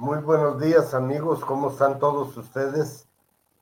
Muy 0.00 0.18
buenos 0.18 0.60
días 0.60 0.94
amigos, 0.94 1.44
¿cómo 1.44 1.70
están 1.70 1.98
todos 1.98 2.36
ustedes? 2.36 3.08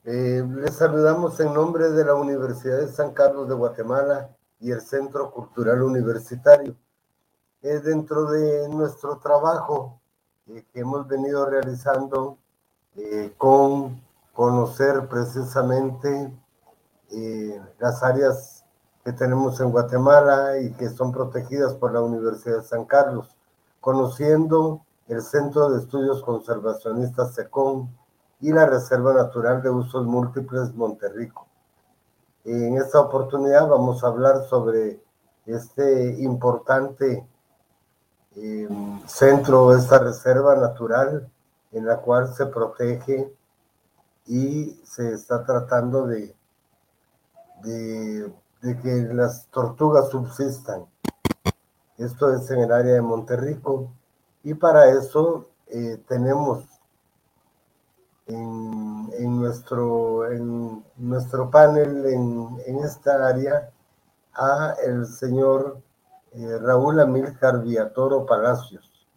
Eh, 0.05 0.47
les 0.47 0.75
saludamos 0.75 1.41
en 1.41 1.55
nombre 1.55 1.89
de 1.89 2.05
la 2.05 2.15
Universidad 2.15 2.77
de 2.77 2.93
San 2.93 3.15
Carlos 3.15 3.49
de 3.49 3.55
Guatemala 3.55 4.37
y 4.61 4.71
el 4.71 4.83
Centro 4.83 5.31
Cultural 5.31 5.81
Universitario. 5.81 6.77
Eh, 7.63 7.81
dentro 7.83 8.27
de 8.27 8.69
nuestro 8.69 9.17
trabajo 9.17 9.99
eh, 10.49 10.63
que 10.75 10.81
hemos 10.81 11.09
venido 11.09 11.47
realizando 11.47 12.37
con 13.39 14.03
conocer 14.35 15.09
precisamente 15.09 16.31
las 17.79 18.03
áreas 18.03 18.63
que 19.03 19.13
tenemos 19.15 19.59
en 19.61 19.71
Guatemala 19.71 20.61
y 20.61 20.71
que 20.73 20.91
son 20.91 21.13
protegidas 21.13 21.73
por 21.73 21.95
la 21.95 22.03
Universidad 22.03 22.59
de 22.59 22.63
San 22.63 22.85
Carlos, 22.85 23.35
conociendo 23.81 24.86
el 25.09 25.23
Centro 25.23 25.71
de 25.71 25.79
Estudios 25.79 26.23
Conservacionistas 26.23 27.35
SECON 27.35 27.89
y 28.41 28.53
la 28.53 28.67
Reserva 28.67 29.15
Natural 29.15 29.63
de 29.63 29.71
Usos 29.71 30.05
Múltiples 30.05 30.75
Monterrico. 30.75 31.47
En 32.45 32.77
esta 32.77 33.01
oportunidad 33.01 33.69
vamos 33.69 34.03
a 34.03 34.09
hablar 34.09 34.45
sobre 34.49 35.01
este 35.47 36.17
importante 36.21 37.27
eh, 38.35 38.69
centro, 39.07 39.75
esta 39.77 39.99
reserva 39.99 40.57
natural 40.57 41.31
en 41.73 41.87
la 41.87 41.99
cual 41.99 42.35
se 42.35 42.47
protege 42.47 43.33
y 44.27 44.81
se 44.85 45.13
está 45.13 45.45
tratando 45.45 46.07
de, 46.07 46.35
de, 47.63 48.33
de 48.61 48.79
que 48.81 49.15
las 49.15 49.47
tortugas 49.49 50.09
subsistan. 50.11 50.87
Esto 51.97 52.33
es 52.35 52.51
en 52.51 52.61
el 52.61 52.73
área 52.73 52.95
de 52.95 53.03
Monterrico 53.03 53.93
y 54.47 54.55
para 54.55 54.89
eso 54.91 55.49
eh, 55.67 56.01
tenemos 56.07 56.63
en, 58.29 59.41
nuestro, 59.41 60.31
en 60.31 60.85
nuestro 60.99 61.51
panel 61.51 62.07
en, 62.07 62.79
esta 62.85 63.27
área 63.27 63.73
a 64.35 64.77
el 64.85 65.05
señor 65.05 65.83
eh, 66.31 66.59
Raúl 66.61 67.01
Amílcar 67.01 67.61
Villatoro 67.61 68.25
Palacios. 68.25 69.09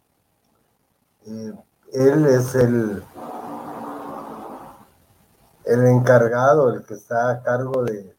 Eh, 1.24 1.52
él 1.92 2.26
es 2.26 2.56
el, 2.56 3.00
el 5.64 5.86
encargado, 5.86 6.74
el 6.74 6.82
que 6.82 6.94
está 6.94 7.30
a 7.30 7.42
cargo 7.44 7.84
de, 7.84 8.16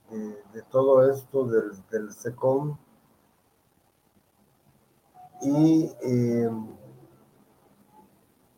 todo 0.69 1.09
esto 1.09 1.43
del, 1.43 1.71
del 1.89 2.13
SECOM. 2.13 2.77
Y 5.41 5.91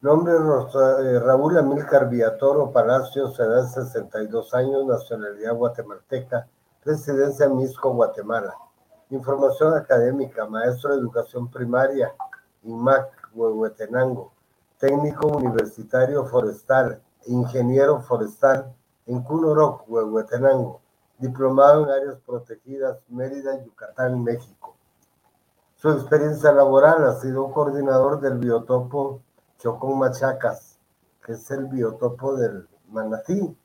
Nombre 0.04 0.34
eh, 0.34 1.20
Raúl 1.22 1.58
Amílcar 1.58 2.10
Villatoro 2.10 2.74
Palacios, 2.74 3.40
edad 3.40 3.66
62 3.70 4.54
años, 4.54 4.86
nacionalidad 4.86 5.56
guatemalteca, 5.56 6.46
residencia 6.84 7.48
Misco, 7.48 7.94
Guatemala. 7.94 8.54
Información 9.12 9.74
académica, 9.76 10.46
maestro 10.46 10.92
de 10.92 11.00
educación 11.00 11.50
primaria, 11.50 12.14
IMAC, 12.64 13.14
Huehuetenango, 13.34 14.34
técnico 14.78 15.28
universitario 15.28 16.26
forestal, 16.26 17.02
ingeniero 17.28 18.02
forestal 18.02 18.76
en 19.06 19.24
Cunoroc, 19.24 19.86
Huehuetenango, 19.88 20.82
diplomado 21.18 21.86
en 21.86 21.92
áreas 21.92 22.18
protegidas, 22.26 22.98
Mérida, 23.08 23.64
Yucatán, 23.64 24.22
México. 24.22 24.76
Su 25.78 25.92
experiencia 25.92 26.52
laboral 26.52 27.06
ha 27.06 27.14
sido 27.22 27.50
coordinador 27.54 28.20
del 28.20 28.38
biotopo 28.38 29.22
Chocón 29.64 29.98
Machacas, 29.98 30.78
que 31.26 31.32
es 31.32 31.50
el 31.50 31.68
biotopo 31.68 32.36
del 32.36 32.68
Manatí. 32.90 33.56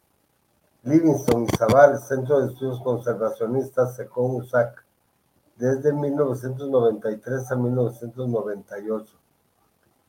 Livingston 0.85 1.43
Izabal, 1.43 1.99
Centro 1.99 2.39
de 2.39 2.53
Estudios 2.53 2.81
Conservacionistas, 2.83 3.97
Secón 3.97 4.37
USAC, 4.37 4.85
desde 5.57 5.93
1993 5.93 7.51
a 7.51 7.57
1998. 7.57 9.17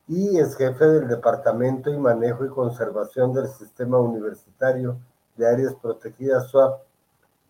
Y 0.10 0.38
es 0.38 0.56
jefe 0.56 0.86
del 0.86 1.08
Departamento 1.08 1.90
y 1.90 1.98
Manejo 1.98 2.46
y 2.46 2.50
Conservación 2.50 3.34
del 3.34 3.48
Sistema 3.48 3.98
Universitario 3.98 5.00
de 5.38 5.48
Áreas 5.48 5.74
Protegidas 5.74 6.50
SUAP, 6.50 6.84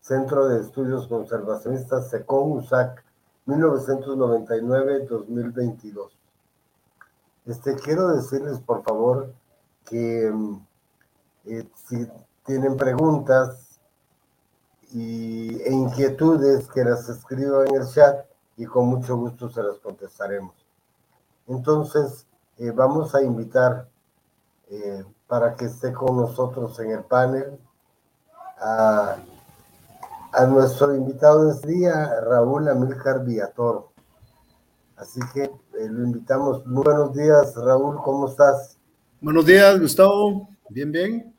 Centro 0.00 0.48
de 0.48 0.62
Estudios 0.62 1.06
Conservacionistas, 1.08 2.08
Secón 2.08 2.52
USAC, 2.52 3.04
1999-2022. 3.46 6.19
Este, 7.46 7.74
quiero 7.76 8.08
decirles, 8.08 8.60
por 8.60 8.82
favor, 8.82 9.32
que 9.84 10.30
mm, 10.32 10.66
eh, 11.46 11.68
si 11.74 12.08
tienen 12.44 12.76
preguntas 12.76 13.80
y, 14.92 15.60
e 15.62 15.72
inquietudes, 15.72 16.68
que 16.68 16.84
las 16.84 17.08
escriban 17.08 17.68
en 17.68 17.82
el 17.82 17.88
chat 17.88 18.26
y 18.56 18.66
con 18.66 18.88
mucho 18.88 19.16
gusto 19.16 19.48
se 19.48 19.62
las 19.62 19.78
contestaremos. 19.78 20.54
Entonces, 21.46 22.26
eh, 22.58 22.70
vamos 22.72 23.14
a 23.14 23.22
invitar 23.22 23.88
eh, 24.68 25.04
para 25.26 25.56
que 25.56 25.64
esté 25.66 25.92
con 25.92 26.16
nosotros 26.16 26.78
en 26.80 26.90
el 26.90 27.04
panel 27.04 27.58
a, 28.58 29.16
a 30.32 30.46
nuestro 30.46 30.94
invitado 30.94 31.46
de 31.46 31.52
este 31.52 31.68
día, 31.68 32.20
Raúl 32.20 32.68
Amílcar 32.68 33.24
Villatoro. 33.24 33.90
Así 34.96 35.20
que 35.32 35.50
eh, 35.80 35.88
lo 35.88 36.04
invitamos. 36.04 36.66
Muy 36.66 36.82
buenos 36.82 37.14
días, 37.14 37.54
Raúl, 37.56 37.96
¿cómo 38.02 38.28
estás? 38.28 38.76
Buenos 39.20 39.46
días, 39.46 39.80
Gustavo. 39.80 40.48
Bien, 40.68 40.92
bien. 40.92 41.34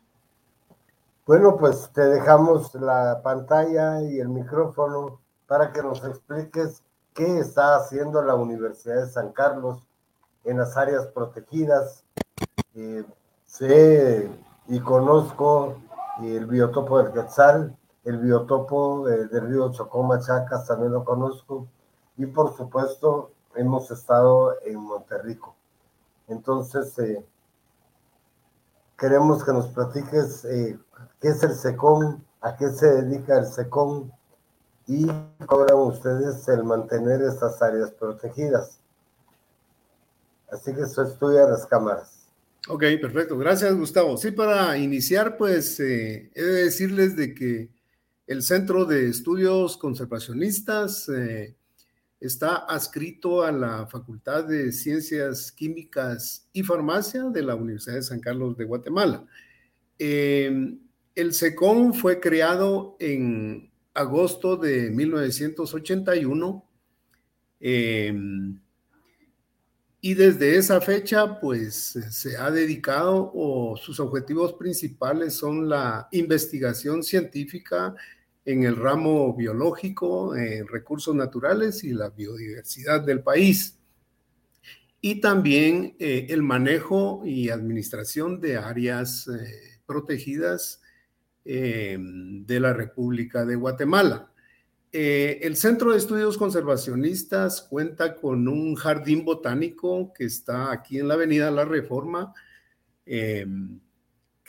Bueno, 1.28 1.58
pues 1.58 1.92
te 1.94 2.02
dejamos 2.02 2.74
la 2.76 3.22
pantalla 3.24 4.02
y 4.02 4.20
el 4.20 4.30
micrófono 4.30 5.20
para 5.48 5.72
que 5.72 5.84
nos 5.84 6.04
expliques 6.04 6.82
qué 7.14 7.40
está 7.40 7.76
haciendo 7.76 8.24
la 8.24 8.34
Universidad 8.34 9.06
de 9.06 9.12
San 9.12 9.32
Carlos 9.32 9.84
en 10.44 10.58
las 10.58 10.76
áreas 10.76 11.06
protegidas. 11.08 12.04
Eh, 12.74 13.04
sé 13.46 14.28
y 14.68 14.80
conozco 14.80 15.76
el 16.20 16.48
biotopo 16.48 16.98
del 16.98 17.14
Quetzal, 17.14 17.78
el 18.06 18.18
biotopo 18.18 19.08
eh, 19.08 19.28
del 19.28 19.50
río 19.50 19.72
Chocó 19.72 20.10
Chacas, 20.20 20.68
también 20.68 20.94
lo 20.94 21.04
conozco, 21.04 21.68
y 22.18 22.26
por 22.26 22.56
supuesto 22.56 23.32
hemos 23.56 23.92
estado 23.92 24.56
en 24.66 24.78
Monterrico. 24.78 25.56
Entonces, 26.28 26.98
eh, 27.00 27.26
queremos 28.98 29.44
que 29.44 29.52
nos 29.52 29.68
platiques 29.68 30.46
eh, 30.46 30.78
qué 31.20 31.28
es 31.30 31.44
el 31.44 31.56
SECOM, 31.56 32.22
a 32.42 32.56
qué 32.56 32.70
se 32.70 32.88
dedica 32.88 33.38
el 33.38 33.46
SECOM 33.46 34.12
y 34.88 35.08
cobran 35.46 35.78
ustedes 35.80 36.48
el 36.48 36.64
mantener 36.64 37.22
estas 37.22 37.62
áreas 37.62 37.92
protegidas. 37.92 38.80
Así 40.52 40.74
que 40.74 40.82
eso 40.82 41.04
estudia 41.04 41.48
las 41.48 41.66
cámaras. 41.66 42.28
Ok, 42.68 42.84
perfecto. 43.02 43.38
Gracias, 43.38 43.76
Gustavo. 43.76 44.18
Sí, 44.18 44.32
para 44.32 44.78
iniciar, 44.78 45.38
pues 45.38 45.80
eh, 45.80 46.32
he 46.36 46.44
de 46.44 46.64
decirles 46.66 47.16
de 47.16 47.34
que 47.34 47.70
el 48.28 48.44
Centro 48.44 48.86
de 48.86 49.10
Estudios 49.10 49.78
Conservacionistas 49.78 51.10
está 52.22 52.58
adscrito 52.58 53.44
a 53.44 53.52
la 53.52 53.88
Facultad 53.88 54.46
de 54.46 54.72
Ciencias 54.72 55.52
Químicas 55.52 56.48
y 56.54 56.62
Farmacia 56.62 57.24
de 57.24 57.42
la 57.42 57.56
Universidad 57.56 57.96
de 57.96 58.04
San 58.04 58.20
Carlos 58.20 58.56
de 58.56 58.66
Guatemala. 58.66 59.26
Em, 59.98 60.80
el 61.16 61.34
SECON 61.34 61.96
fue 61.96 62.20
creado 62.20 62.96
en 63.00 63.72
agosto 63.94 64.56
de 64.56 64.92
1981 64.92 66.64
em, 67.60 68.60
y 70.00 70.14
desde 70.14 70.58
esa 70.58 70.80
fecha 70.80 71.40
pues 71.40 71.76
se 72.10 72.38
ha 72.38 72.52
dedicado 72.52 73.32
o 73.34 73.76
sus 73.78 74.00
objetivos 74.00 74.54
principales 74.54 75.34
son 75.34 75.68
la 75.68 76.08
investigación 76.12 77.04
científica 77.04 77.96
en 78.46 78.64
el 78.64 78.76
ramo 78.76 79.36
biológico, 79.36 80.34
recursos 80.68 81.16
naturales 81.16 81.84
y 81.84 81.92
la 81.92 82.10
biodiversidad 82.10 83.02
del 83.02 83.22
país. 83.22 83.78
Y 85.04 85.20
también 85.20 85.96
eh, 85.98 86.28
el 86.30 86.44
manejo 86.44 87.24
y 87.26 87.50
administración 87.50 88.40
de 88.40 88.58
áreas 88.58 89.28
eh, 89.28 89.80
protegidas 89.88 90.80
eh, 91.44 91.98
de 92.00 92.60
la 92.60 92.72
República 92.72 93.44
de 93.44 93.56
Guatemala. 93.56 94.32
el 94.92 95.56
Centro 95.56 95.92
de 95.92 95.98
Estudios 95.98 96.38
Conservacionistas 96.38 97.64
cuenta 97.64 98.16
con 98.16 98.48
un 98.48 98.76
jardín 98.76 99.26
botánico 99.26 100.14
que 100.14 100.26
está 100.26 100.72
aquí 100.72 101.00
en 101.00 101.08
la 101.08 101.16
Avenida 101.16 101.50
La 101.50 101.66
Reforma 101.66 102.34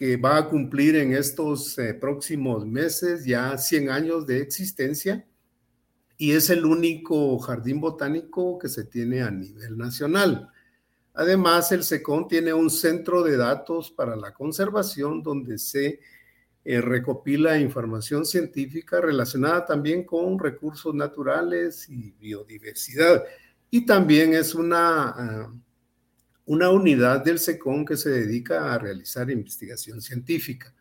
que 0.02 0.16
va 0.16 0.36
a 0.36 0.48
cumplir 0.48 0.96
en 0.96 1.12
estos 1.12 1.78
eh, 1.78 1.94
próximos 1.94 2.66
meses 2.66 3.24
ya 3.24 3.56
100 3.56 3.88
años 3.88 4.26
de 4.26 4.40
existencia 4.40 5.24
y 6.16 6.32
es 6.32 6.50
el 6.50 6.64
único 6.64 7.38
jardín 7.38 7.80
botánico 7.80 8.58
que 8.58 8.68
se 8.68 8.82
tiene 8.82 9.22
a 9.22 9.30
nivel 9.30 9.78
nacional. 9.78 10.48
Además, 11.14 11.70
el 11.70 11.84
SECON 11.84 12.26
tiene 12.26 12.52
un 12.52 12.68
centro 12.68 13.22
de 13.22 13.36
datos 13.36 13.92
para 13.92 14.16
la 14.16 14.34
conservación 14.34 15.22
donde 15.22 15.56
se 15.56 16.00
eh, 16.64 16.80
recopila 16.80 17.60
información 17.60 18.26
científica 18.26 19.00
relacionada 19.00 19.64
también 19.64 20.02
con 20.02 20.36
recursos 20.36 20.92
naturales 20.96 21.88
y 21.88 22.10
biodiversidad. 22.18 23.22
Y 23.70 23.86
también 23.86 24.34
es 24.34 24.52
una, 24.56 25.10
ah, 25.10 25.52
una 26.46 26.70
unidad 26.70 27.24
del 27.24 27.38
SECON 27.38 27.84
que 27.84 27.96
se 27.96 28.10
dedica 28.10 28.72
a 28.72 28.78
realizar 28.78 29.30
investigación 29.30 30.00
científica. 30.00 30.74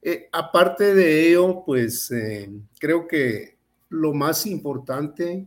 Eh, 0.00 0.28
aparte 0.32 0.94
de 0.94 1.28
ello, 1.28 1.62
pues 1.64 2.10
eh, 2.12 2.50
creo 2.78 3.08
que 3.08 3.58
lo 3.88 4.12
más 4.12 4.46
importante 4.46 5.46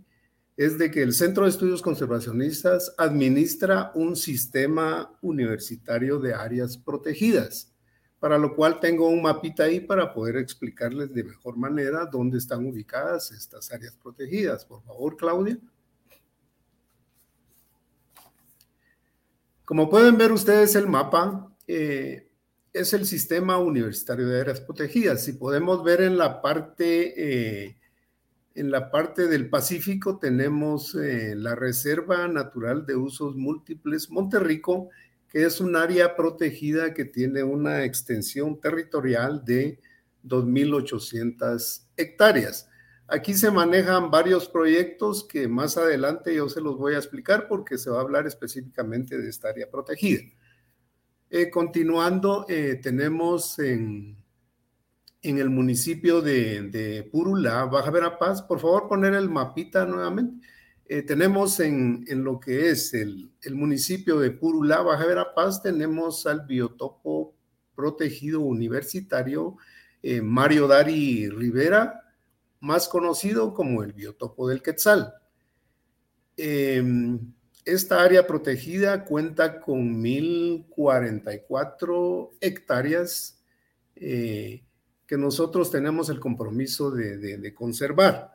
es 0.58 0.78
de 0.78 0.92
que 0.92 1.02
el 1.02 1.14
Centro 1.14 1.46
de 1.46 1.52
Estudios 1.52 1.82
Conservacionistas 1.82 2.94
administra 2.98 3.94
un 3.96 4.18
sistema 4.18 5.18
universitario 5.22 6.20
de 6.20 6.34
áreas 6.34 6.78
protegidas, 6.78 7.74
para 8.20 8.38
lo 8.38 8.54
cual 8.54 8.82
tengo 8.82 9.08
un 9.08 9.22
mapita 9.22 9.64
ahí 9.64 9.80
para 9.80 10.14
poder 10.14 10.36
explicarles 10.36 11.14
de 11.14 11.24
mejor 11.24 11.56
manera 11.56 12.06
dónde 12.06 12.38
están 12.38 12.66
ubicadas 12.66 13.32
estas 13.32 13.72
áreas 13.72 13.96
protegidas. 13.96 14.66
Por 14.66 14.84
favor, 14.84 15.16
Claudia. 15.16 15.58
Como 19.70 19.88
pueden 19.88 20.18
ver 20.18 20.32
ustedes 20.32 20.74
el 20.74 20.88
mapa, 20.88 21.56
eh, 21.68 22.28
es 22.74 22.92
el 22.94 23.06
sistema 23.06 23.60
universitario 23.60 24.28
de 24.28 24.42
áreas 24.42 24.62
protegidas. 24.62 25.24
Si 25.24 25.34
podemos 25.34 25.84
ver 25.84 26.02
en 26.02 26.18
la 26.18 26.42
parte 26.42 27.66
eh, 27.68 27.78
en 28.56 28.72
la 28.72 28.90
parte 28.90 29.28
del 29.28 29.48
Pacífico 29.48 30.18
tenemos 30.18 30.96
eh, 30.96 31.36
la 31.36 31.54
Reserva 31.54 32.28
Natural 32.28 32.88
de 32.88 32.96
Usos 32.96 33.36
Múltiples 33.36 34.10
Monterrico, 34.10 34.90
que 35.30 35.46
es 35.46 35.62
un 35.62 35.76
área 35.76 36.16
protegida 36.16 36.96
que 36.96 37.06
tiene 37.06 37.44
una 37.44 37.84
extensión 37.84 38.60
territorial 38.60 39.46
de 39.46 39.80
2.800 40.24 41.84
hectáreas. 41.96 42.68
Aquí 43.12 43.34
se 43.34 43.52
manejan 43.52 44.12
varios 44.12 44.48
proyectos 44.48 45.24
que 45.24 45.48
más 45.48 45.78
adelante 45.78 46.36
yo 46.36 46.48
se 46.50 46.62
los 46.62 46.78
voy 46.78 46.94
a 46.94 46.98
explicar 46.98 47.48
porque 47.48 47.78
se 47.78 47.90
va 47.90 47.98
a 47.98 48.02
hablar 48.02 48.28
específicamente 48.28 49.18
de 49.18 49.30
esta 49.30 49.50
área 49.50 49.70
protegida. 49.70 50.22
Eh, 51.30 51.50
continuando, 51.50 52.46
eh, 52.50 52.80
tenemos 52.82 53.60
en 53.60 54.20
en 55.22 55.38
el 55.38 55.50
municipio 55.50 56.22
de, 56.22 57.08
Purula, 57.12 57.66
Baja 57.66 57.92
Verapaz. 57.92 58.42
Por 58.42 58.60
favor, 58.60 58.88
poner 58.88 59.14
el 59.14 59.30
mapita 59.30 59.86
nuevamente. 59.86 60.48
Eh, 60.86 61.04
tenemos 61.04 61.60
en, 61.60 62.06
lo 62.24 62.40
que 62.40 62.70
es 62.70 62.94
el, 62.94 63.32
municipio 63.52 64.20
de 64.20 64.32
Purula, 64.32 64.82
Baja 64.82 65.06
Verapaz, 65.06 65.62
tenemos 65.62 66.26
al 66.26 66.46
biotopo 66.48 67.36
protegido 67.76 68.42
universitario 68.42 69.58
eh, 70.02 70.22
Mario 70.22 70.68
Dari 70.68 71.30
Rivera, 71.30 72.09
más 72.60 72.88
conocido 72.88 73.54
como 73.54 73.84
el 73.84 73.94
biotopo 73.94 74.48
del 74.48 74.62
Quetzal. 74.62 75.14
Em, 76.38 77.34
esta 77.66 78.02
área 78.02 78.26
protegida 78.26 79.04
cuenta 79.06 79.60
con 79.60 80.02
1.044 80.02 82.32
hectáreas 82.40 83.44
eh, 83.96 84.64
que 85.06 85.18
nosotros 85.18 85.70
tenemos 85.72 86.10
el 86.10 86.20
compromiso 86.20 86.92
de, 86.92 87.54
conservar. 87.54 88.34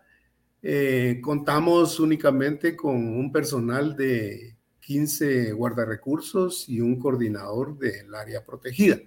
Eh, 0.62 1.20
contamos 1.22 2.00
únicamente 2.00 2.76
con 2.76 2.96
un 2.96 3.32
personal 3.32 3.96
de 3.96 4.56
15 4.80 5.52
guardarrecursos 5.52 6.68
y 6.68 6.80
un 6.80 6.98
coordinador 6.98 7.78
del 7.78 8.14
área 8.14 8.44
protegida. 8.44 8.98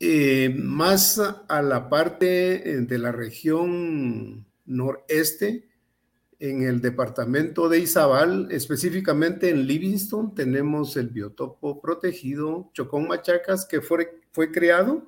Eh, 0.00 0.54
más 0.58 1.20
a 1.20 1.62
la 1.62 1.88
parte 1.88 2.68
eh, 2.68 2.80
de 2.80 2.98
la 2.98 3.12
región 3.12 4.46
noreste, 4.66 5.68
en 6.40 6.62
el 6.62 6.80
departamento 6.80 7.68
de 7.68 7.78
Izabal, 7.78 8.48
específicamente 8.50 9.48
en 9.48 9.66
Livingston, 9.66 10.34
tenemos 10.34 10.96
el 10.96 11.08
biotopo 11.08 11.80
protegido 11.80 12.70
Chocón 12.74 13.08
Machacas, 13.08 13.64
que 13.64 13.80
fue, 13.80 14.20
fue 14.32 14.50
creado 14.50 15.06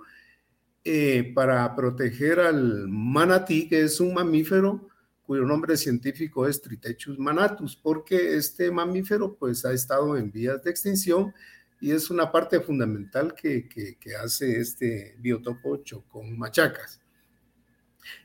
eh, 0.85 1.33
para 1.35 1.75
proteger 1.75 2.41
al 2.41 2.88
manatí, 2.88 3.69
que 3.69 3.83
es 3.83 4.00
un 4.00 4.15
mamífero 4.15 4.88
cuyo 5.27 5.43
nombre 5.43 5.77
científico 5.77 6.47
es 6.47 6.62
Tritechus 6.62 7.19
manatus, 7.19 7.77
porque 7.77 8.37
este 8.37 8.71
mamífero 8.71 9.35
pues 9.35 9.65
ha 9.65 9.73
estado 9.73 10.17
en 10.17 10.31
vías 10.31 10.62
de 10.62 10.71
extinción 10.71 11.35
y 11.81 11.90
es 11.93 12.11
una 12.11 12.32
parte 12.32 12.61
fundamental 12.61 13.34
que, 13.34 13.69
hace 14.23 14.61
este 14.61 15.16
biotopo 15.18 15.78
Chocón 15.78 16.38
Machacas. 16.38 17.00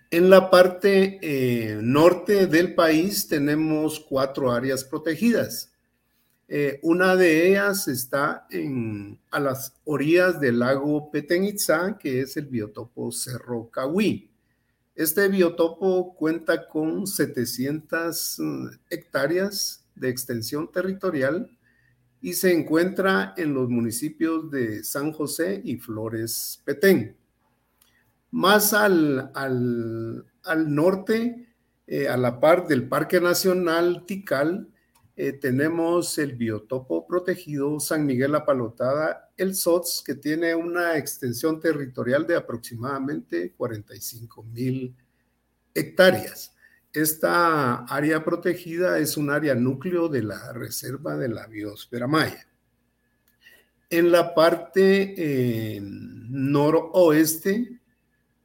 En 0.10 0.29
la 0.29 0.50
parte 0.50 1.20
eh, 1.22 1.79
norte 1.81 2.48
del 2.48 2.75
país 2.75 3.27
tenemos 3.27 4.00
cuatro 4.00 4.51
áreas 4.51 4.84
protegidas. 4.84 5.72
Eh, 6.48 6.79
una 6.84 7.15
de 7.15 7.48
ellas 7.48 7.88
está 7.88 8.46
a 9.29 9.39
las 9.39 9.74
orillas 9.86 10.41
del 10.41 10.60
lago 10.60 11.10
Petén 11.10 11.55
que 11.98 12.22
es 12.22 12.36
el 12.36 12.48
biotopo 12.48 13.12
Cerro 13.12 13.70
Cahuí. 13.70 14.29
Este 14.96 15.29
biotopo 15.29 16.13
cuenta 16.13 16.67
con 16.67 17.08
700 17.08 18.36
mm, 18.39 18.67
hectáreas 18.89 19.86
de 19.96 20.10
extensión 20.10 20.70
territorial 20.70 21.50
y 22.22 22.34
se 22.34 22.54
encuentra 22.54 23.34
en 23.36 23.54
los 23.54 23.70
municipios 23.70 24.50
de 24.51 24.84
San 24.84 25.12
José 25.12 25.62
y 25.63 25.78
Flores 25.78 26.62
Petén. 26.63 27.18
Más 28.30 28.74
al, 28.74 29.32
norte, 30.68 31.48
eh, 31.88 32.08
a 32.08 32.16
la 32.18 32.40
par 32.40 32.68
del 32.68 32.88
Parque 32.88 33.20
Nacional 33.20 34.06
Tikal, 34.06 34.70
eh, 35.18 35.34
tenemos 35.34 36.18
el 36.18 36.36
biotopo 36.36 37.06
protegido 37.06 37.80
San 37.80 38.06
Miguel 38.06 38.32
La 38.32 38.46
Palotada, 38.46 39.30
el 39.36 39.56
SOTS, 39.56 40.04
que 40.06 40.16
tiene 40.16 40.56
una 40.56 40.98
extensión 40.98 41.60
territorial 41.60 42.25
de 42.25 42.36
aproximadamente 42.36 43.54
45 43.58 44.44
mil 44.44 44.96
hectáreas. 45.74 46.56
Esta 46.93 47.86
área 47.86 48.24
protegida 48.24 49.00
es 49.00 49.15
un 49.15 49.29
área 49.29 49.55
núcleo 49.55 50.10
de 50.10 50.24
la 50.24 50.51
reserva 50.51 51.15
de 51.15 51.29
la 51.29 51.48
biosfera 51.48 52.05
maya. 52.05 52.48
En 53.89 54.12
la 54.12 54.36
parte 54.36 55.13
eh, 55.17 55.79
noroeste 55.81 57.79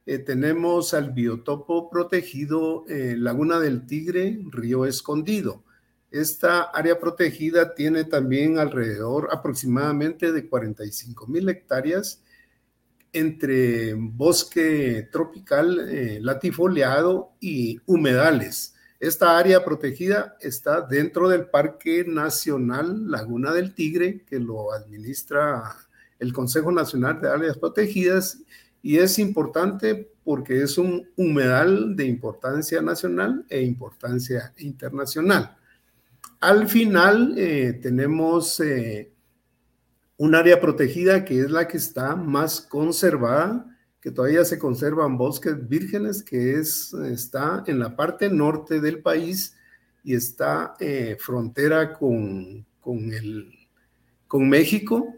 eh, 0.05 0.19
tenemos 0.19 0.93
al 0.93 1.11
biotopo 1.11 1.89
protegido 1.89 2.85
Laguna 2.87 3.59
del 3.59 3.85
Tigre, 3.85 4.39
Río 4.49 4.85
Escondido. 4.85 5.63
Esta 6.09 6.63
área 6.63 6.99
protegida 6.99 7.75
tiene 7.75 8.05
también 8.05 8.59
alrededor 8.59 9.27
aproximadamente 9.31 10.31
de 10.31 10.47
45 10.47 11.27
mil 11.27 11.49
hectáreas 11.49 12.23
entre 13.13 13.93
bosque 13.93 15.07
tropical 15.11 15.87
eh, 15.89 16.19
latifoliado 16.21 17.31
y 17.39 17.79
humedales. 17.85 18.75
Esta 18.99 19.37
área 19.37 19.63
protegida 19.63 20.35
está 20.41 20.81
dentro 20.81 21.29
del 21.29 21.49
Parque 21.49 22.03
Nacional 22.07 23.09
Laguna 23.11 23.53
del 23.53 23.75
Tigre, 23.75 24.23
que 24.25 24.39
lo 24.39 24.71
administra 24.73 25.75
el 26.19 26.33
Consejo 26.33 26.71
Nacional 26.71 27.21
de 27.21 27.29
Áreas 27.29 27.57
Protegidas, 27.57 28.39
y 28.81 28.97
es 28.97 29.19
importante 29.19 30.11
porque 30.23 30.61
es 30.61 30.77
un 30.77 31.09
humedal 31.15 31.95
de 31.95 32.05
importancia 32.05 32.81
nacional 32.81 33.45
e 33.49 33.61
importancia 33.61 34.53
internacional. 34.57 35.55
Al 36.39 36.67
final 36.67 37.33
eh, 37.37 37.79
tenemos 37.81 38.59
eh, 38.59 39.11
un 40.17 40.35
área 40.35 40.59
protegida 40.59 41.23
que 41.23 41.41
es 41.41 41.51
la 41.51 41.67
que 41.67 41.77
está 41.77 42.15
más 42.15 42.61
conservada, 42.61 43.65
que 44.01 44.11
todavía 44.11 44.45
se 44.45 44.59
conservan 44.59 45.17
bosques 45.17 45.67
vírgenes, 45.67 46.23
que 46.23 46.55
es, 46.55 46.93
está 46.93 47.63
en 47.67 47.79
la 47.79 47.95
parte 47.95 48.29
norte 48.29 48.81
del 48.81 49.01
país 49.01 49.55
y 50.03 50.15
está 50.15 50.75
eh, 50.79 51.17
frontera 51.19 51.93
con, 51.93 52.65
con, 52.79 53.13
el, 53.13 53.51
con 54.27 54.49
México 54.49 55.13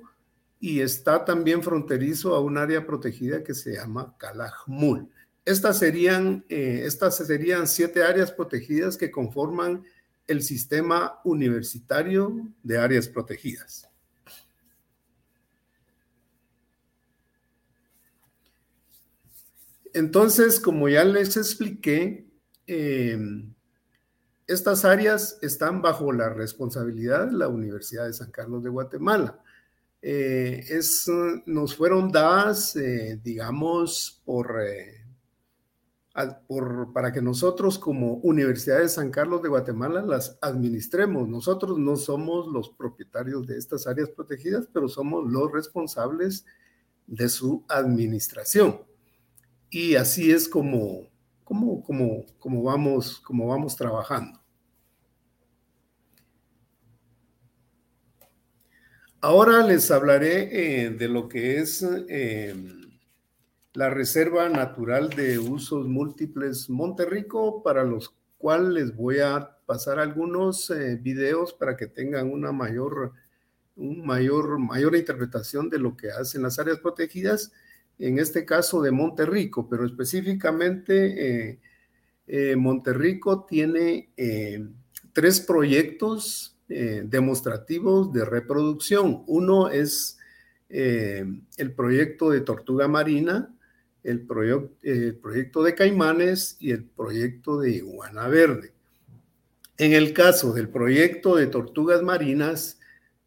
y 0.60 0.82
está 0.82 1.24
también 1.24 1.63
fronterizo 1.63 2.36
a 2.36 2.41
un 2.41 2.58
área 2.58 2.86
protegida 2.86 3.44
que 3.44 3.53
se 3.53 3.75
llama 3.75 4.15
Calajmul. 4.18 5.10
Estas 5.46 5.79
serían, 5.79 6.46
estas 6.50 7.18
serían 7.18 7.68
siete 7.68 8.03
áreas 8.03 8.32
protegidas 8.32 8.98
que 8.98 9.10
conforman 9.10 9.84
el 10.27 10.44
sistema 10.44 11.20
universitario 11.24 12.48
de 12.62 12.77
áreas 12.77 13.08
protegidas. 13.08 13.88
Entonces, 20.00 20.62
como 20.62 20.88
ya 20.88 21.03
les 21.03 21.36
expliqué, 21.36 22.25
em, 22.68 23.53
estas 24.48 24.86
áreas 24.86 25.38
están 25.41 25.82
bajo 25.82 26.13
la 26.13 26.29
responsabilidad 26.29 27.27
de 27.27 27.34
la 27.38 27.50
Universidad 27.50 28.06
de 28.06 28.13
San 28.13 28.32
Carlos 28.32 28.63
de 28.63 28.70
Guatemala. 28.70 29.41
Eh, 30.01 30.63
es, 30.70 31.06
nos 31.46 31.75
fueron 31.75 32.13
dadas, 32.13 32.77
eh, 32.77 33.20
digamos, 33.22 34.24
eh, 34.25 35.03
por, 36.48 36.94
para 36.94 37.12
que 37.12 37.22
nosotros 37.22 37.77
como 37.77 38.13
Universidad 38.24 38.79
de 38.79 38.88
San 38.88 39.12
Carlos 39.12 39.41
de 39.41 39.50
Guatemala 39.50 40.01
las 40.01 40.38
administremos. 40.41 41.27
Nosotros 41.27 41.77
no 41.77 41.98
somos 41.98 42.48
los 42.48 42.70
propietarios 42.70 43.46
de 43.48 43.58
estas 43.58 43.86
áreas 43.86 44.10
protegidas, 44.10 44.65
pero 44.72 44.88
somos 44.88 45.29
los 45.29 45.51
responsables 45.51 46.46
de 47.06 47.27
su 47.27 47.65
administración. 47.68 48.88
Y 49.70 49.96
así 49.96 50.32
es 50.32 50.50
como, 50.50 51.08
como, 51.44 51.84
como, 51.84 52.26
como, 52.40 52.64
vamos, 52.64 53.20
como 53.20 53.48
vamos 53.48 53.76
trabajando. 53.76 54.40
Ahora 59.22 59.66
les 59.66 59.92
hablaré 59.92 60.86
eh, 60.86 60.90
de 60.92 61.08
lo 61.10 61.28
que 61.28 61.58
es 61.58 61.84
eh, 62.08 62.56
la 63.74 63.90
Reserva 63.90 64.48
Natural 64.50 65.10
de 65.10 65.38
Usos 65.38 65.88
Múltiples 65.88 66.70
Monterrico, 66.70 67.62
para 67.62 67.84
los 67.84 68.16
cuales 68.38 68.70
les 68.70 68.96
voy 68.96 69.20
a 69.20 69.58
pasar 69.66 70.00
algunos 70.00 70.70
eh, 70.72 70.96
videos 70.96 71.54
para 71.54 71.78
que 71.78 71.86
tengan 71.86 72.32
una 72.32 72.52
mayor, 72.52 73.12
un 73.76 74.06
mayor, 74.06 74.58
mayor 74.58 74.96
interpretación 74.96 75.70
de 75.70 75.80
lo 75.80 75.96
que 75.96 76.10
hacen 76.10 76.42
las 76.42 76.58
áreas 76.58 76.80
protegidas, 76.80 77.52
en 78.00 78.18
este 78.20 78.46
caso 78.46 78.82
de 78.82 78.91
Monterrico, 78.91 79.68
pero 79.70 79.86
específicamente 79.86 81.60
Monterrico 82.56 83.46
tiene 83.46 84.10
tres 85.13 85.41
proyectos 85.41 86.56
eh, 86.72 87.01
demostrativos 87.03 88.13
de 88.13 88.25
reproducción. 88.25 89.24
Uno 89.25 89.70
es 89.70 90.20
eh, 90.70 91.25
el 91.58 91.74
proyecto 91.74 92.29
de 92.29 92.41
tortuga 92.41 92.88
marina, 92.88 93.53
el, 94.03 94.22
proyecto 94.25 95.63
de 95.63 95.74
caimanes 95.75 96.58
y 96.60 96.70
el 96.72 96.84
proyecto 96.86 97.60
de 97.60 97.72
iguana 97.72 98.27
verde. 98.27 98.72
En 99.77 99.94
el 99.94 100.13
caso 100.13 100.53
del 100.53 100.70
proyecto 100.70 101.36
de 101.36 101.48
tortugas 101.48 102.03
marinas, 102.03 102.78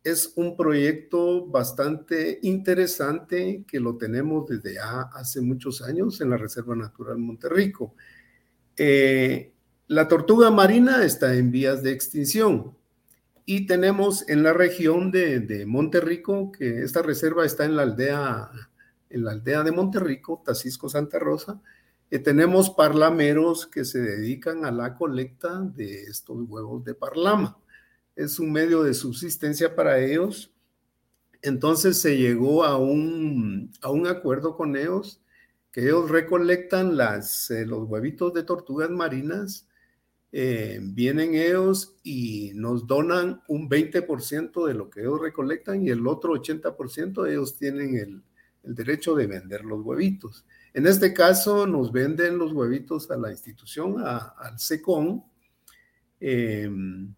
es 0.05 0.33
un 0.37 0.57
proyecto 0.57 1.47
bastante 1.47 2.41
interesante 2.43 3.65
que 3.67 3.79
lo 3.79 3.97
tenemos 3.97 4.49
desde 4.49 4.79
hace 4.79 5.41
muchos 5.41 5.83
años 5.83 6.21
en 6.21 6.31
la 6.31 6.37
Reserva 6.37 6.75
Natural 6.75 7.19
Monterrico. 7.19 7.95
Eh, 8.77 9.53
la 9.87 10.09
tortuga 10.09 10.51
marina 10.51 11.05
está 11.05 11.35
en 11.35 11.51
vías 11.51 11.83
de 11.83 11.93
extinción. 11.93 12.77
Y 13.45 13.67
tenemos 13.67 14.29
en 14.29 14.43
la 14.43 14.53
región 14.53 15.11
de, 15.11 15.41
de, 15.41 15.67
Monterrico, 15.67 16.53
que 16.53 16.83
esta 16.83 17.03
reserva 17.03 17.45
está 17.45 17.65
en 17.65 17.75
la 17.75 17.83
aldea, 17.83 18.51
en 19.11 19.25
la 19.25 19.33
aldea 19.33 19.65
de 19.65 19.73
Monterrico, 19.73 20.43
Tacisco 20.45 20.89
Santa 20.89 21.19
Rosa, 21.19 21.61
y 22.09 22.21
tenemos 22.21 22.71
parlameros 22.71 23.67
que 23.67 23.85
se 23.85 24.01
dedican 24.01 24.65
a 24.65 24.71
la 24.71 24.95
colecta 24.95 25.61
de 25.61 26.03
estos 26.03 26.39
huevos 26.49 26.85
de 26.85 26.95
parlama. 26.95 27.59
Es 28.17 28.39
un 28.39 28.53
medio 28.53 28.83
de 28.83 28.95
subsistencia 28.95 29.75
para 29.75 29.99
ellos. 29.99 30.53
Entonces 31.43 32.01
se 32.01 32.17
llegó 32.17 32.65
a 32.65 32.79
un, 32.79 33.73
a 33.81 33.91
un 33.91 34.07
acuerdo 34.07 34.57
con 34.57 34.77
ellos 34.77 35.21
que 35.73 35.85
ellos 35.85 36.11
recolectan 36.11 36.97
las, 36.97 37.51
eh, 37.51 37.65
los 37.67 37.89
huevitos 37.89 38.35
de 38.35 38.45
tortugas 38.45 38.91
marinas 38.91 39.67
eh, 40.35 40.81
vienen 40.83 41.35
ellos 41.35 41.97
y 42.03 42.53
nos 42.55 42.87
donan 42.87 43.43
un 43.49 43.69
20% 43.69 44.67
de 44.67 44.75
lo 44.75 44.89
que 44.89 45.01
ellos 45.01 45.21
recolectan 45.21 45.83
y 45.85 45.91
el 45.91 46.07
otro 46.07 46.33
80% 46.35 47.29
ellos 47.29 47.57
tienen 47.57 47.97
el, 47.97 48.23
derecho 48.65 49.17
de 49.17 49.27
vender 49.27 49.65
los 49.65 49.85
huevitos. 49.85 50.47
En 50.73 50.87
este 50.87 51.13
caso 51.13 51.67
nos 51.67 51.91
venden 51.91 52.39
los 52.39 52.53
huevitos 52.53 53.11
a 53.11 53.17
la 53.17 53.33
institución, 53.33 53.97
al 53.99 54.57
SECON, 54.57 55.25
em, 56.21 57.13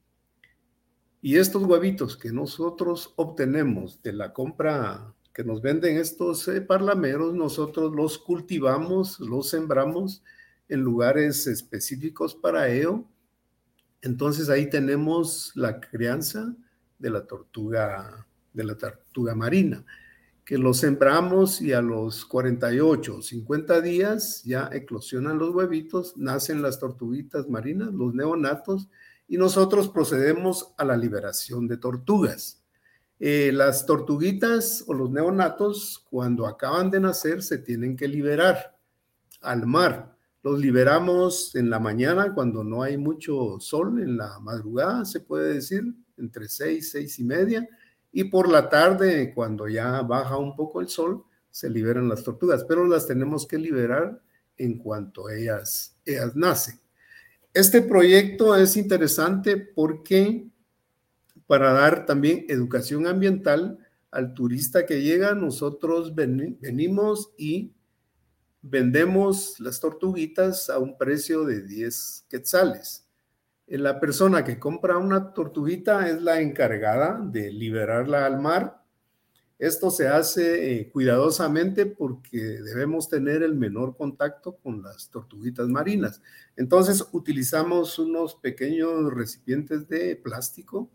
y 1.25 1.39
estos 1.39 1.63
huevitos 1.63 2.19
que 2.19 2.31
nosotros 2.33 3.15
obtenemos 3.17 4.03
de 4.03 4.13
la 4.13 4.35
compra 4.35 5.15
que 5.33 5.43
nos 5.43 5.63
venden 5.63 5.97
estos 5.97 6.47
eh, 6.49 6.61
parlameros, 6.61 7.33
nosotros 7.33 7.95
los 7.95 8.19
cultivamos, 8.19 9.19
los 9.21 9.49
sembramos 9.49 10.23
en 10.69 10.83
lugares 10.83 11.47
específicos 11.47 12.35
para 12.35 12.69
ello. 12.69 13.07
Entonces 14.03 14.51
ahí 14.51 14.69
tenemos 14.69 15.53
la 15.55 15.81
crianza 15.81 16.55
de 16.99 17.09
la 17.09 17.27
tortuga, 17.27 18.27
de 18.53 18.65
la 18.65 18.77
tortuga 18.77 19.35
marina, 19.35 19.83
que 20.45 20.59
lo 20.59 20.75
sembramos 20.75 21.63
y 21.63 21.73
a 21.73 21.81
los 21.81 22.27
48, 22.27 23.23
50 23.23 23.81
días 23.81 24.43
ya 24.45 24.69
eclosionan 24.71 25.39
los 25.39 25.55
huevitos, 25.55 26.19
nacen 26.19 26.61
las 26.61 26.79
tortuguitas 26.79 27.49
marinas, 27.49 27.95
los 27.95 28.13
neonatos, 28.13 28.91
y 29.27 29.37
nosotros 29.37 29.89
procedemos 29.89 30.75
a 30.77 30.85
la 30.85 30.97
liberación 30.97 31.67
de 31.67 31.77
tortugas. 31.77 32.63
Eh, 33.21 33.53
las 33.53 33.87
tortuguitas 33.87 34.85
o 34.87 34.95
los 34.95 35.11
neonatos, 35.11 36.05
cuando 36.11 36.47
acaban 36.47 36.91
de 36.91 37.01
nacer, 37.01 37.43
se 37.43 37.59
tienen 37.59 37.97
que 37.97 38.09
liberar 38.09 38.77
al 39.41 39.67
mar. 39.67 40.17
Los 40.43 40.59
liberamos 40.59 41.55
en 41.55 41.71
la 41.71 41.79
mañana 41.79 42.35
cuando 42.35 42.63
no 42.65 42.83
hay 42.83 42.99
mucho 42.99 43.59
sol, 43.61 44.03
en 44.03 44.17
la 44.17 44.39
madrugada 44.41 45.05
se 45.05 45.21
puede 45.21 45.55
decir, 45.55 45.95
entre 46.19 46.49
seis, 46.49 46.91
seis 46.91 47.19
y 47.19 47.25
media, 47.25 47.67
y 48.13 48.25
por 48.25 48.49
la 48.49 48.69
tarde, 48.69 49.33
cuando 49.35 49.69
ya 49.69 50.03
baja 50.03 50.37
un 50.37 50.55
poco 50.55 50.81
el 50.81 50.89
sol, 50.89 51.25
se 51.51 51.71
liberan 51.71 52.09
las 52.09 52.23
tortugas, 52.23 52.65
pero 52.65 52.87
las 52.87 53.07
tenemos 53.07 53.47
que 53.47 53.59
liberar 53.59 54.21
en 54.57 54.79
cuanto 54.79 55.31
ellas, 55.31 55.97
ellas 56.05 56.37
nacen. 56.37 56.84
Este 57.55 57.83
proyecto 57.83 58.57
es 58.57 58.77
interesante 58.77 59.57
porque 59.57 60.49
para 61.47 61.73
dar 61.73 62.05
también 62.05 62.47
educación 62.49 63.07
ambiental 63.07 63.79
al 64.11 64.35
turista 64.35 64.87
que 64.87 65.03
llega, 65.03 65.37
nosotros 65.37 66.17
venimos 66.17 67.33
y 67.39 67.73
vendemos 68.61 69.61
las 69.61 69.79
tortuguitas 69.79 70.69
a 70.69 70.81
un 70.81 70.99
precio 70.99 71.45
de 71.45 71.63
10 71.63 72.27
quetzales. 72.29 73.07
La 73.69 74.01
persona 74.01 74.43
que 74.43 74.59
compra 74.59 74.99
una 74.99 75.33
tortuguita 75.33 76.09
es 76.09 76.23
la 76.23 76.41
encargada 76.41 77.21
de 77.23 77.53
liberarla 77.53 78.27
al 78.27 78.41
mar. 78.41 78.84
Esto 79.59 79.91
se 79.91 80.09
hace 80.09 80.81
eh, 80.81 80.91
cuidadosamente 80.91 81.87
porque 81.87 82.39
debemos 82.39 83.09
tener 83.09 83.43
el 83.43 83.55
menor 83.55 83.97
contacto 83.97 84.57
con 84.57 84.83
las 84.83 85.11
tortuguitas 85.11 85.69
marinas. 85.69 86.21
Entonces 86.57 87.07
utilizamos 87.13 87.99
unos 88.01 88.35
pequeños 88.35 89.13
recipientes 89.13 89.89
de 89.89 90.17
plástico 90.17 90.91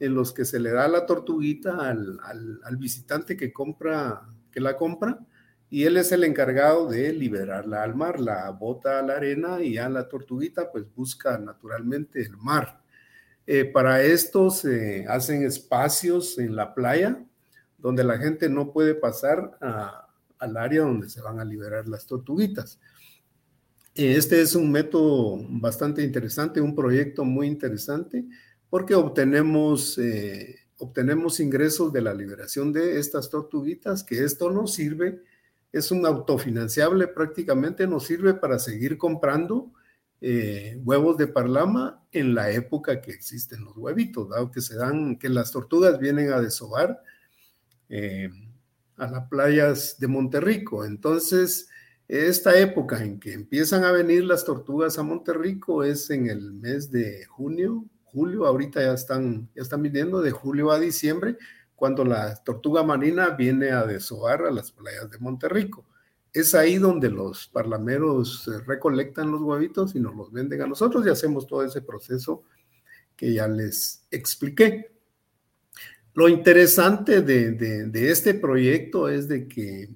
en 0.00 0.14
los 0.14 0.32
que 0.32 0.44
se 0.44 0.58
le 0.58 0.70
da 0.72 0.88
la 0.88 1.06
tortuguita 1.06 1.88
al, 1.88 2.76
visitante 2.78 3.36
que 3.36 3.52
compra, 3.52 4.28
que 4.50 4.60
la 4.60 4.76
compra 4.76 5.20
y 5.68 5.84
él 5.84 5.96
es 5.96 6.10
el 6.10 6.24
encargado 6.24 6.88
de 6.88 7.12
liberarla 7.12 7.84
al 7.84 7.94
mar, 7.94 8.18
la 8.18 8.50
bota 8.50 8.98
a 8.98 9.02
la 9.02 9.14
arena 9.14 9.62
y 9.62 9.78
a 9.78 9.88
la 9.88 10.08
tortuguita 10.08 10.72
pues 10.72 10.84
busca 10.96 11.38
naturalmente 11.38 12.20
el 12.20 12.36
mar. 12.36 12.80
Eh, 13.46 13.66
para 13.66 14.02
esto 14.02 14.50
se 14.50 15.06
hacen 15.06 15.44
espacios 15.44 16.38
en 16.38 16.56
la 16.56 16.74
playa 16.74 17.24
donde 17.80 18.04
la 18.04 18.18
gente 18.18 18.48
no 18.48 18.72
puede 18.72 18.94
pasar 18.94 19.58
al 20.38 20.56
área 20.56 20.82
donde 20.82 21.08
se 21.08 21.20
van 21.20 21.40
a 21.40 21.44
liberar 21.44 21.88
las 21.88 22.06
tortuguitas. 22.06 22.78
Este 23.94 24.40
es 24.40 24.54
un 24.54 24.70
método 24.70 25.38
bastante 25.48 26.02
interesante, 26.02 26.60
un 26.60 26.74
proyecto 26.74 27.24
muy 27.24 27.46
interesante, 27.46 28.24
porque 28.68 28.94
obtenemos, 28.94 29.98
eh, 29.98 30.56
obtenemos 30.78 31.40
ingresos 31.40 31.92
de 31.92 32.00
la 32.00 32.14
liberación 32.14 32.72
de 32.72 32.98
estas 32.98 33.28
tortuguitas, 33.28 34.04
que 34.04 34.24
esto 34.24 34.50
nos 34.50 34.74
sirve 34.74 35.22
es 35.72 35.90
un 35.90 36.04
autofinanciable 36.04 37.06
prácticamente, 37.08 37.86
nos 37.86 38.06
sirve 38.06 38.34
para 38.34 38.58
seguir 38.58 38.98
comprando 38.98 39.72
eh, 40.20 40.80
huevos 40.84 41.16
de 41.16 41.28
parlama 41.28 42.04
en 42.12 42.34
la 42.34 42.50
época 42.50 43.00
que 43.00 43.12
existen 43.12 43.64
los 43.64 43.76
huevitos, 43.76 44.28
dado 44.28 44.50
que 44.50 44.60
se 44.60 44.76
dan, 44.76 45.16
que 45.16 45.28
las 45.28 45.52
tortugas 45.52 45.98
vienen 45.98 46.32
a 46.32 46.40
desovar 46.40 47.02
eh, 47.90 48.30
a 48.96 49.10
las 49.10 49.28
playas 49.28 49.96
de 49.98 50.06
Monterrico. 50.06 50.84
Entonces, 50.84 51.68
esta 52.08 52.58
época 52.58 53.04
en 53.04 53.20
que 53.20 53.32
empiezan 53.32 53.84
a 53.84 53.92
venir 53.92 54.24
las 54.24 54.44
tortugas 54.44 54.98
a 54.98 55.02
Monterrico 55.02 55.84
es 55.84 56.10
en 56.10 56.28
el 56.28 56.52
mes 56.52 56.90
de 56.90 57.24
junio, 57.26 57.84
julio, 58.04 58.46
ahorita 58.46 58.80
ya 58.80 58.94
están, 58.94 59.48
ya 59.54 59.62
están 59.62 59.82
viniendo 59.82 60.20
de 60.22 60.30
julio 60.30 60.70
a 60.70 60.80
diciembre, 60.80 61.36
cuando 61.76 62.04
la 62.04 62.34
tortuga 62.44 62.82
marina 62.82 63.30
viene 63.30 63.70
a 63.70 63.84
desovar 63.84 64.42
a 64.42 64.50
las 64.50 64.70
playas 64.70 65.10
de 65.10 65.18
Monterrico. 65.18 65.86
es 66.32 66.54
ahí 66.54 66.78
donde 66.78 67.10
los 67.10 67.48
parlameros 67.48 68.48
recolectan 68.66 69.32
los 69.32 69.40
huevitos 69.40 69.96
y 69.96 70.00
nos 70.00 70.14
los 70.14 70.30
venden 70.32 70.62
a 70.62 70.66
nosotros 70.66 71.04
y 71.04 71.10
hacemos 71.10 71.46
todo 71.46 71.64
ese 71.64 71.82
proceso 71.82 72.44
que 73.16 73.34
ya 73.34 73.48
les 73.48 74.06
expliqué. 74.10 74.99
Lo 76.14 76.28
interesante 76.28 77.22
de, 77.22 77.90
este 78.10 78.34
proyecto 78.34 79.08
es 79.08 79.28
de 79.28 79.46
que 79.46 79.88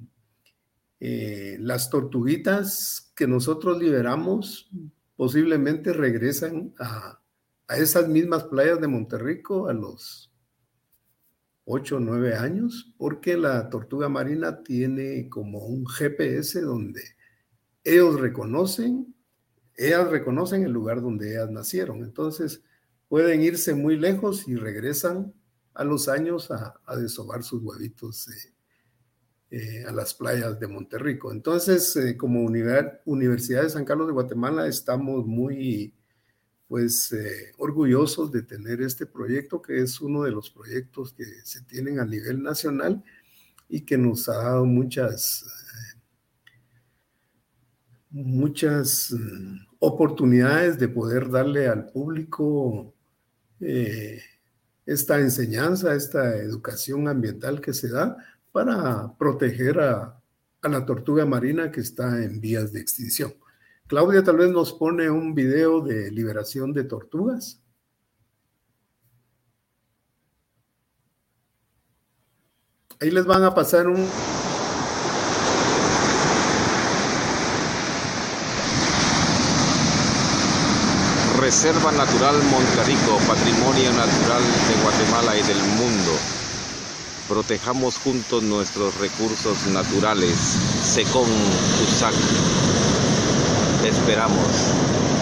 eh, 1.00 1.56
las 1.60 1.90
tortuguitas 1.90 3.12
que 3.16 3.26
nosotros 3.26 3.78
liberamos 3.78 4.70
posiblemente 5.16 5.92
regresan 5.92 6.72
a, 6.78 7.20
a 7.66 7.76
esas 7.76 8.08
mismas 8.08 8.44
playas 8.44 8.80
de 8.80 8.88
Monterrico 8.88 9.68
a 9.68 9.72
los 9.72 10.30
8 11.64 11.96
o 11.96 12.00
9 12.00 12.34
años, 12.36 12.94
porque 12.98 13.36
la 13.36 13.68
tortuga 13.70 14.08
marina 14.08 14.62
tiene 14.62 15.28
como 15.28 15.64
un 15.66 15.86
GPS 15.86 16.60
donde 16.60 17.02
ellos 17.82 18.20
reconocen, 18.20 19.14
ellas 19.76 20.08
reconocen 20.10 20.62
el 20.62 20.72
lugar 20.72 21.00
donde 21.00 21.32
ellas 21.32 21.50
nacieron. 21.50 22.02
Entonces 22.04 22.62
pueden 23.08 23.42
irse 23.42 23.74
muy 23.74 23.96
lejos 23.96 24.46
y 24.46 24.56
regresan 24.56 25.32
a 25.74 25.84
los 25.84 26.08
años 26.08 26.50
a, 26.50 26.74
a 26.86 26.96
desovar 26.96 27.42
sus 27.42 27.62
huevitos 27.62 28.28
eh, 29.50 29.84
a 29.86 29.92
las 29.92 30.14
playas 30.14 30.58
de 30.58 30.66
Monterrico. 30.66 31.32
Entonces, 31.32 31.94
eh, 31.96 32.16
como 32.16 32.44
Universidad 32.44 33.62
de 33.62 33.70
San 33.70 33.84
Carlos 33.84 34.06
de 34.06 34.12
Guatemala, 34.12 34.66
estamos 34.66 35.26
muy 35.26 35.94
pues 36.66 37.12
eh, 37.12 37.52
orgullosos 37.58 38.32
de 38.32 38.42
tener 38.42 38.82
este 38.82 39.06
proyecto, 39.06 39.60
que 39.62 39.80
es 39.80 40.00
uno 40.00 40.22
de 40.22 40.32
los 40.32 40.50
proyectos 40.50 41.12
que 41.12 41.24
se 41.44 41.62
tienen 41.62 42.00
a 42.00 42.04
nivel 42.04 42.42
nacional 42.42 43.04
y 43.68 43.82
que 43.82 43.98
nos 43.98 44.28
ha 44.28 44.34
dado 44.34 44.64
muchas, 44.64 45.44
eh, 45.44 46.00
muchas 48.10 49.12
mm, 49.12 49.56
oportunidades 49.78 50.78
de 50.78 50.88
poder 50.88 51.30
darle 51.30 51.68
al 51.68 51.90
público 51.90 52.94
eh, 53.60 54.20
esta 54.86 55.18
enseñanza, 55.18 55.94
esta 55.94 56.36
educación 56.36 57.08
ambiental 57.08 57.60
que 57.60 57.72
se 57.72 57.88
da 57.88 58.16
para 58.52 59.12
proteger 59.18 59.80
a 59.80 60.20
la 60.62 60.86
tortuga 60.86 61.26
marina 61.26 61.70
que 61.70 61.80
está 61.80 62.22
en 62.22 62.40
vías 62.40 62.72
de 62.72 62.80
extinción. 62.80 63.34
Claudia 63.86 64.22
tal 64.24 64.38
vez 64.38 64.50
nos 64.50 64.72
pone 64.72 65.10
un 65.10 65.34
video 65.34 65.80
de 65.82 66.10
liberación 66.10 66.72
de 66.72 66.84
tortugas. 66.84 67.60
Ahí 73.00 73.10
les 73.10 73.26
van 73.26 73.42
a 73.42 73.54
pasar 73.54 73.88
un... 73.88 74.06
Reserva 81.54 81.92
Natural 81.92 82.34
Monterrico, 82.50 83.16
Patrimonio 83.28 83.92
Natural 83.92 84.42
de 84.42 84.82
Guatemala 84.82 85.36
y 85.36 85.42
del 85.44 85.58
mundo. 85.78 86.10
Protejamos 87.28 87.96
juntos 87.98 88.42
nuestros 88.42 88.98
recursos 88.98 89.64
naturales. 89.68 90.36
Secón 90.36 91.28
Tusac 91.78 92.12
esperamos. 93.84 95.13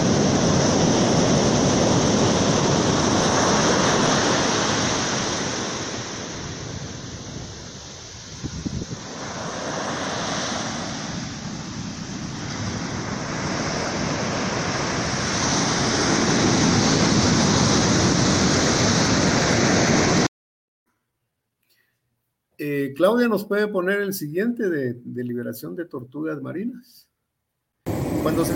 Eh, 22.64 22.94
Claudia 22.94 23.26
nos 23.26 23.44
puede 23.44 23.66
poner 23.66 24.02
el 24.02 24.14
siguiente 24.14 24.70
de, 24.70 25.24
liberación 25.24 25.74
de 25.74 25.84
tortugas 25.84 26.40
marinas. 26.40 27.08
Cuando 28.22 28.44
se... 28.44 28.54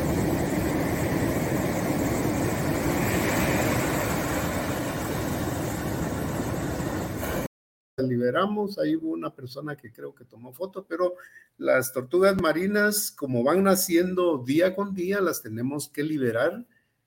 liberamos, 7.98 8.78
ahí 8.78 8.94
hubo 8.94 9.10
una 9.10 9.34
persona 9.34 9.74
que 9.74 9.92
creo 9.92 10.14
que 10.14 10.24
tomó 10.24 10.52
foto, 10.52 10.86
pero 10.88 11.14
las 11.58 11.92
tortugas 11.92 12.40
marinas, 12.40 13.10
como 13.10 13.42
van 13.42 13.64
naciendo 13.64 14.38
día 14.38 14.76
con 14.76 14.94
día, 14.94 15.20
las 15.20 15.42
tenemos 15.42 15.88
que 15.88 16.04
liberar, 16.04 16.64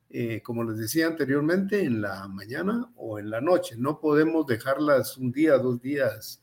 eh, 0.10 0.42
como 0.42 0.66
les 0.66 0.78
decía 0.78 1.08
anteriormente, 1.08 1.82
en 1.82 2.02
la 2.02 2.28
mañana 2.28 2.92
o 2.98 3.20
en 3.20 3.30
la 3.30 3.40
noche. 3.40 3.76
No 3.78 4.02
podemos 4.02 4.46
dejarlas 4.48 5.16
un 5.16 5.32
día, 5.32 5.58
dos 5.58 5.82
días 5.82 6.42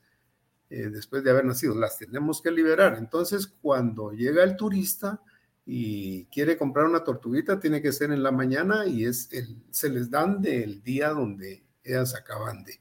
eh, 0.71 0.89
después 0.91 1.23
de 1.23 1.31
haber 1.31 1.45
nacido, 1.45 1.75
las 1.75 1.99
tenemos 1.99 2.43
que 2.43 2.51
liberar. 2.51 2.97
Entonces, 2.99 3.47
cuando 3.47 4.13
llega 4.13 4.43
el 4.43 4.57
turista, 4.57 5.21
y 5.69 6.27
quiere 6.27 6.57
comprar 6.57 6.87
una 6.87 7.03
tortuguita, 7.03 7.59
tiene 7.59 7.83
que 7.83 7.93
ser 7.93 8.13
en 8.13 8.23
la 8.23 8.31
mañana 8.31 8.87
y 8.87 9.05
es 9.05 9.29
el, 9.33 9.65
se 9.71 9.89
les 9.89 10.09
dan 10.09 10.41
del 10.41 10.81
día 10.85 11.11
donde 11.11 11.65
ellas 11.83 12.15
acaban 12.15 12.63
de, 12.63 12.81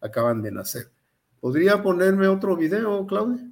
acaban 0.00 0.40
de 0.40 0.52
nacer. 0.52 0.92
¿Podría 1.40 1.82
ponerme 1.82 2.28
otro 2.28 2.56
video, 2.56 3.04
Claudia? 3.06 3.49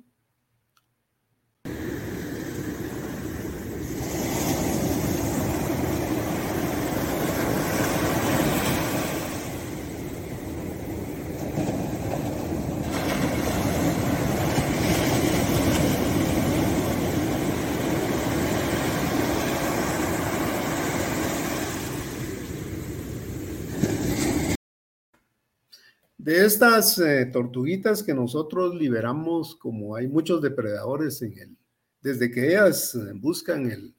Estas 26.29 26.99
eh, 26.99 27.25
tortuguitas 27.25 28.03
que 28.03 28.13
nosotros 28.13 28.75
liberamos, 28.75 29.57
como 29.57 29.97
hay 29.97 30.09
muchos 30.09 30.43
depredadores 30.43 31.23
en 31.23 31.39
el, 31.39 31.57
desde 32.03 32.31
que 32.31 32.49
ellas 32.49 32.95
eh, 32.95 33.13
buscan 33.15 33.71
el, 33.71 33.95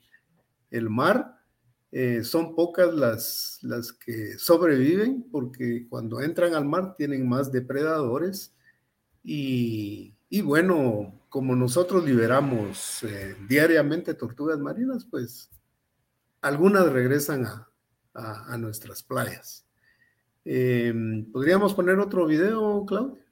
el 0.70 0.92
mar, 0.92 1.40
eh, 1.92 2.24
son 2.24 2.54
pocas 2.54 2.94
las, 2.94 3.58
las 3.64 3.92
que 3.92 4.38
sobreviven 4.38 5.28
porque 5.32 5.88
cuando 5.90 6.22
entran 6.22 6.54
al 6.54 6.66
mar 6.66 6.96
tienen 6.96 7.28
más 7.28 7.52
depredadores 7.52 8.54
y, 9.24 10.14
y 10.30 10.42
bueno, 10.42 11.20
como 11.30 11.56
nosotros 11.56 12.06
liberamos 12.06 13.04
diariamente 13.48 14.14
tortugas 14.14 14.60
marinas, 14.60 15.08
pues 15.10 15.50
algunas 16.42 16.92
regresan 16.92 17.48
a, 17.48 17.68
a 18.14 18.56
nuestras 18.60 19.02
playas. 19.02 19.66
Em, 20.52 21.32
¿Podríamos 21.32 21.76
poner 21.76 22.00
otro 22.00 22.26
video, 22.26 22.84
Claudia? 22.88 23.24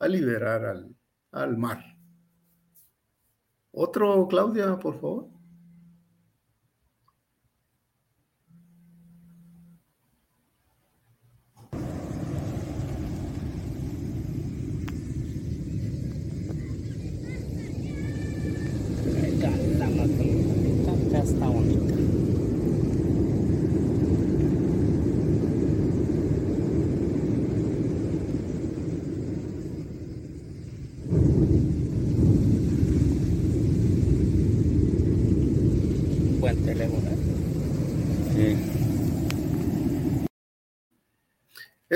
a 0.00 0.08
liberar 0.08 0.64
al, 0.64 0.96
al 1.32 1.56
mar. 1.56 1.84
Otro, 3.70 4.26
Claudia, 4.28 4.78
por 4.80 5.00
favor. 5.00 5.37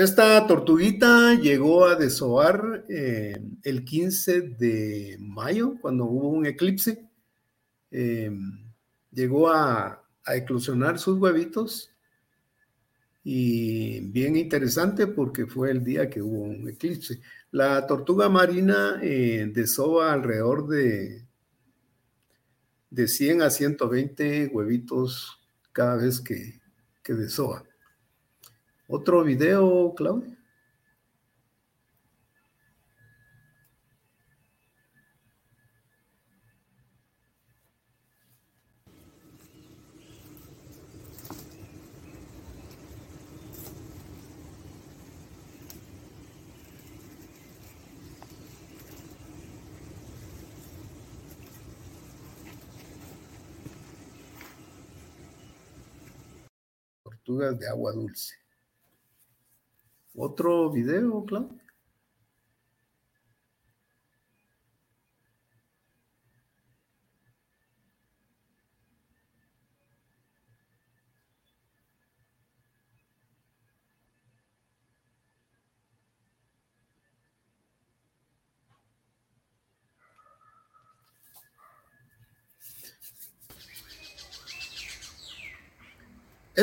Esta 0.03 0.45
tortuguita 0.47 1.35
llegó 1.35 1.85
a 1.85 1.95
desovar 1.95 2.83
eh, 2.89 3.41
el 3.63 3.85
15 3.85 4.41
de 4.41 5.15
mayo, 5.21 5.77
cuando 5.79 6.03
hubo 6.03 6.27
un 6.27 6.45
eclipse. 6.45 7.07
Eh, 7.89 8.29
llegó 9.11 9.49
a, 9.49 10.03
eclosionar 10.27 10.99
sus 10.99 11.17
huevitos 11.19 11.91
y 13.23 14.01
bien 14.01 14.35
interesante 14.35 15.07
porque 15.07 15.47
fue 15.47 15.71
el 15.71 15.85
día 15.85 16.09
que 16.09 16.21
hubo 16.21 16.43
un 16.43 16.67
eclipse. 16.67 17.21
La 17.51 17.87
tortuga 17.87 18.27
marina 18.27 18.99
eh, 19.01 19.49
desova 19.53 20.11
alrededor 20.11 20.67
de, 20.67 21.25
de 22.89 23.07
100 23.07 23.41
a 23.41 23.49
120 23.49 24.47
huevitos 24.47 25.39
cada 25.71 25.95
vez 25.95 26.19
que, 26.19 26.59
que 27.01 27.13
desova. 27.13 27.63
Otro 28.87 29.23
video, 29.23 29.93
Claudia. 29.95 30.37
Tortugas 57.03 57.57
de 57.57 57.67
agua 57.69 57.93
dulce. 57.93 58.42
Otro 60.15 60.69
video, 60.71 61.23
claro. 61.25 61.49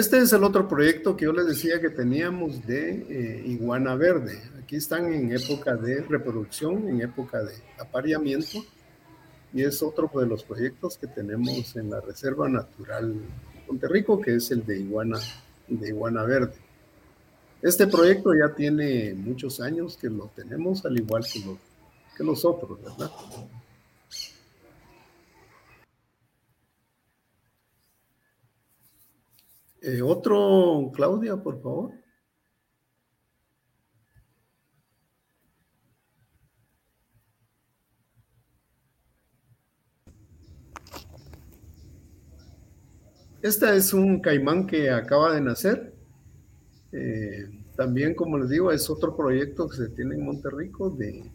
Este 0.00 0.16
es 0.16 0.32
el 0.32 0.44
otro 0.44 0.66
proyecto 0.66 1.14
que 1.14 1.26
yo 1.26 1.32
les 1.34 1.46
decía 1.46 1.78
que 1.78 1.90
teníamos 1.90 2.66
de 2.66 2.88
eh, 2.90 3.42
iguana 3.44 3.94
verde. 3.96 4.40
Aquí 4.58 4.76
están 4.76 5.12
en 5.12 5.30
época 5.30 5.76
de 5.76 6.00
reproducción, 6.00 6.88
en 6.88 7.02
época 7.02 7.42
de 7.42 7.52
apareamiento, 7.78 8.64
y 9.52 9.62
es 9.62 9.82
otro 9.82 10.10
de 10.14 10.24
los 10.24 10.42
proyectos 10.42 10.96
que 10.96 11.06
tenemos 11.06 11.76
en 11.76 11.90
la 11.90 12.00
Reserva 12.00 12.48
Natural 12.48 13.14
Monterrico, 13.68 14.18
que 14.18 14.36
es 14.36 14.50
el 14.52 14.64
de 14.64 14.78
iguana, 14.78 15.18
de 15.68 15.88
iguana 15.88 16.22
verde. 16.22 16.54
Este 17.60 17.86
proyecto 17.86 18.30
ya 18.32 18.54
tiene 18.54 19.12
muchos 19.12 19.60
años 19.60 19.98
que 19.98 20.08
lo 20.08 20.30
tenemos, 20.34 20.82
al 20.86 20.96
igual 20.96 21.26
que 21.30 21.42
que 22.16 22.24
los 22.24 22.42
otros, 22.46 22.82
¿verdad? 22.82 23.10
Eh, 29.90 30.02
otro, 30.02 30.92
Claudia, 30.94 31.36
por 31.36 31.60
favor. 31.60 31.90
Este 43.42 43.76
es 43.76 43.92
un 43.92 44.20
caimán 44.20 44.66
que 44.66 44.90
acaba 44.90 45.34
de 45.34 45.40
nacer. 45.40 45.92
Eh, 46.92 47.48
también, 47.76 48.14
como 48.14 48.38
les 48.38 48.50
digo, 48.50 48.70
es 48.70 48.88
otro 48.90 49.16
proyecto 49.16 49.68
que 49.68 49.76
se 49.76 49.88
tiene 49.88 50.14
en 50.14 50.24
Monterrico 50.24 50.90
de, 50.90 51.32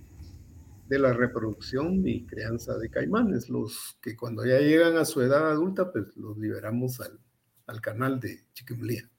de 0.88 1.00
la 1.00 1.12
reproducción 1.12 2.08
y 2.08 2.26
crianza 2.26 2.78
de 2.78 2.90
caimanes, 2.90 3.50
los 3.50 3.98
que 4.02 4.16
cuando 4.16 4.46
ya 4.46 4.60
llegan 4.60 4.96
a 4.96 5.04
su 5.04 5.22
edad 5.22 5.52
adulta, 5.52 5.92
pues 5.92 6.16
los 6.16 6.38
liberamos 6.38 7.02
al, 7.02 7.20
al 7.68 7.82
canal 7.82 8.20
de 8.20 8.44
Chiquimlía. 8.54 9.10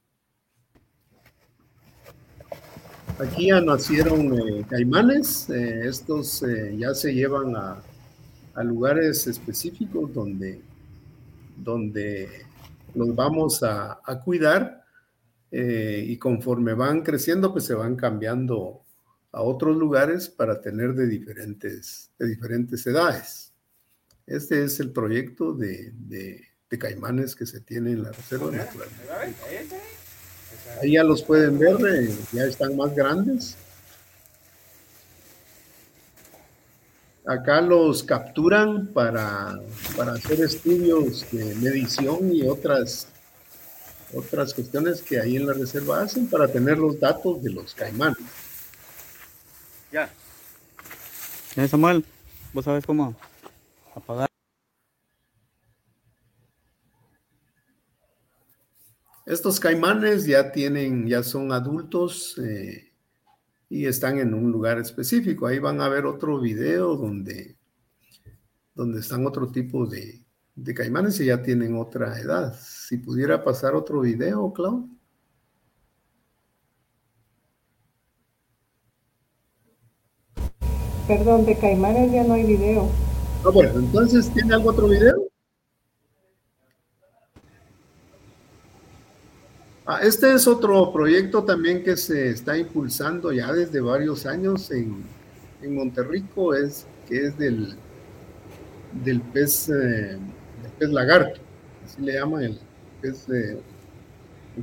Aquí 3.19 3.47
ya 3.47 3.61
nacieron 3.63 4.39
eh, 4.39 4.67
caimanes, 4.69 5.49
eh, 5.49 5.87
estos 5.87 6.43
eh, 6.43 6.77
ya 6.77 6.93
se 6.95 7.15
llevan 7.15 7.57
a, 7.57 7.83
lugares 8.63 9.27
específicos 9.27 10.15
donde, 10.15 10.63
donde 11.59 12.29
los 12.95 13.15
vamos 13.15 13.63
a, 13.63 14.01
cuidar 14.25 14.83
y 15.51 16.17
conforme 16.17 16.73
van 16.73 17.03
creciendo 17.03 17.53
pues 17.53 17.67
se 17.67 17.75
van 17.75 17.97
cambiando 17.97 18.81
a 19.33 19.43
otros 19.43 19.77
lugares 19.77 20.31
para 20.31 20.59
tener 20.63 20.95
de 20.95 21.07
diferentes, 21.07 22.11
de 22.19 22.29
diferentes 22.29 22.87
edades. 22.87 23.53
Este 24.27 24.65
es 24.65 24.81
el 24.81 24.91
proyecto 24.91 25.53
de 25.53 25.93
caimanes 26.69 27.37
que 27.37 27.47
se 27.47 27.61
tiene 27.61 27.93
en 27.93 28.03
la 28.03 28.11
reserva 28.11 28.51
natural. 28.51 28.89
Ahí 30.83 30.93
ya 30.93 31.05
los 31.05 31.23
pueden 31.23 31.59
ver, 31.59 31.77
eh, 31.87 32.15
ya 32.33 32.45
están 32.45 32.77
más 32.77 32.95
grandes. 32.95 33.57
Acá 37.25 37.61
los 37.61 38.03
capturan 38.03 38.89
para, 38.89 39.59
para 39.97 40.13
hacer 40.13 40.41
estudios 40.41 41.25
de 41.33 41.55
medición 41.57 42.33
y 42.33 42.47
otras, 42.47 43.09
otras 44.13 44.55
cuestiones 44.55 45.03
que 45.03 45.21
ahí 45.21 45.37
en 45.37 45.47
la 45.47 45.53
reserva 45.53 46.03
hacen 46.03 46.29
para 46.29 46.47
tener 46.47 46.79
los 46.79 47.01
datos 47.01 47.43
de 47.43 47.51
los 47.51 47.75
caimanes. 47.75 48.19
Ya. 49.91 50.11
Ya, 51.57 51.67
Samuel, 51.69 52.05
¿vos 52.53 52.65
sabes 52.65 52.85
cómo 52.85 53.17
apagar? 53.95 54.26
Estos 59.27 59.59
caimanes 59.59 60.25
ya 60.25 60.53
tienen, 60.53 61.09
ya 61.09 61.25
son 61.25 61.51
adultos 61.51 62.39
eh, 62.39 62.93
y 63.69 63.87
están 63.87 64.21
en 64.21 64.33
un 64.33 64.53
lugar 64.53 64.79
específico. 64.79 65.49
Ahí 65.49 65.59
van 65.59 65.81
a 65.81 65.89
ver 65.89 66.07
otro 66.07 66.39
video 66.41 66.95
donde, 66.97 67.57
donde 68.73 69.01
están 69.01 69.27
otro 69.27 69.51
tipo 69.51 69.85
de, 69.85 70.23
de 70.55 70.75
caimanes 70.75 71.19
y 71.19 71.27
ya 71.27 71.43
tienen 71.43 71.77
otra 71.77 72.21
edad. 72.21 72.57
Si 72.61 72.99
pudiera 72.99 73.43
pasar 73.43 73.75
otro 73.75 74.01
video, 74.03 74.53
Clau. 74.53 74.89
Perdón, 81.09 81.47
de 81.47 81.59
caimanes 81.59 82.13
ya 82.13 82.23
no 82.23 82.35
hay 82.35 82.45
video. 82.45 82.89
Ah, 83.45 83.51
bueno, 83.51 83.81
entonces, 83.81 84.33
¿tiene 84.33 84.55
algo 84.55 84.71
otro 84.71 84.87
video? 84.87 85.16
Ah, 89.89 90.01
este 90.03 90.33
es 90.35 90.49
otro 90.49 90.93
proyecto 90.93 91.45
también 91.45 91.85
que 91.85 91.97
se 91.97 92.31
está 92.31 92.59
impulsando 92.59 93.31
ya 93.31 93.53
desde 93.53 93.81
varios 93.81 94.27
años 94.27 94.69
en, 94.73 95.05
en 95.63 95.75
Monterrico, 95.77 96.55
es, 96.55 96.89
que 97.07 97.27
es 97.27 97.39
del, 97.39 97.77
del 99.05 99.21
pez, 99.21 99.69
eh, 99.69 100.19
lagarto, 100.81 101.41
así 101.85 102.03
le 102.03 102.15
llaman 102.15 102.43
el 102.43 102.59
pez, 103.01 103.29
el 103.29 103.61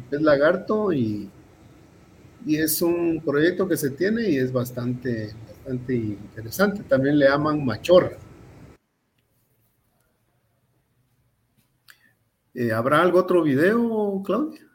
pez 0.10 0.22
lagarto 0.22 0.92
y, 0.92 1.30
y, 2.46 2.58
es 2.58 2.82
un 2.82 3.22
proyecto 3.24 3.66
que 3.66 3.78
se 3.78 3.92
tiene 3.92 4.30
y 4.30 4.38
es 4.38 4.52
bastante, 4.52 5.34
bastante 5.48 5.96
interesante. 5.96 6.84
También 6.84 7.18
le 7.18 7.30
llaman 7.30 7.64
machorra. 7.66 8.18
Eh, 12.54 12.74
¿Habrá 12.74 13.02
algo 13.02 13.20
otro 13.20 13.42
video, 13.42 14.22
Claudia? 14.26 14.73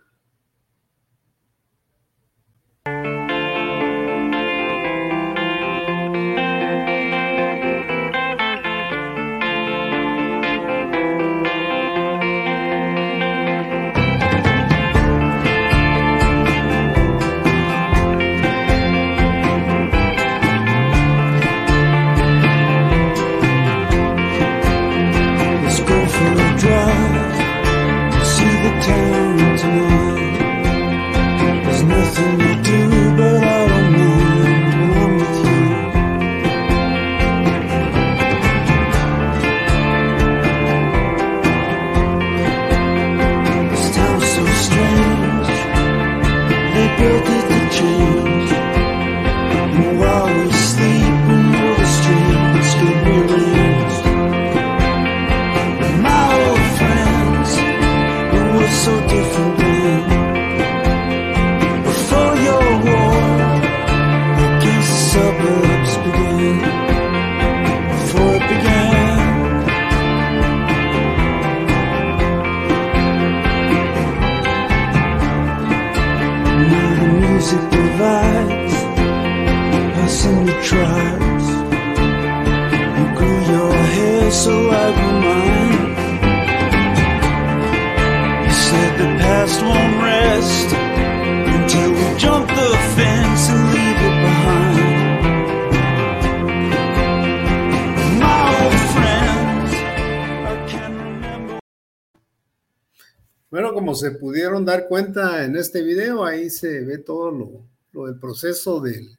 Dar 104.68 104.86
cuenta 104.86 105.44
en 105.44 105.56
este 105.56 105.82
video, 105.82 106.24
ahí 106.24 106.50
se 106.50 106.84
ve 106.84 106.98
todo 106.98 107.30
lo, 107.30 107.66
lo 107.92 108.06
del 108.06 108.18
proceso 108.18 108.80
del, 108.80 109.18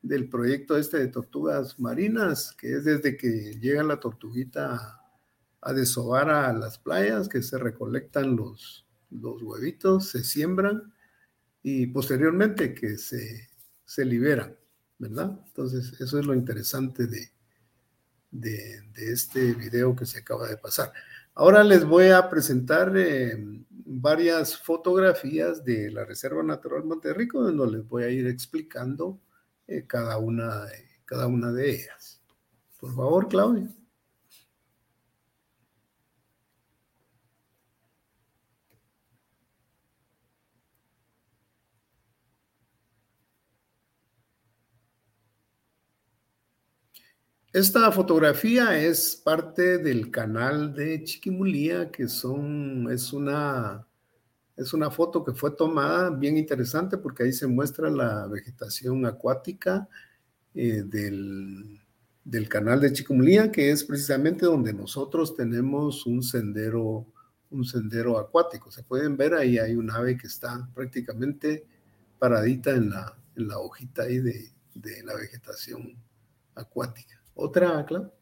del 0.00 0.30
proyecto 0.30 0.78
este 0.78 0.98
de 0.98 1.08
tortugas 1.08 1.78
marinas, 1.78 2.54
que 2.58 2.72
es 2.76 2.84
desde 2.84 3.18
que 3.18 3.58
llega 3.60 3.82
la 3.82 4.00
tortuguita 4.00 4.98
a 5.60 5.72
desovar 5.74 6.30
a 6.30 6.52
las 6.54 6.78
playas, 6.78 7.28
que 7.28 7.42
se 7.42 7.58
recolectan 7.58 8.34
los, 8.34 8.86
los 9.10 9.42
huevitos, 9.42 10.08
se 10.08 10.24
siembran 10.24 10.94
y 11.62 11.88
posteriormente 11.88 12.72
que 12.72 12.96
se, 12.96 13.50
se 13.84 14.06
liberan, 14.06 14.56
¿verdad? 14.98 15.38
Entonces, 15.48 16.00
eso 16.00 16.18
es 16.18 16.24
lo 16.24 16.34
interesante 16.34 17.06
de, 17.06 17.30
de, 18.30 18.82
este 19.12 19.52
video 19.52 19.94
que 19.94 20.06
se 20.06 20.20
acaba 20.20 20.48
de 20.48 20.56
pasar. 20.56 20.92
Ahora 21.34 21.62
les 21.62 21.84
voy 21.84 22.08
a 22.08 22.30
presentar 22.30 22.96
eh, 22.96 23.36
varias 24.00 24.56
fotografías 24.56 25.64
de 25.64 25.90
la 25.90 26.04
Reserva 26.04 26.42
Natural 26.42 26.84
Monterrico, 26.84 27.42
donde 27.42 27.78
les 27.78 27.88
voy 27.88 28.04
a 28.04 28.08
ir 28.08 28.26
explicando 28.26 29.20
eh, 29.66 29.84
cada, 29.86 30.18
una, 30.18 30.66
cada 31.04 31.26
una 31.26 31.52
de 31.52 31.70
ellas. 31.70 32.22
Por 32.78 32.94
favor, 32.94 33.28
Claudia. 33.28 33.68
Esta 47.52 47.92
fotografía 47.92 48.78
es 48.78 49.14
parte 49.14 49.76
del 49.76 50.10
canal 50.10 50.74
de 50.74 51.04
Chiquimulía, 51.04 51.90
que 51.90 52.08
son, 52.08 52.90
es 52.90 53.12
una, 53.12 53.86
es 54.56 54.72
una 54.72 54.90
foto 54.90 55.22
que 55.22 55.34
fue 55.34 55.50
tomada 55.50 56.08
bien 56.08 56.38
interesante 56.38 56.96
porque 56.96 57.24
ahí 57.24 57.32
se 57.34 57.46
muestra 57.46 57.90
la 57.90 58.26
vegetación 58.26 59.04
acuática 59.04 59.86
eh, 60.54 60.82
del, 60.86 61.78
del, 62.24 62.48
canal 62.48 62.80
de 62.80 62.94
Chiquimulía, 62.94 63.52
que 63.52 63.70
es 63.70 63.84
precisamente 63.84 64.46
donde 64.46 64.72
nosotros 64.72 65.36
tenemos 65.36 66.06
un 66.06 66.22
sendero, 66.22 67.04
un 67.50 67.66
sendero 67.66 68.18
acuático. 68.18 68.70
Se 68.70 68.82
pueden 68.82 69.18
ver 69.18 69.34
ahí 69.34 69.58
hay 69.58 69.74
un 69.76 69.90
ave 69.90 70.16
que 70.16 70.26
está 70.26 70.70
prácticamente 70.74 71.66
paradita 72.18 72.70
en 72.70 72.88
la, 72.88 73.14
en 73.36 73.48
la 73.48 73.58
hojita 73.58 74.04
ahí 74.04 74.20
de, 74.20 74.54
de 74.74 75.02
la 75.02 75.14
vegetación 75.16 75.98
acuática. 76.54 77.21
Otra, 77.34 77.84
claro. 77.86 78.12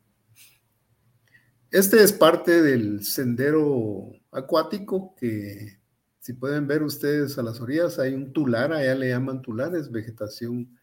Este 1.71 2.03
es 2.03 2.13
parte 2.13 2.63
del 2.63 3.05
sendero 3.05 4.11
acuático 4.33 5.15
que, 5.15 5.79
si 6.19 6.33
pueden 6.33 6.67
ver 6.67 6.83
ustedes 6.83 7.39
a 7.39 7.43
las 7.43 7.61
orillas, 7.61 7.99
hay 7.99 8.13
un 8.15 8.33
tular, 8.33 8.73
allá 8.73 8.95
le 8.95 9.11
llaman 9.11 9.41
tulares, 9.41 9.91
vegetación 9.91 10.77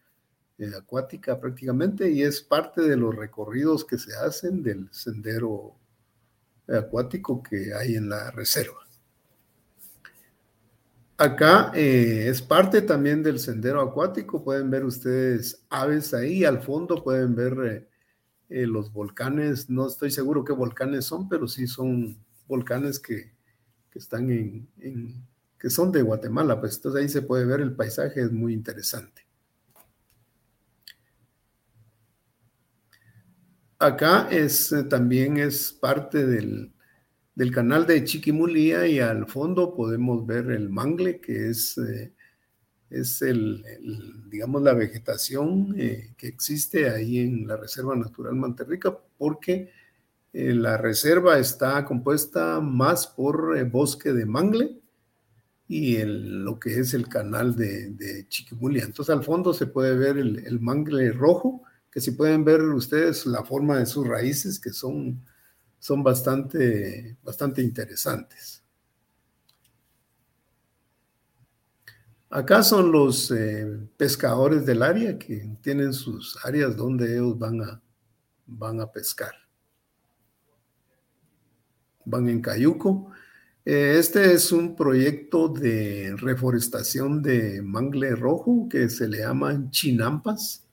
eh, 0.57 0.71
acuática 0.77 1.39
prácticamente, 1.39 2.09
y 2.09 2.23
es 2.23 2.41
parte 2.41 2.81
de 2.81 2.95
los 2.95 3.13
recorridos 3.13 3.83
que 3.83 3.97
se 3.97 4.15
hacen 4.15 4.63
del 4.63 4.87
sendero 4.91 5.75
acuático 6.67 7.43
que 7.43 7.73
hay 7.73 7.95
en 7.95 8.07
la 8.09 8.31
reserva. 8.31 8.87
Acá 11.17 11.71
eh, 11.75 12.27
es 12.29 12.41
parte 12.41 12.81
también 12.81 13.23
del 13.23 13.39
sendero 13.39 13.81
acuático, 13.81 14.43
pueden 14.43 14.69
ver 14.69 14.85
ustedes 14.85 15.65
aves 15.69 16.13
ahí, 16.13 16.45
al 16.45 16.61
fondo 16.61 17.03
pueden 17.03 17.35
ver... 17.35 17.89
Eh, 18.49 18.65
los 18.65 18.93
volcanes, 18.93 19.69
no 19.69 19.87
estoy 19.87 20.09
seguro 20.09 20.45
qué 20.45 20.53
volcanes 20.53 21.05
son, 21.05 21.27
pero 21.27 21.47
sí 21.47 21.67
son 21.67 22.17
volcanes 22.47 22.99
que, 22.99 23.35
están 23.93 24.29
en, 24.29 24.67
que 25.59 25.69
son 25.69 25.91
de 25.91 26.03
Guatemala, 26.03 26.59
pues 26.59 26.75
entonces 26.75 27.01
ahí 27.01 27.09
se 27.09 27.23
puede 27.23 27.45
ver 27.45 27.61
el 27.61 27.75
paisaje, 27.75 28.21
es 28.21 28.31
muy 28.31 28.53
interesante. 28.53 29.27
Acá 33.79 34.27
es, 34.31 34.71
eh, 34.71 34.83
también 34.83 35.37
es 35.37 35.73
parte 35.73 36.25
del, 36.25 36.73
del, 37.35 37.51
canal 37.51 37.85
de 37.85 38.03
Chiquimulía 38.03 38.87
y 38.87 38.99
al 38.99 39.27
fondo 39.27 39.75
podemos 39.75 40.25
ver 40.25 40.51
el 40.51 40.69
mangle, 40.69 41.19
que 41.19 41.49
es 41.49 41.77
eh, 41.77 42.13
es 42.89 43.21
el, 43.21 43.63
digamos, 44.29 44.61
la 44.61 44.73
vegetación 44.73 45.75
eh, 45.77 46.13
que 46.17 46.27
existe 46.27 46.89
ahí 46.89 47.19
en 47.19 47.47
la 47.47 47.57
Reserva 47.57 47.95
Natural 47.95 48.35
Manterrica, 48.35 48.97
porque 49.17 49.71
eh, 50.33 50.53
la 50.53 50.77
reserva 50.77 51.39
está 51.39 51.83
compuesta 51.85 52.59
más 52.59 53.07
por 53.07 53.57
eh, 53.57 53.63
bosque 53.63 54.13
de 54.13 54.25
mangle 54.25 54.79
y 55.67 55.97
lo 56.03 56.59
que 56.59 56.79
es 56.79 56.93
el 56.93 57.09
canal 57.09 57.55
de, 57.55 57.89
de, 57.89 58.27
Chiquimulia. 58.29 58.83
Entonces 58.85 59.13
al 59.13 59.23
fondo 59.23 59.53
se 59.53 59.67
puede 59.67 59.97
ver 59.97 60.17
el, 60.17 60.45
el, 60.45 60.59
mangle 60.61 61.11
rojo, 61.11 61.63
que 61.91 61.99
si 61.99 62.11
pueden 62.11 62.45
ver 62.45 62.61
ustedes 62.61 63.25
la 63.25 63.43
forma 63.43 63.79
de 63.79 63.85
sus 63.85 64.07
raíces, 64.07 64.59
que 64.59 64.71
son, 64.71 65.25
son 65.79 66.03
bastante, 66.03 67.17
bastante 67.21 67.61
interesantes. 67.61 68.56
Acá 72.29 72.61
son 72.61 72.91
los 72.91 73.31
eh, 73.31 73.79
pescadores 73.95 74.65
del 74.65 74.83
área 74.83 75.17
que 75.17 75.49
tienen 75.61 75.93
sus 75.93 76.37
áreas 76.43 76.75
donde 76.75 77.13
ellos 77.13 77.39
van 77.39 77.61
a, 77.61 77.81
van 78.45 78.81
a 78.81 78.91
pescar. 78.91 79.31
Van 82.03 82.27
en 82.27 82.41
Cayuco. 82.41 83.11
Eh, 83.63 83.95
este 83.97 84.33
es 84.33 84.51
un 84.51 84.75
proyecto 84.75 85.47
de 85.47 86.15
reforestación 86.17 87.21
de 87.21 87.61
mangle 87.61 88.13
rojo 88.15 88.67
que 88.69 88.89
se 88.89 89.07
le 89.07 89.19
llaman 89.19 89.71
chinampas. 89.71 90.65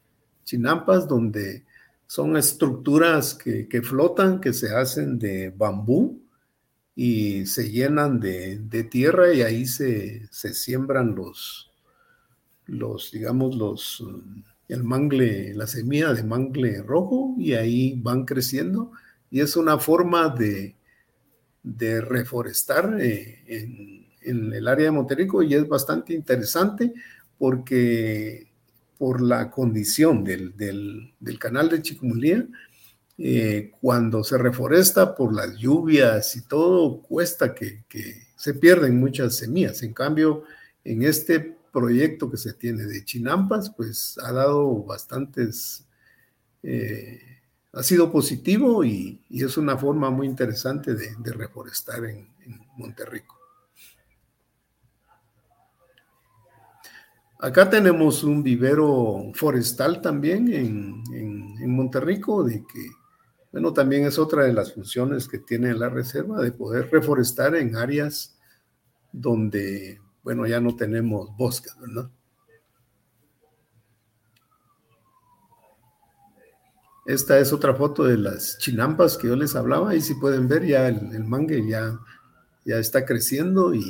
Chinampas 0.42 1.06
donde 1.06 1.64
son 2.08 2.36
estructuras 2.36 3.32
que, 3.32 3.68
que 3.68 3.80
flotan, 3.80 4.40
que 4.40 4.52
se 4.52 4.74
hacen 4.74 5.20
de 5.20 5.50
bambú 5.50 6.23
y 6.94 7.46
se 7.46 7.70
llenan 7.70 8.20
de, 8.20 8.87
tierra 8.90 9.33
y 9.33 9.42
ahí 9.42 9.66
se, 9.66 10.28
siembran 10.30 11.14
los, 11.14 11.72
los, 12.66 13.11
digamos, 13.11 13.57
los, 13.57 14.04
el 14.68 14.85
mangle, 14.85 15.54
la 15.54 15.66
semilla 15.66 16.12
de 16.12 16.22
mangle 16.22 16.83
rojo 16.83 17.35
y 17.38 17.54
ahí 17.54 17.98
van 18.00 18.24
creciendo. 18.24 18.92
Y 19.30 19.40
es 19.40 19.57
una 19.57 19.78
forma 19.78 20.28
de, 20.28 20.76
de 21.62 22.00
reforestar 22.00 22.96
eh, 23.00 24.04
en, 24.20 24.52
el 24.52 24.68
área 24.68 24.87
de 24.87 24.90
Monterrico 24.90 25.42
y 25.42 25.54
es 25.54 25.68
bastante 25.68 26.14
interesante 26.14 26.94
porque 27.37 28.50
por 28.96 29.20
la 29.20 29.50
condición 29.50 30.24
del, 30.24 30.57
del 30.57 31.38
canal 31.38 31.68
de 31.68 31.83
Chicumulía, 31.83 32.46
eh, 33.16 33.72
cuando 33.81 34.24
se 34.24 34.38
reforesta 34.38 35.14
por 35.14 35.35
las 35.35 35.57
lluvias 35.57 36.35
y 36.37 36.42
todo, 36.42 37.00
cuesta 37.03 37.55
que, 37.55 37.85
se 38.37 38.55
pierden 38.55 39.00
muchas 39.00 39.37
semillas. 39.37 39.83
En 39.83 39.94
cambio, 39.94 40.42
en 40.85 41.03
este 41.03 41.57
proyecto 41.72 42.31
que 42.31 42.37
se 42.37 42.53
tiene 42.53 42.85
de 42.85 43.05
Chinampas, 43.05 43.70
pues 43.70 44.18
ha 44.22 44.33
dado 44.33 44.83
bastantes, 44.85 45.87
eh, 46.62 47.20
ha 47.72 47.83
sido 47.83 48.12
positivo 48.12 48.85
y, 48.85 49.22
es 49.31 49.57
una 49.57 49.79
forma 49.79 50.11
muy 50.11 50.27
interesante 50.27 50.94
de, 50.94 51.14
reforestar 51.33 52.05
en, 52.05 52.29
en 52.44 52.61
Monterrico. 52.77 53.35
Acá 57.44 57.68
tenemos 57.68 58.24
un 58.24 58.42
vivero 58.42 59.31
forestal 59.35 60.00
también 60.00 60.50
en, 60.50 61.03
en, 61.12 61.77
Monterrico, 61.77 62.42
de 62.42 62.64
que, 62.64 62.90
bueno, 63.54 63.72
también 63.72 64.04
es 64.04 64.18
otra 64.18 64.42
de 64.42 64.52
las 64.52 64.72
funciones 64.72 65.28
que 65.28 65.38
tiene 65.38 65.72
la 65.74 65.88
reserva, 65.88 66.42
de 66.42 66.50
poder 66.50 66.90
reforestar 66.90 67.54
en 67.54 67.76
áreas 67.76 68.36
donde, 69.12 70.00
bueno, 70.24 70.44
ya 70.44 70.58
no 70.58 70.74
tenemos 70.74 71.30
bosques, 71.36 71.72
¿verdad? 71.78 72.10
Esta 77.06 77.38
es 77.38 77.52
otra 77.52 77.76
foto 77.76 78.02
de 78.02 78.18
las 78.18 78.58
chinampas 78.58 79.16
que 79.16 79.28
yo 79.28 79.36
les 79.36 79.54
hablaba 79.54 79.94
y 79.94 80.00
si 80.00 80.16
pueden 80.16 80.48
ver 80.48 80.66
ya 80.66 80.88
el, 80.88 81.14
el 81.14 81.22
mangue 81.22 81.64
ya, 81.64 81.96
ya 82.64 82.78
está 82.78 83.06
creciendo 83.06 83.72
y 83.72 83.84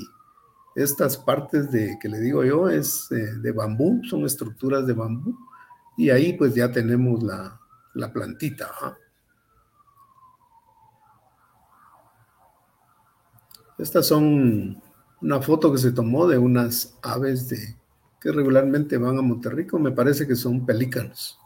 estas 0.77 1.16
partes 1.16 1.72
de 1.72 1.96
que 2.03 2.11
le 2.11 2.20
digo 2.20 2.44
yo 2.44 2.68
es 2.68 3.11
eh, 3.12 3.33
de 3.40 3.53
bambú, 3.53 4.03
son 4.11 4.27
estructuras 4.27 4.87
de 4.87 4.92
bambú 4.92 5.35
y 5.96 6.11
ahí 6.11 6.35
pues 6.35 6.55
ya 6.55 6.70
tenemos 6.70 7.22
la, 7.22 7.59
la 7.94 8.12
plantita. 8.12 8.70
Estas 13.79 14.07
son 14.07 14.81
una 15.21 15.41
foto 15.41 15.73
que 15.73 15.79
se 15.79 15.93
tomó 15.93 16.27
de 16.27 16.39
unas 16.39 16.97
aves 17.03 17.49
de, 17.49 17.77
que 18.21 18.31
regularmente 18.31 18.99
van 18.99 19.19
a 19.19 19.23
Monterrico, 19.23 19.79
me 19.79 19.91
parece 19.91 20.27
que 20.27 20.37
son 20.37 20.65
pelícanos. 20.65 21.39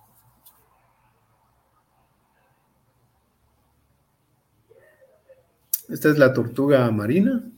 Esta 5.89 6.11
es 6.11 6.19
la 6.19 6.35
tortuga 6.35 6.91
marina, 6.91 7.51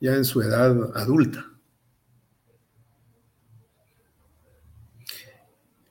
ya 0.00 0.14
en 0.14 0.24
su 0.24 0.42
edad 0.42 0.94
adulta. 0.94 1.46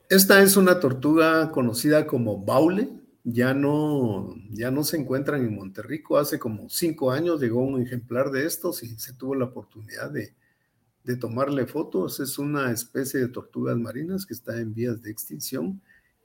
Esta 0.08 0.42
es 0.44 0.56
una 0.56 0.80
tortuga 0.80 1.52
conocida 1.52 2.06
como 2.06 2.38
baule, 2.38 3.05
ya 3.26 3.56
no, 3.56 4.36
ya 4.52 4.70
no 4.70 4.84
se 4.84 4.98
encuentran 4.98 5.42
en 5.42 5.56
Monterrico. 5.56 6.18
Hace 6.18 6.38
como 6.38 6.70
cinco 6.70 7.12
años 7.12 7.42
llegó 7.42 7.62
un 7.62 7.82
ejemplar 7.82 8.30
de 8.30 8.46
estos 8.46 8.84
y 8.84 8.90
se 9.00 9.14
tuvo 9.14 9.34
la 9.34 9.46
oportunidad 9.46 10.12
de, 10.12 10.36
de 11.04 11.18
tomarle 11.18 11.66
fotos. 11.66 12.20
Es 12.20 12.38
una 12.38 12.72
especie 12.72 13.20
de 13.20 13.28
tortugas 13.30 13.78
marinas 13.78 14.28
que 14.28 14.36
está 14.36 14.60
en 14.62 14.76
vías 14.76 15.02
de 15.02 15.10
extinción 15.10 15.82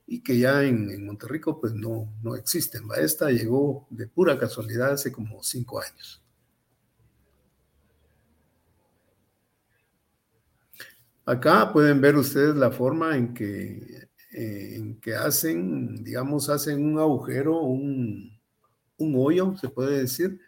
y 0.07 0.21
que 0.21 0.39
ya 0.39 0.63
en, 0.63 0.91
en 0.91 1.07
Monterrico 1.07 1.59
pues 1.59 1.73
no, 1.73 2.13
no 2.23 2.37
existen. 2.37 2.83
Esta 2.99 3.31
llegó 3.31 3.87
de 3.89 4.07
pura 4.07 4.39
casualidad 4.39 4.93
hace 4.93 5.11
como 5.11 5.43
cinco 5.43 5.81
años. 5.81 6.23
Acá 11.25 11.73
pueden 11.73 12.01
ver 12.01 12.17
ustedes 12.17 12.57
la 12.57 12.71
forma 12.71 13.17
en 13.17 13.33
que, 13.33 14.09
eh, 14.33 14.80
que 15.01 15.15
hacen, 15.15 16.03
digamos, 16.05 16.49
hacen 16.49 16.85
un 16.85 16.99
agujero, 16.99 17.61
un, 17.61 18.39
un, 18.99 19.15
hoyo, 19.17 19.57
se 19.57 19.69
puede 19.69 19.99
decir, 19.99 20.41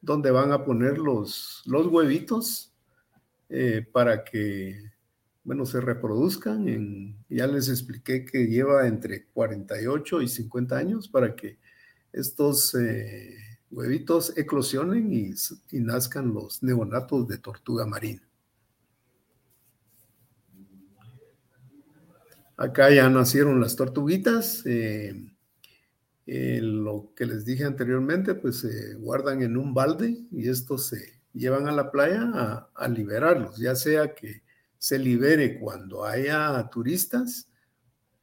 donde 0.00 0.30
van 0.30 0.52
a 0.52 0.64
poner 0.64 0.98
los, 0.98 1.62
los 1.66 1.86
huevitos 1.86 2.72
eh, 3.48 3.86
para 3.92 4.24
que 4.24 4.90
bueno, 5.44 5.66
se 5.66 5.80
reproduzcan. 5.80 6.68
En, 6.68 7.16
ya 7.28 7.46
les 7.46 7.68
expliqué 7.68 8.24
que 8.24 8.46
lleva 8.46 8.86
entre 8.86 9.26
48 9.26 10.22
y 10.22 10.28
50 10.28 10.76
años 10.76 11.08
para 11.08 11.34
que 11.34 11.58
estos 12.12 12.74
eh, 12.74 13.36
huevitos 13.70 14.36
eclosionen 14.36 15.12
y, 15.12 15.30
y, 15.70 15.80
nazcan 15.80 16.32
los 16.32 16.62
neonatos 16.62 17.26
de 17.28 17.38
tortuga 17.38 17.86
marina. 17.86 18.22
Acá 22.60 22.90
ya 22.90 23.08
nacieron 23.08 23.58
las 23.58 23.74
tortuguitas. 23.74 24.66
Eh, 24.66 25.32
eh, 26.26 26.60
lo 26.60 27.10
que 27.16 27.24
les 27.24 27.46
dije 27.46 27.64
anteriormente, 27.64 28.34
pues 28.34 28.58
se 28.58 28.96
guardan 28.96 29.40
en 29.40 29.56
un 29.56 29.72
balde 29.72 30.26
y 30.30 30.46
estos 30.46 30.88
se 30.88 31.22
llevan 31.32 31.68
a 31.68 31.72
la 31.72 31.90
playa 31.90 32.68
a, 32.74 32.88
liberarlos, 32.88 33.56
ya 33.56 33.74
sea 33.74 34.14
que 34.14 34.42
se 34.76 34.98
libere 34.98 35.58
cuando 35.58 36.04
haya 36.04 36.68
turistas 36.70 37.48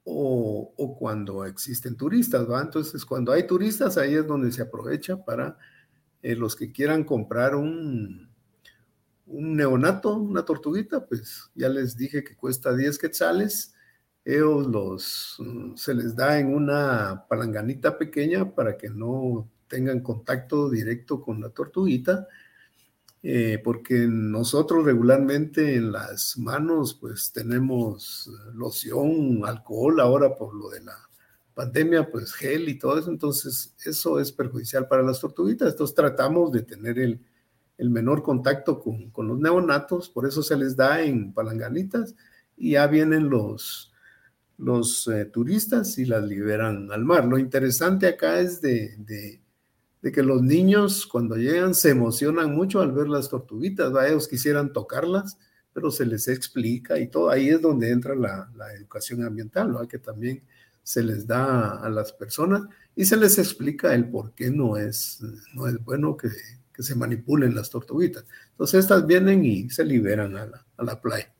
o, 0.03 0.95
cuando 0.99 1.43
existen 1.43 1.97
turistas, 1.97 2.47
¿va? 2.47 2.61
Entonces, 2.61 3.03
cuando 3.05 3.31
hay 3.31 3.47
turistas, 3.47 3.97
ahí 3.97 4.13
es 4.13 4.27
donde 4.27 4.51
se 4.51 4.61
aprovecha 4.61 5.17
para 5.25 5.57
eh, 6.21 6.35
los 6.35 6.55
que 6.55 6.71
quieran 6.71 7.05
comprar 7.05 7.55
un, 7.55 8.29
un 9.25 9.55
neonato, 9.55 10.15
una 10.15 10.45
tortuguita, 10.45 11.07
pues 11.07 11.49
ya 11.55 11.69
les 11.69 11.97
dije 11.97 12.23
que 12.23 12.35
cuesta 12.35 12.75
10 12.75 12.99
quetzales. 12.99 13.73
Ellos 14.29 14.67
los, 14.67 15.37
se 15.75 15.93
les 15.93 16.15
da 16.15 16.37
en 16.37 16.53
una 16.53 17.25
palanganita 17.29 17.97
pequeña 17.97 18.53
para 18.53 18.77
que 18.77 18.89
no 18.89 19.49
tengan 19.67 20.01
contacto 20.01 20.69
directo 20.69 21.21
con 21.21 21.39
la 21.39 21.49
tortuguita 21.49 22.27
eh, 23.23 23.59
porque 23.63 24.07
nosotros 24.07 24.85
regularmente 24.85 25.75
en 25.75 25.91
las 25.91 26.37
manos 26.37 26.93
pues 26.93 27.31
tenemos 27.33 28.29
loción, 28.53 29.41
alcohol, 29.43 29.99
ahora 29.99 30.35
por 30.35 30.53
lo 30.55 30.69
de 30.69 30.81
la 30.81 30.95
pandemia, 31.53 32.11
pues 32.11 32.33
gel 32.33 32.69
y 32.69 32.77
todo 32.77 32.99
eso, 32.99 33.09
entonces 33.09 33.75
eso 33.83 34.19
es 34.19 34.31
perjudicial 34.31 34.87
para 34.87 35.01
las 35.01 35.19
tortuguitas, 35.19 35.71
entonces 35.71 35.95
tratamos 35.95 36.51
de 36.51 36.61
tener 36.61 36.99
el, 36.99 37.19
el 37.79 37.89
menor 37.89 38.21
contacto 38.21 38.79
con, 38.79 39.09
con, 39.09 39.27
los 39.27 39.39
neonatos, 39.39 40.09
por 40.09 40.27
eso 40.27 40.43
se 40.43 40.55
les 40.55 40.75
da 40.75 41.01
en 41.01 41.33
palanganitas 41.33 42.15
y 42.55 42.71
ya 42.71 42.85
vienen 42.85 43.29
los, 43.29 43.91
los 44.57 45.07
eh, 45.07 45.25
turistas 45.25 45.97
y 45.97 46.05
las 46.05 46.23
liberan 46.23 46.91
al 46.91 47.05
mar. 47.05 47.25
Lo 47.25 47.37
interesante 47.37 48.07
acá 48.07 48.39
es 48.39 48.61
de, 48.61 48.95
de 48.97 49.41
de 50.01 50.11
que 50.11 50.23
los 50.23 50.41
niños 50.41 51.05
cuando 51.07 51.35
llegan 51.35 51.73
se 51.73 51.89
emocionan 51.89 52.53
mucho 52.53 52.81
al 52.81 52.91
ver 52.91 53.07
las 53.07 53.29
tortuguitas, 53.29 53.91
ellos 54.07 54.27
quisieran 54.27 54.73
tocarlas, 54.73 55.37
pero 55.73 55.91
se 55.91 56.05
les 56.05 56.27
explica 56.27 56.99
y 56.99 57.07
todo, 57.07 57.29
ahí 57.29 57.49
es 57.49 57.61
donde 57.61 57.91
entra 57.91 58.15
la, 58.15 58.49
educación 58.75 59.23
ambiental, 59.23 59.75
que 59.87 59.99
también 59.99 60.43
se 60.83 61.03
les 61.03 61.27
da 61.27 61.79
a 61.81 61.89
las 61.89 62.13
personas 62.13 62.63
y 62.95 63.05
se 63.05 63.17
les 63.17 63.37
explica 63.37 63.93
el 63.93 64.09
por 64.09 64.33
qué 64.33 64.49
no 64.49 64.77
es, 64.77 65.19
no 65.53 65.67
es 65.67 65.83
bueno 65.83 66.15
que, 66.15 66.29
que 66.73 66.83
se 66.83 66.95
manipulen 66.95 67.55
las 67.55 67.69
tortuguitas. 67.69 68.25
Entonces 68.51 68.81
estas 68.81 69.05
vienen 69.05 69.43
y 69.43 69.69
se 69.69 69.83
liberan 69.83 70.37
a 70.37 70.83
la 70.83 71.01
playa. 71.01 71.33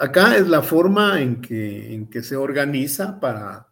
Acá 0.00 0.36
es 0.36 0.46
la 0.46 0.62
forma 0.62 1.20
en 1.20 1.40
que, 1.40 2.22
se 2.22 2.36
organiza 2.36 3.18
para 3.18 3.66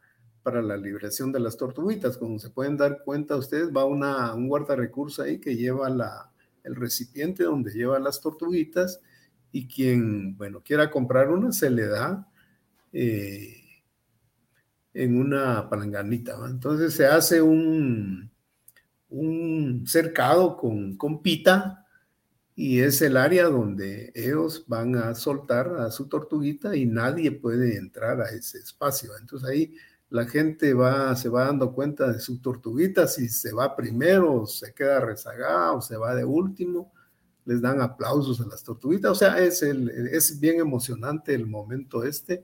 la 0.45 0.77
liberación 0.77 1.31
de 1.31 1.39
las 1.41 1.57
tortuguitas. 1.57 2.19
Como 2.19 2.39
se 2.39 2.51
pueden 2.51 2.77
dar 2.77 3.03
cuenta 3.05 3.37
ustedes, 3.37 3.71
va 3.75 3.85
una, 3.85 4.35
un 4.35 4.49
guardarrecurso 4.49 5.23
ahí 5.23 5.39
que 5.39 5.57
lleva 5.57 5.89
el 6.65 6.75
recipiente 6.75 7.45
donde 7.45 7.73
lleva 7.73 8.01
las 8.01 8.21
tortuguitas 8.21 9.01
y 9.53 9.69
quien, 9.69 10.37
quiera 10.65 10.91
comprar 10.91 11.31
una, 11.31 11.53
se 11.53 11.71
le 11.71 11.87
da 11.87 12.29
eh, 12.93 13.63
en 14.95 15.19
una 15.19 15.69
palanganita. 15.71 16.37
Entonces 16.49 16.93
se 16.95 17.07
hace 17.07 17.41
un, 17.41 18.31
cercado 19.87 20.57
con 20.57 21.23
pita 21.23 21.86
y 22.59 22.81
es 22.81 23.03
el 23.03 23.19
área 23.19 23.45
donde 23.45 24.11
ellos 24.15 24.65
van 24.67 24.97
a 24.97 25.15
soltar 25.15 25.77
a 25.79 25.91
su 25.91 26.09
tortuguita 26.09 26.75
y 26.75 26.87
nadie 26.87 27.31
puede 27.31 27.77
entrar 27.77 28.23
a 28.23 28.31
ese 28.31 28.59
espacio. 28.59 29.11
Entonces 29.21 29.47
ahí 29.47 29.75
la 30.09 30.25
gente 30.25 30.73
va, 30.73 31.15
se 31.17 31.29
va 31.29 31.45
dando 31.45 31.75
cuenta 31.75 32.11
de 32.11 32.19
su 32.19 32.41
tortuguita, 32.41 33.07
si 33.09 33.29
se 33.29 33.53
va 33.53 33.77
primero, 33.77 34.47
se 34.47 34.73
queda 34.73 35.01
rezagada 35.01 35.73
o 35.73 35.83
se 35.83 35.99
va 35.99 36.15
de 36.15 36.25
último, 36.25 36.95
les 37.45 37.61
dan 37.61 37.83
aplausos 37.83 38.41
a 38.41 38.47
las 38.47 38.65
tortuguitas, 38.65 39.11
o 39.11 39.15
sea, 39.15 39.39
es, 39.39 39.63
el, 39.63 39.91
es 39.91 40.41
bien 40.41 40.59
emocionante 40.59 41.35
el 41.35 41.47
momento 41.47 42.05
este, 42.05 42.43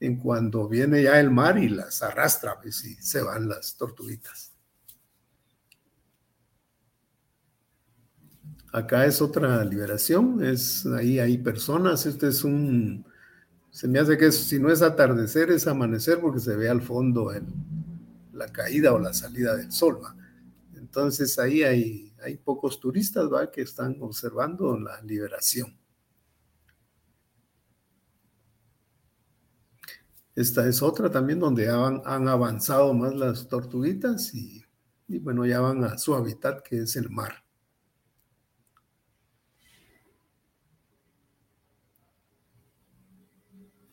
en 0.00 0.16
cuando 0.16 0.66
viene 0.66 1.02
ya 1.02 1.20
el 1.20 1.30
mar 1.30 1.58
y 1.58 1.68
las 1.68 2.02
arrastra, 2.02 2.58
pues, 2.60 2.82
y 2.86 2.94
se 2.94 3.20
van 3.22 3.48
las 3.48 3.76
tortuguitas. 3.76 4.51
Acá 8.72 9.04
es 9.04 9.20
otra 9.20 9.62
liberación, 9.66 10.42
es 10.42 10.86
ahí 10.86 11.18
hay 11.18 11.36
personas, 11.36 12.06
este 12.06 12.28
es 12.28 12.42
un, 12.42 13.04
se 13.70 13.86
me 13.86 13.98
hace 13.98 14.16
que 14.16 14.32
si 14.32 14.58
no 14.58 14.70
es 14.70 14.80
atardecer, 14.80 15.50
es 15.50 15.66
amanecer 15.66 16.20
porque 16.20 16.40
se 16.40 16.56
ve 16.56 16.70
al 16.70 16.80
fondo 16.80 17.30
la 18.32 18.48
caída 18.48 18.94
o 18.94 18.98
la 18.98 19.12
salida 19.12 19.56
del 19.56 19.70
sol. 19.72 19.98
Entonces 20.74 21.38
ahí 21.38 21.62
hay, 21.62 22.14
hay 22.22 22.38
pocos 22.38 22.80
turistas 22.80 23.28
que 23.52 23.60
están 23.60 23.98
observando 24.00 24.78
la 24.78 25.02
liberación. 25.02 25.76
Esta 30.34 30.66
es 30.66 30.80
otra 30.82 31.10
también 31.10 31.40
donde 31.40 31.68
han, 31.68 32.00
avanzado 32.06 32.94
más 32.94 33.14
las 33.14 33.48
tortuguitas 33.48 34.34
y 34.34 34.64
bueno, 35.18 35.44
ya 35.44 35.60
van 35.60 35.84
a 35.84 35.98
su 35.98 36.14
hábitat 36.14 36.62
que 36.62 36.80
es 36.80 36.96
el 36.96 37.10
mar. 37.10 37.41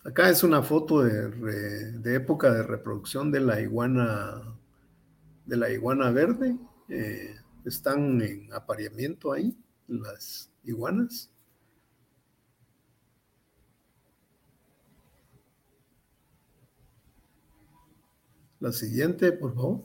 Acá 0.04 0.30
es 0.30 0.43
una 0.43 0.64
foto 0.64 1.04
de, 1.04 2.16
época 2.16 2.54
de 2.54 2.64
reproducción 2.64 3.32
de 3.32 3.41
la 3.41 3.60
iguana, 3.60 4.58
de 5.45 5.58
la 5.58 5.70
iguana 5.70 6.10
verde. 6.12 6.58
Eh, 6.88 7.36
están 7.66 8.22
en 8.22 8.52
apareamiento 8.54 9.34
ahí, 9.34 9.58
las 9.88 10.52
iguanas. 10.64 11.30
La 18.62 18.72
siguiente, 18.72 19.32
por 19.34 19.54
favor. 19.54 19.84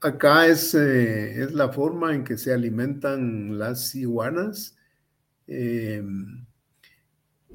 Acá 0.00 0.46
es, 0.46 0.74
eh, 0.74 1.42
es 1.42 1.52
la 1.52 1.70
forma 1.70 2.14
en 2.14 2.24
que 2.24 2.36
se 2.36 2.52
alimentan 2.52 3.58
las 3.58 3.94
iguanas. 3.94 4.76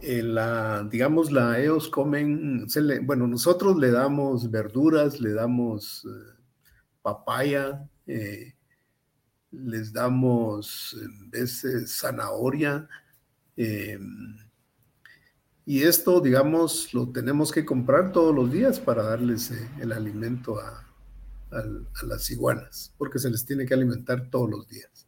Em, 0.02 0.34
la, 0.34 0.84
digamos, 0.90 1.32
la 1.32 1.60
EOS 1.60 1.90
comen, 1.90 2.68
bueno, 3.04 3.28
nosotros 3.28 3.78
le 3.78 3.92
damos 3.92 4.50
verduras, 4.52 5.20
le 5.20 5.34
damos 5.34 6.06
eh, 6.06 6.38
papaya, 7.02 7.90
eh, 8.06 8.54
les 9.52 9.94
damos 9.94 10.96
en 11.02 11.30
veces 11.30 11.98
zanahoria. 12.00 12.88
Em, 13.56 14.38
y 15.66 15.84
esto, 15.84 16.22
digamos, 16.22 16.94
lo 16.94 17.12
tenemos 17.12 17.52
que 17.52 17.66
comprar 17.66 18.14
todos 18.14 18.34
los 18.34 18.50
días 18.50 18.80
para 18.80 19.04
darles 19.04 19.52
eh, 19.52 19.70
el 19.82 19.92
alimento 19.92 20.60
a, 20.60 20.84
las 22.04 22.30
iguanas, 22.30 22.94
porque 22.98 23.20
se 23.20 23.30
les 23.30 23.46
tiene 23.46 23.66
que 23.66 23.74
alimentar 23.74 24.30
todos 24.30 24.50
los 24.50 24.68
días. 24.68 25.08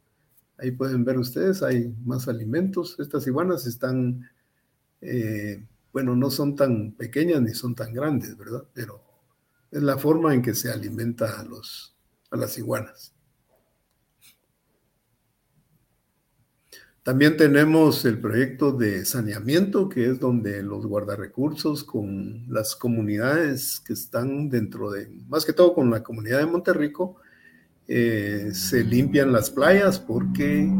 Ahí 0.58 0.70
pueden 0.70 1.04
ver 1.04 1.18
ustedes, 1.18 1.62
hay 1.62 1.94
más 2.04 2.28
alimentos. 2.28 2.98
Estas 2.98 3.26
iguanas 3.26 3.66
están, 3.66 4.26
eh, 5.00 5.64
bueno, 5.92 6.14
no 6.16 6.30
son 6.30 6.56
tan 6.56 6.92
pequeñas 6.92 7.42
ni 7.42 7.54
son 7.54 7.74
tan 7.74 7.92
grandes, 7.92 8.36
¿verdad? 8.36 8.64
Pero 8.72 9.02
es 9.70 9.82
la 9.82 9.98
forma 9.98 10.34
en 10.34 10.42
que 10.42 10.54
se 10.54 10.70
alimenta 10.70 11.40
a, 11.40 11.44
los, 11.44 11.96
a 12.30 12.36
las 12.36 12.58
iguanas. 12.58 13.14
También 17.02 17.36
tenemos 17.38 18.04
el 18.04 18.20
proyecto 18.20 18.72
de 18.72 19.06
saneamiento, 19.06 19.88
que 19.88 20.10
es 20.10 20.20
donde 20.20 20.62
los 20.62 20.84
guardarrecursos 20.84 21.82
con 21.82 22.44
las 22.48 22.76
comunidades 22.76 23.80
que 23.80 23.94
están 23.94 24.50
dentro 24.50 24.90
de, 24.90 25.08
más 25.26 25.46
que 25.46 25.54
todo 25.54 25.72
con 25.72 25.90
la 25.90 26.02
comunidad 26.02 26.40
de 26.40 26.46
Monterrico, 26.46 27.16
eh, 27.88 28.50
se 28.52 28.84
limpian 28.84 29.32
las 29.32 29.50
playas 29.50 29.98
porque, 29.98 30.70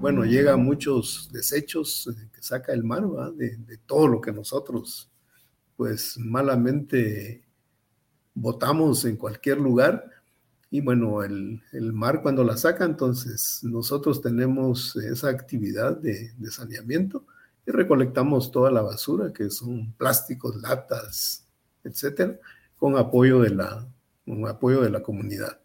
bueno, 0.00 0.24
llega 0.24 0.56
muchos 0.56 1.30
desechos 1.32 2.10
que 2.32 2.42
saca 2.42 2.72
el 2.72 2.84
mar, 2.84 3.04
De, 3.34 3.56
de, 3.56 3.78
todo 3.78 4.08
lo 4.08 4.20
que 4.20 4.32
nosotros, 4.32 5.10
pues 5.76 6.16
malamente 6.18 7.44
botamos 8.34 9.04
en 9.04 9.16
cualquier 9.16 9.58
lugar 9.58 10.18
y 10.70 10.80
bueno, 10.82 11.22
el, 11.22 11.62
mar 11.92 12.20
cuando 12.22 12.44
la 12.44 12.56
saca, 12.56 12.84
entonces 12.84 13.60
nosotros 13.62 14.20
tenemos 14.20 14.96
esa 14.96 15.30
actividad 15.30 15.96
de, 15.96 16.30
saneamiento 16.50 17.24
y 17.66 17.70
recolectamos 17.70 18.50
toda 18.50 18.70
la 18.70 18.82
basura, 18.82 19.32
que 19.32 19.50
son 19.50 19.92
plásticos, 19.94 20.56
latas, 20.56 21.46
etcétera, 21.84 22.38
con 22.76 22.98
apoyo 22.98 23.40
de 23.40 23.50
la, 23.50 23.88
con 24.26 24.46
apoyo 24.46 24.82
de 24.82 24.90
la 24.90 25.02
comunidad. 25.02 25.58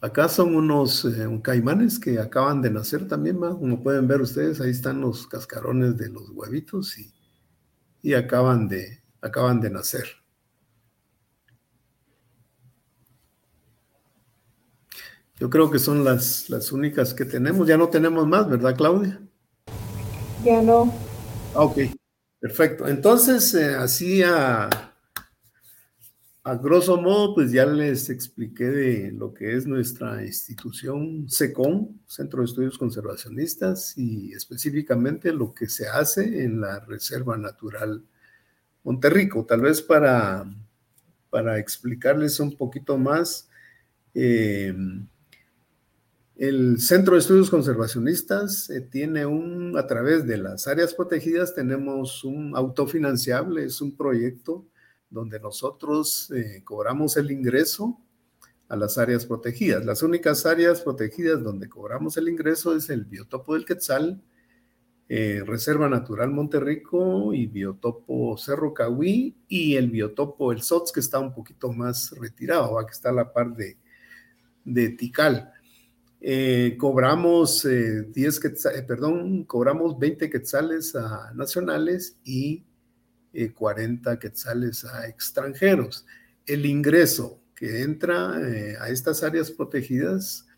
Acá 0.00 0.28
son 0.28 0.54
unos 0.54 1.04
eh, 1.04 1.40
caimanes 1.42 1.98
que 1.98 2.18
acaban 2.20 2.62
de 2.62 2.70
nacer 2.70 3.08
también, 3.08 3.38
como 3.38 3.82
pueden 3.82 4.06
ver 4.06 4.20
ustedes, 4.20 4.60
ahí 4.60 4.70
están 4.70 5.00
los 5.00 5.26
cascarones 5.26 5.96
de 5.96 6.08
los 6.08 6.30
huevitos 6.30 6.96
y 8.02 8.14
acaban 8.14 8.68
de, 8.68 9.02
acaban 9.20 9.60
de 9.60 9.70
nacer. 9.70 10.06
Yo 15.40 15.48
creo 15.50 15.70
que 15.70 15.78
son 15.78 16.02
las, 16.02 16.50
las 16.50 16.72
únicas 16.72 17.14
que 17.14 17.24
tenemos. 17.24 17.68
Ya 17.68 17.76
no 17.76 17.88
tenemos 17.88 18.26
más, 18.26 18.48
¿verdad, 18.48 18.76
Claudia? 18.76 19.20
Ya 20.44 20.60
no. 20.60 20.92
Ah, 21.54 21.62
ok, 21.62 21.78
perfecto. 22.40 22.88
Entonces, 22.88 23.54
eh, 23.54 23.76
así 23.76 24.22
a, 24.24 24.68
a 26.48 26.56
grosso 26.56 26.96
modo, 26.96 27.34
pues 27.34 27.52
ya 27.52 27.66
les 27.66 28.08
expliqué 28.08 28.64
de 28.64 29.12
lo 29.12 29.34
que 29.34 29.54
es 29.54 29.66
nuestra 29.66 30.24
institución 30.24 31.28
SECON, 31.28 32.00
Centro 32.06 32.40
de 32.40 32.46
Estudios 32.46 32.78
Conservacionistas, 32.78 33.92
y 33.98 34.32
específicamente 34.32 35.30
lo 35.30 35.52
que 35.52 35.68
se 35.68 35.88
hace 35.88 36.44
en 36.44 36.62
la 36.62 36.80
Reserva 36.80 37.36
Natural 37.36 38.02
Monterrico, 38.82 39.44
tal 39.44 39.60
vez 39.60 39.82
para, 39.82 40.50
para 41.28 41.58
explicarles 41.58 42.40
un 42.40 42.56
poquito 42.56 42.96
más. 42.96 43.50
Eh, 44.14 44.74
el 46.36 46.80
Centro 46.80 47.12
de 47.12 47.20
Estudios 47.20 47.50
Conservacionistas 47.50 48.70
eh, 48.70 48.80
tiene 48.80 49.26
un, 49.26 49.76
a 49.76 49.86
través 49.86 50.26
de 50.26 50.38
las 50.38 50.66
áreas 50.66 50.94
protegidas, 50.94 51.54
tenemos 51.54 52.24
un 52.24 52.56
autofinanciable, 52.56 53.64
es 53.64 53.82
un 53.82 53.94
proyecto 53.94 54.64
donde 55.10 55.40
nosotros 55.40 56.30
eh, 56.30 56.62
cobramos 56.64 57.16
el 57.16 57.30
ingreso 57.30 58.00
a 58.68 58.76
las 58.76 58.98
áreas 58.98 59.26
protegidas. 59.26 59.84
Las 59.84 60.02
únicas 60.02 60.44
áreas 60.46 60.82
protegidas 60.82 61.42
donde 61.42 61.68
cobramos 61.68 62.16
el 62.16 62.28
ingreso 62.28 62.76
es 62.76 62.90
el 62.90 63.04
biotopo 63.04 63.54
del 63.54 63.64
Quetzal, 63.64 64.22
eh, 65.08 65.42
Reserva 65.46 65.88
Natural 65.88 66.30
Monterrico 66.30 67.32
y 67.32 67.46
Biotopo 67.46 68.36
Cerro 68.36 68.74
Cahuí 68.74 69.34
y 69.48 69.76
el 69.76 69.90
biotopo 69.90 70.52
El 70.52 70.60
Sots, 70.60 70.92
que 70.92 71.00
está 71.00 71.18
un 71.18 71.32
poquito 71.32 71.72
más 71.72 72.10
retirado, 72.10 72.76
que 72.84 72.92
está 72.92 73.08
a 73.08 73.14
la 73.14 73.32
par 73.32 73.54
de, 73.56 73.78
de 74.64 74.90
Tikal. 74.90 75.50
Eh, 76.20 76.76
cobramos 76.78 77.62
10 77.62 78.44
eh, 78.44 78.82
perdón, 78.86 79.44
cobramos 79.44 79.98
20 79.98 80.28
quetzales 80.28 80.94
nacionales 81.34 82.18
y 82.24 82.64
40 83.54 84.18
quetzales 84.18 84.84
a 84.84 85.06
extranjeros. 85.08 86.06
El 86.46 86.66
ingreso 86.66 87.40
que 87.54 87.82
entra 87.82 88.36
a 88.36 88.88
estas 88.88 89.22
áreas 89.22 89.50
protegidas 89.50 90.48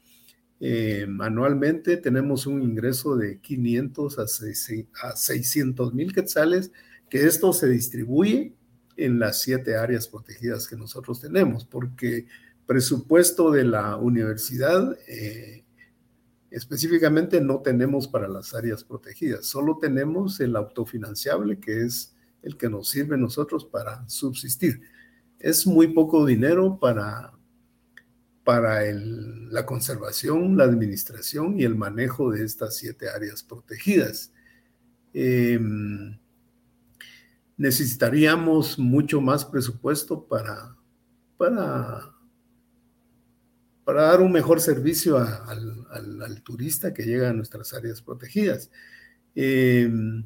eh, 0.63 1.07
anualmente 1.21 1.97
tenemos 1.97 2.47
un 2.47 2.63
ingreso 2.63 3.17
de 3.17 3.41
500 3.41 4.19
a, 4.19 4.27
600 5.17 5.95
mil 5.95 6.13
quetzales, 6.13 6.71
que 7.09 7.27
esto 7.27 7.55
se 7.55 7.67
distribuye 7.69 8.55
en 8.97 9.19
las 9.19 9.41
siete 9.41 9.77
áreas 9.77 10.07
protegidas 10.07 10.69
que 10.69 10.77
nosotros 10.77 11.19
tenemos, 11.21 11.65
porque 11.65 12.27
presupuesto 12.67 13.51
de 13.51 13.65
la 13.65 13.97
universidad 13.97 14.99
eh, 15.09 15.65
específicamente 16.51 17.41
no 17.41 17.63
tenemos 17.63 18.07
para 18.07 18.29
las 18.29 18.55
áreas 18.55 18.85
protegidas, 18.85 19.47
solo 19.47 19.79
tenemos 19.79 20.41
el 20.41 20.55
autofinanciable, 20.57 21.59
que 21.59 21.85
es 21.85 22.15
el 22.43 22.57
que 22.57 22.69
nos 22.69 22.89
sirve 22.89 23.15
a 23.15 23.19
nosotros 23.19 23.65
para 23.65 24.09
subsistir. 24.09 24.81
Es 25.39 25.67
muy 25.67 25.89
poco 25.89 26.27
dinero 26.27 26.79
para, 26.79 27.33
para 28.45 28.83
la 28.93 29.67
conservación, 29.67 30.57
la 30.57 30.65
administración 30.65 31.59
y 31.59 31.65
el 31.65 31.77
manejo 31.77 32.31
de 32.31 32.45
estas 32.45 32.77
siete 32.77 33.09
áreas 33.09 33.43
protegidas. 33.43 34.33
Em, 35.13 36.19
necesitaríamos 37.57 38.79
mucho 38.79 39.21
más 39.21 39.45
presupuesto 39.45 40.27
para, 40.27 40.77
para, 41.37 42.13
para 43.85 44.03
dar 44.03 44.21
un 44.21 44.33
mejor 44.33 44.61
servicio 44.61 45.19
al, 45.19 46.43
turista 46.43 46.95
que 46.95 47.03
llega 47.03 47.31
a 47.31 47.35
nuestras 47.35 47.75
áreas 47.75 48.01
protegidas. 48.01 48.71
Em, 49.35 50.25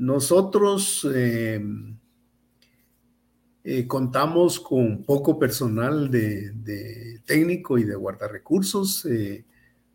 nosotros 0.00 1.06
em, 1.14 1.94
eh, 3.62 3.86
contamos 3.86 4.58
con 4.58 5.04
poco 5.04 5.38
personal 5.38 6.10
de, 6.10 7.20
técnico 7.26 7.76
y 7.76 7.84
de 7.84 7.96
guardarrecursos. 7.96 9.04
Eh, 9.04 9.44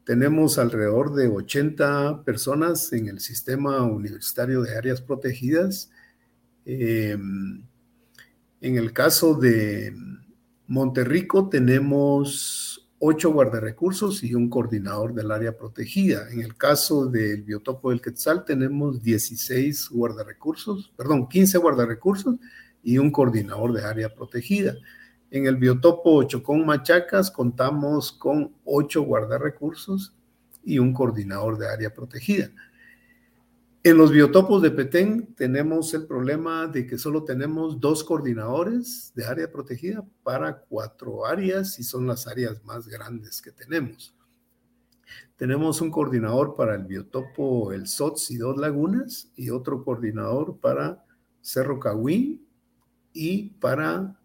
tenemos 0.03 0.59
alrededor 0.59 1.15
de 1.15 1.27
80 1.27 2.23
personas 2.23 2.93
en 2.93 3.07
el 3.07 3.19
sistema 3.19 3.81
universitario 3.81 4.61
de 4.61 4.77
áreas 4.77 5.01
protegidas. 5.01 5.89
Eh, 6.67 7.17
en 8.61 8.77
el 8.77 8.93
caso 8.93 9.33
de 9.33 9.91
Monterrico 10.67 11.49
tenemos 11.49 12.74
ocho 12.99 13.31
guardarrecursos 13.31 14.23
y 14.23 14.33
un 14.35 14.49
coordinador 14.49 15.13
del 15.13 15.31
área 15.31 15.57
protegida. 15.57 16.29
En 16.31 16.41
el 16.41 16.55
caso 16.55 17.05
del 17.07 17.43
biotopo 17.43 17.89
del 17.89 18.01
Quetzal 18.01 18.45
tenemos 18.45 19.01
16 19.01 19.89
guardarrecursos, 19.89 20.93
perdón, 20.95 21.27
15 21.27 21.57
guardarrecursos 21.57 22.35
y 22.83 22.97
un 22.97 23.11
coordinador 23.11 23.73
de 23.73 23.83
área 23.83 24.13
protegida. 24.13 24.75
En 25.31 25.47
el 25.47 25.57
biotopo 25.57 26.23
Chocón 26.23 26.65
Machacas 26.65 27.31
contamos 27.31 28.11
con 28.11 28.53
ocho 28.63 29.01
guardarrecursos 29.01 30.13
y 30.63 30.79
un 30.79 30.93
coordinador 30.93 31.57
de 31.57 31.69
área 31.69 31.93
protegida. 31.93 32.49
En 33.85 33.97
los 33.97 34.11
biotopos 34.11 34.63
de 34.63 34.71
Petén 34.71 35.35
tenemos 35.35 35.93
el 35.93 36.07
problema 36.07 36.65
de 36.65 36.87
que 36.87 36.97
solo 36.97 37.23
tenemos 37.23 37.79
dos 37.79 38.03
coordinadores 38.03 39.11
de 39.13 39.25
área 39.25 39.51
protegida 39.51 40.03
para 40.23 40.57
cuatro 40.57 41.23
áreas 41.23 41.77
y 41.77 41.83
son 41.83 42.07
las 42.07 42.25
áreas 42.25 42.65
más 42.65 42.87
grandes 42.87 43.43
que 43.43 43.51
tenemos. 43.51 44.15
Tenemos 45.35 45.81
un 45.81 45.91
coordinador 45.91 46.55
para 46.55 46.73
el 46.73 46.85
biotopo 46.85 47.73
El 47.73 47.85
SOTS 47.85 48.31
y 48.31 48.37
dos 48.37 48.57
lagunas 48.57 49.31
y 49.35 49.51
otro 49.51 49.83
coordinador 49.83 50.57
para 50.57 51.05
Cerro 51.41 51.79
Cahuín 51.79 52.43
y 53.13 53.49
para 53.49 54.19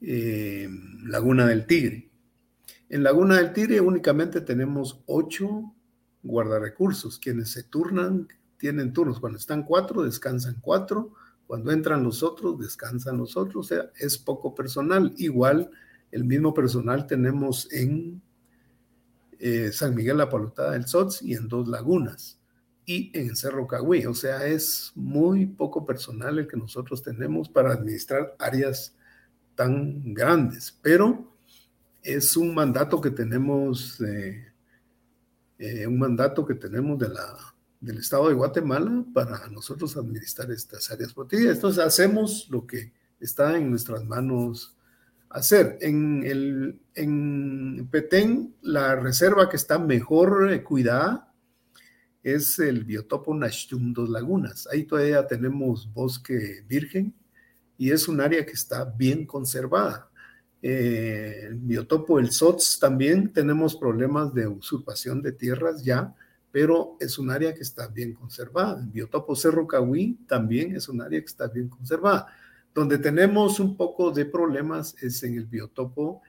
eh, 0.00 0.70
Laguna 1.04 1.46
del 1.46 1.66
Tigre. 1.66 2.10
En 2.88 3.02
Laguna 3.02 3.36
del 3.36 3.52
Tigre 3.52 3.78
únicamente 3.82 4.40
tenemos 4.40 5.02
ocho 5.04 5.74
guardarecursos, 6.22 7.18
quienes 7.18 7.50
se 7.50 7.64
turnan, 7.64 8.28
tienen 8.58 8.92
turnos. 8.92 9.20
Cuando 9.20 9.38
están 9.38 9.64
cuatro, 9.64 10.02
descansan 10.02 10.56
cuatro. 10.60 11.14
Cuando 11.46 11.72
entran 11.72 12.04
los 12.04 12.22
otros, 12.22 12.58
descansan 12.58 13.18
los 13.18 13.36
otros. 13.36 13.66
O 13.66 13.68
sea, 13.68 13.90
es 13.98 14.18
poco 14.18 14.54
personal. 14.54 15.12
Igual 15.18 15.70
el 16.10 16.24
mismo 16.24 16.54
personal 16.54 17.06
tenemos 17.06 17.70
en 17.72 18.22
eh, 19.38 19.72
San 19.72 19.94
Miguel 19.94 20.18
La 20.18 20.28
Palotada 20.28 20.72
del 20.72 20.86
SOTS 20.86 21.22
y 21.22 21.34
en 21.34 21.48
Dos 21.48 21.66
Lagunas 21.66 22.38
y 22.86 23.10
en 23.18 23.34
Cerro 23.34 23.66
Cagüí. 23.66 24.06
O 24.06 24.14
sea, 24.14 24.46
es 24.46 24.92
muy 24.94 25.46
poco 25.46 25.84
personal 25.84 26.38
el 26.38 26.46
que 26.46 26.56
nosotros 26.56 27.02
tenemos 27.02 27.48
para 27.48 27.72
administrar 27.72 28.36
áreas 28.38 28.94
tan 29.54 30.14
grandes, 30.14 30.78
pero 30.82 31.32
es 32.02 32.36
un 32.36 32.54
mandato 32.54 33.00
que 33.00 33.10
tenemos, 33.10 34.00
eh, 34.00 34.51
eh, 35.62 35.86
un 35.86 35.96
mandato 35.96 36.44
que 36.44 36.56
tenemos 36.56 36.98
de 36.98 37.08
la, 37.08 37.54
del 37.78 37.98
Estado 37.98 38.28
de 38.28 38.34
Guatemala 38.34 39.04
para 39.14 39.46
nosotros 39.46 39.96
administrar 39.96 40.50
estas 40.50 40.90
áreas 40.90 41.14
protegidas. 41.14 41.54
Entonces 41.54 41.84
hacemos 41.84 42.48
lo 42.50 42.66
que 42.66 42.92
está 43.20 43.56
en 43.56 43.70
nuestras 43.70 44.04
manos 44.04 44.76
hacer. 45.30 45.78
En, 45.80 46.24
el, 46.24 46.80
en 46.96 47.86
Petén, 47.92 48.56
la 48.62 48.96
reserva 48.96 49.48
que 49.48 49.54
está 49.54 49.78
mejor 49.78 50.60
cuidada 50.64 51.32
es 52.24 52.58
el 52.58 52.82
biotopo 52.82 53.32
Nashtum 53.32 53.92
Dos 53.92 54.08
Lagunas. 54.08 54.66
Ahí 54.66 54.82
todavía 54.82 55.28
tenemos 55.28 55.92
bosque 55.92 56.64
virgen 56.66 57.14
y 57.78 57.92
es 57.92 58.08
un 58.08 58.20
área 58.20 58.44
que 58.44 58.52
está 58.52 58.84
bien 58.84 59.26
conservada. 59.26 60.10
Eh, 60.62 61.46
el 61.48 61.56
biotopo 61.56 62.20
El 62.20 62.30
SOTS 62.30 62.78
también 62.78 63.32
tenemos 63.32 63.74
problemas 63.74 64.32
de 64.32 64.46
usurpación 64.46 65.20
de 65.20 65.32
tierras 65.32 65.82
ya, 65.82 66.14
pero 66.52 66.96
es 67.00 67.18
un 67.18 67.30
área 67.30 67.52
que 67.52 67.62
está 67.62 67.88
bien 67.88 68.12
conservada. 68.14 68.80
El 68.80 68.88
biotopo 68.88 69.34
Cerro 69.34 69.66
Cahuí 69.66 70.18
también 70.28 70.76
es 70.76 70.88
un 70.88 71.02
área 71.02 71.18
que 71.18 71.26
está 71.26 71.48
bien 71.48 71.68
conservada. 71.68 72.28
Donde 72.72 72.98
tenemos 72.98 73.58
un 73.58 73.76
poco 73.76 74.12
de 74.12 74.24
problemas 74.24 74.94
es 75.02 75.22
en 75.24 75.34
el 75.34 75.46
biotopo 75.46 76.22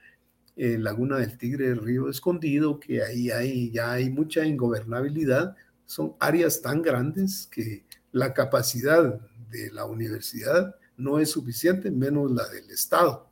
eh, 0.56 0.78
Laguna 0.78 1.18
del 1.18 1.38
Tigre, 1.38 1.74
Río 1.74 2.08
Escondido, 2.08 2.78
que 2.80 3.02
ahí 3.02 3.30
hay, 3.30 3.70
ya 3.70 3.92
hay 3.92 4.10
mucha 4.10 4.44
ingobernabilidad. 4.44 5.56
Son 5.86 6.14
áreas 6.18 6.60
tan 6.60 6.82
grandes 6.82 7.48
que 7.50 7.84
la 8.12 8.32
capacidad 8.32 9.20
de 9.50 9.70
la 9.72 9.84
universidad 9.84 10.74
no 10.96 11.18
es 11.18 11.30
suficiente, 11.30 11.90
menos 11.90 12.30
la 12.30 12.48
del 12.48 12.70
Estado. 12.70 13.28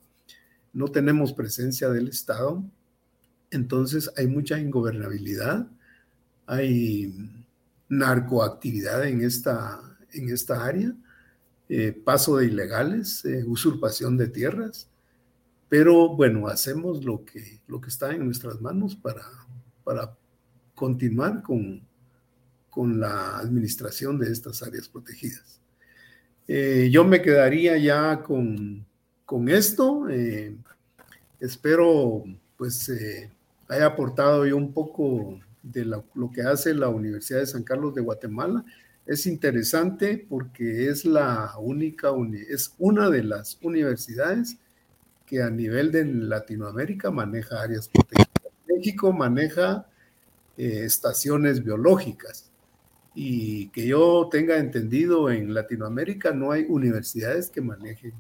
No 0.73 0.89
tenemos 0.89 1.33
presencia 1.33 1.89
del 1.91 2.09
Estado, 2.09 2.65
entonces 3.51 4.11
hay 4.17 4.27
mucha 4.27 4.59
ingobernabilidad, 4.59 5.67
hay 6.47 7.15
narcoactividad 7.89 9.07
en 9.07 9.23
esta, 9.23 9.81
en 10.13 10.31
esta 10.31 10.65
área 10.65 10.95
eh, 11.69 11.93
paso 11.93 12.37
de 12.37 12.47
ilegales, 12.47 13.25
eh, 13.25 13.45
usurpación 13.47 14.19
de 14.19 14.29
tierras, 14.29 14.89
pero 15.69 16.15
bueno, 16.15 16.49
hacemos 16.49 17.03
lo 17.03 17.25
que, 17.25 17.63
lo 17.67 17.81
que 17.81 17.89
está 17.89 18.15
en 18.15 18.27
nuestras 18.27 18.61
manos 18.61 18.95
para, 18.95 19.25
para 19.83 20.15
continuar 20.75 21.43
con, 21.43 21.81
con 22.69 23.01
la 23.01 23.39
administración 23.39 24.19
de 24.19 24.33
estas 24.33 24.63
áreas 24.63 24.87
protegidas. 24.87 25.61
Eh, 26.47 26.91
yo 26.93 27.05
me 27.05 27.23
quedaría 27.23 27.79
ya 27.79 28.23
con, 28.23 28.85
con 29.25 29.49
esto. 29.49 30.07
espero 31.41 32.25
pues 32.57 32.91
haya 33.69 33.87
aportado 33.87 34.47
yo 34.47 34.57
un 34.57 34.73
poco 34.73 35.41
de 35.63 35.85
lo 35.85 36.31
que 36.33 36.43
hace 36.43 36.75
la 36.75 36.89
Universidad 36.89 37.41
de 37.41 37.47
San 37.47 37.63
Carlos 37.63 37.95
de 37.95 38.03
Guatemala 38.03 38.65
es 39.07 39.27
interesante 39.27 40.25
porque 40.29 40.89
es 40.89 41.05
la 41.05 41.53
única, 41.59 42.11
es 42.49 42.75
una 42.79 43.11
de 43.11 43.25
las 43.25 43.59
universidades 43.63 44.59
que 45.27 45.43
a 45.43 45.51
nivel 45.51 45.91
de 45.91 46.05
Latinoamérica 46.05 47.11
maneja 47.11 47.63
áreas 47.63 47.89
protegidas. 47.89 48.29
México 48.69 49.13
maneja 49.13 49.87
eh, 50.57 50.85
estaciones 50.85 51.65
biológicas 51.65 52.51
y 53.15 53.69
que 53.69 53.87
yo 53.87 54.29
tenga 54.31 54.59
entendido 54.59 55.31
en 55.31 55.53
Latinoamérica 55.53 56.33
no 56.33 56.53
hay 56.53 56.65
universidades 56.69 57.51
que 57.51 57.61
manejen 57.61 58.13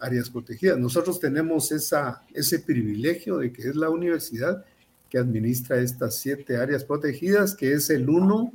áreas 0.00 0.30
protegidas. 0.30 0.78
Nosotros 0.78 1.20
tenemos 1.20 1.70
ese 1.72 2.58
privilegio 2.60 3.38
de 3.38 3.52
que 3.52 3.68
es 3.68 3.76
la 3.76 3.90
universidad 3.90 4.64
que 5.08 5.18
administra 5.18 5.78
estas 5.78 6.16
siete 6.16 6.56
áreas 6.56 6.84
protegidas, 6.84 7.54
que 7.54 7.72
es 7.72 7.90
el 7.90 8.08
uno 8.08 8.52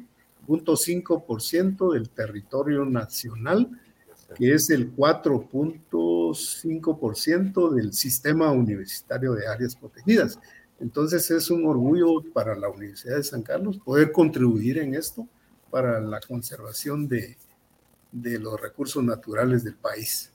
0.5% 0.48 1.94
del 1.94 2.10
territorio 2.10 2.86
nacional, 2.86 3.70
que 4.36 4.54
es 4.54 4.70
el 4.70 4.96
4.5% 4.96 7.74
del 7.74 7.92
sistema 7.94 8.52
universitario 8.52 9.34
de 9.34 9.48
áreas 9.48 9.76
protegidas. 9.76 10.40
Entonces 10.80 11.30
es 11.32 11.50
un 11.50 11.66
orgullo 11.66 12.22
para 12.34 12.56
la 12.56 12.70
Universidad 12.70 13.16
de 13.18 13.24
San 13.24 13.42
Carlos 13.42 13.78
poder 13.78 14.12
contribuir 14.12 14.78
en 14.80 14.96
esto 14.96 15.26
para 15.70 16.02
la 16.02 16.20
conservación 16.20 17.08
de, 17.08 17.38
de 18.12 18.40
los 18.40 18.60
recursos 18.60 19.02
naturales 19.04 19.64
del 19.64 19.76
país. 19.76 20.33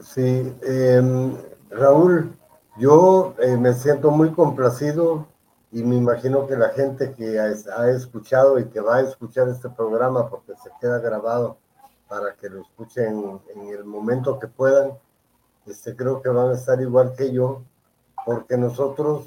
Sí, 0.00 0.56
em, 0.62 1.36
Raúl, 1.70 2.34
yo 2.78 3.34
eh, 3.38 3.56
me 3.56 3.74
siento 3.74 4.10
muy 4.10 4.32
complacido 4.32 5.26
y 5.72 5.82
me 5.82 5.96
imagino 5.96 6.46
que 6.46 6.56
la 6.56 6.70
gente 6.70 7.12
que 7.12 7.38
ha, 7.38 7.90
escuchado 7.90 8.58
y 8.58 8.66
que 8.66 8.80
va 8.80 8.96
a 8.96 9.00
escuchar 9.02 9.48
este 9.48 9.68
programa 9.68 10.30
porque 10.30 10.52
se 10.62 10.70
queda 10.80 11.00
grabado 11.00 11.58
para 12.08 12.34
que 12.34 12.48
lo 12.48 12.62
escuchen 12.62 13.40
en 13.54 13.68
el 13.68 13.84
momento 13.84 14.38
que 14.38 14.46
puedan, 14.46 14.92
este, 15.66 15.94
creo 15.96 16.22
que 16.22 16.28
van 16.28 16.50
a 16.50 16.54
estar 16.54 16.80
igual 16.80 17.14
que 17.16 17.32
yo, 17.32 17.62
porque 18.24 18.56
nosotros 18.56 19.26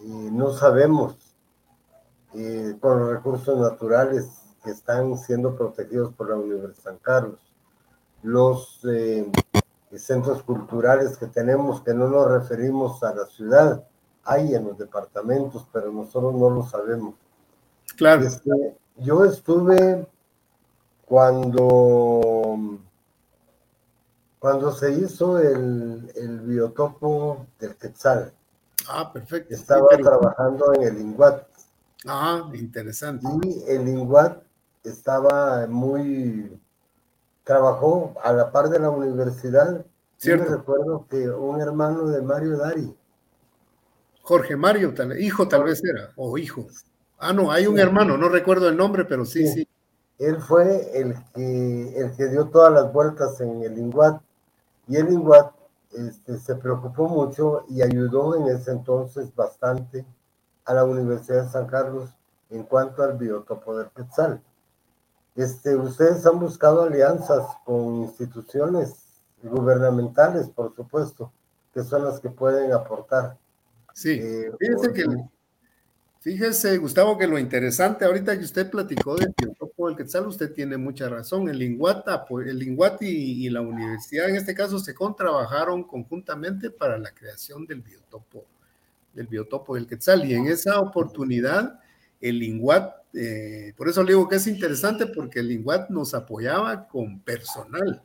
eh, 0.00 0.30
no 0.32 0.52
sabemos 0.52 1.16
eh, 2.34 2.76
con 2.80 2.98
los 3.00 3.10
recursos 3.10 3.58
naturales 3.58 4.28
que 4.64 4.70
están 4.70 5.16
siendo 5.18 5.54
protegidos 5.54 6.12
por 6.14 6.30
la 6.30 6.36
Universidad 6.36 6.68
de 6.68 6.82
San 6.82 6.98
Carlos, 6.98 7.40
los 8.22 8.80
centros 9.96 10.42
culturales 10.42 11.16
que 11.16 11.26
tenemos, 11.26 11.82
que 11.82 11.94
no 11.94 12.08
nos 12.08 12.30
referimos 12.30 13.02
a 13.02 13.14
la 13.14 13.26
ciudad, 13.26 13.84
hay 14.24 14.54
en 14.54 14.64
los 14.64 14.76
departamentos, 14.76 15.66
pero 15.72 15.90
nosotros 15.90 16.34
no 16.34 16.50
lo 16.50 16.62
sabemos. 16.62 17.14
Claro. 17.96 18.22
Este, 18.22 18.76
yo 18.96 19.24
estuve 19.24 20.06
cuando, 21.06 22.78
cuando 24.38 24.72
se 24.72 24.92
hizo 24.92 25.38
el, 25.38 26.12
el 26.14 26.40
biotopo 26.40 27.46
del 27.58 27.76
Quetzal. 27.76 28.32
Ah, 28.88 29.10
perfecto. 29.12 29.54
Estaba 29.54 29.88
trabajando 29.88 30.74
en 30.74 30.82
el 30.82 31.00
INGUAT. 31.00 31.46
Ah, 32.06 32.50
interesante. 32.52 33.26
Y 33.42 33.64
el 33.66 33.88
INGUAT 33.88 34.42
estaba 34.84 35.66
muy, 35.66 36.60
trabajó 37.48 38.12
a 38.22 38.30
la 38.34 38.52
par 38.52 38.68
de 38.68 38.78
la 38.78 38.90
universidad. 38.90 39.86
Cierto. 40.18 40.44
Yo 40.44 40.50
me 40.50 40.56
recuerdo 40.58 41.06
que 41.08 41.30
un 41.30 41.60
hermano 41.62 42.06
de 42.08 42.20
Mario 42.20 42.58
Dari 42.58 42.94
Jorge 44.20 44.54
Mario, 44.54 44.92
tal, 44.92 45.18
hijo 45.18 45.48
tal 45.48 45.64
vez 45.64 45.82
era, 45.82 46.10
o 46.16 46.36
hijo. 46.36 46.66
Ah, 47.18 47.32
no, 47.32 47.50
hay 47.50 47.66
un 47.66 47.78
hermano, 47.78 48.18
no 48.18 48.28
recuerdo 48.28 48.68
el 48.68 48.76
nombre, 48.76 49.06
pero 49.06 49.24
sí, 49.24 49.46
sí. 49.48 49.66
Él 50.18 50.36
fue 50.42 50.90
el 51.00 51.14
que, 51.34 51.98
el 51.98 52.14
que 52.14 52.26
dio 52.26 52.48
todas 52.48 52.70
las 52.70 52.92
vueltas 52.92 53.40
en 53.40 53.62
el 53.62 53.78
INGUAT 53.78 54.20
y 54.86 54.96
el 54.96 55.10
INGUAT 55.10 55.52
este, 55.92 56.36
se 56.36 56.56
preocupó 56.56 57.08
mucho 57.08 57.64
y 57.70 57.80
ayudó 57.80 58.36
en 58.36 58.54
ese 58.54 58.72
entonces 58.72 59.34
bastante 59.34 60.04
a 60.66 60.74
la 60.74 60.84
Universidad 60.84 61.44
de 61.44 61.50
San 61.50 61.66
Carlos 61.66 62.10
en 62.50 62.64
cuanto 62.64 63.02
al 63.02 63.16
biotopo 63.16 63.78
del 63.78 63.88
Quetzal. 63.96 64.42
Este, 65.38 65.76
ustedes 65.76 66.26
han 66.26 66.40
buscado 66.40 66.82
alianzas 66.82 67.46
con 67.64 68.02
instituciones 68.02 68.96
gubernamentales, 69.40 70.48
por 70.48 70.74
supuesto, 70.74 71.32
que 71.72 71.84
son 71.84 72.04
las 72.04 72.18
que 72.18 72.28
pueden 72.28 72.72
aportar. 72.72 73.38
Sí, 73.94 74.18
eh, 74.20 74.50
fíjense 74.58 74.92
que 74.92 75.04
Fíjese, 76.20 76.76
Gustavo, 76.78 77.16
que 77.16 77.28
lo 77.28 77.38
interesante 77.38 78.04
ahorita 78.04 78.36
que 78.36 78.44
usted 78.44 78.68
platicó 78.68 79.14
del 79.14 79.32
biotopo 79.36 79.86
del 79.86 79.96
Quetzal, 79.96 80.26
usted 80.26 80.52
tiene 80.52 80.76
mucha 80.76 81.08
razón. 81.08 81.48
El 81.48 81.60
Linguata, 81.60 82.26
el 82.44 82.58
Linguat 82.58 83.00
y, 83.02 83.48
la 83.48 83.60
universidad, 83.60 84.28
en 84.28 84.34
este 84.34 84.52
caso, 84.52 84.80
SECON, 84.80 85.14
trabajaron 85.14 85.84
conjuntamente 85.84 86.70
para 86.70 86.98
la 86.98 87.12
creación 87.12 87.64
del 87.64 87.82
biotopo, 87.82 88.44
del 89.14 89.28
biotopo 89.28 89.76
del 89.76 89.86
Quetzal. 89.86 90.28
Y 90.28 90.34
en 90.34 90.48
esa 90.48 90.80
oportunidad, 90.80 91.78
el 92.20 92.38
Linguat, 92.38 92.94
eh, 93.14 93.72
por 93.76 93.88
eso 93.88 94.02
le 94.02 94.12
digo 94.12 94.28
que 94.28 94.36
es 94.36 94.46
interesante, 94.46 95.06
porque 95.06 95.40
el 95.40 95.48
Linguat 95.48 95.90
nos 95.90 96.14
apoyaba 96.14 96.88
con 96.88 97.20
personal. 97.20 98.02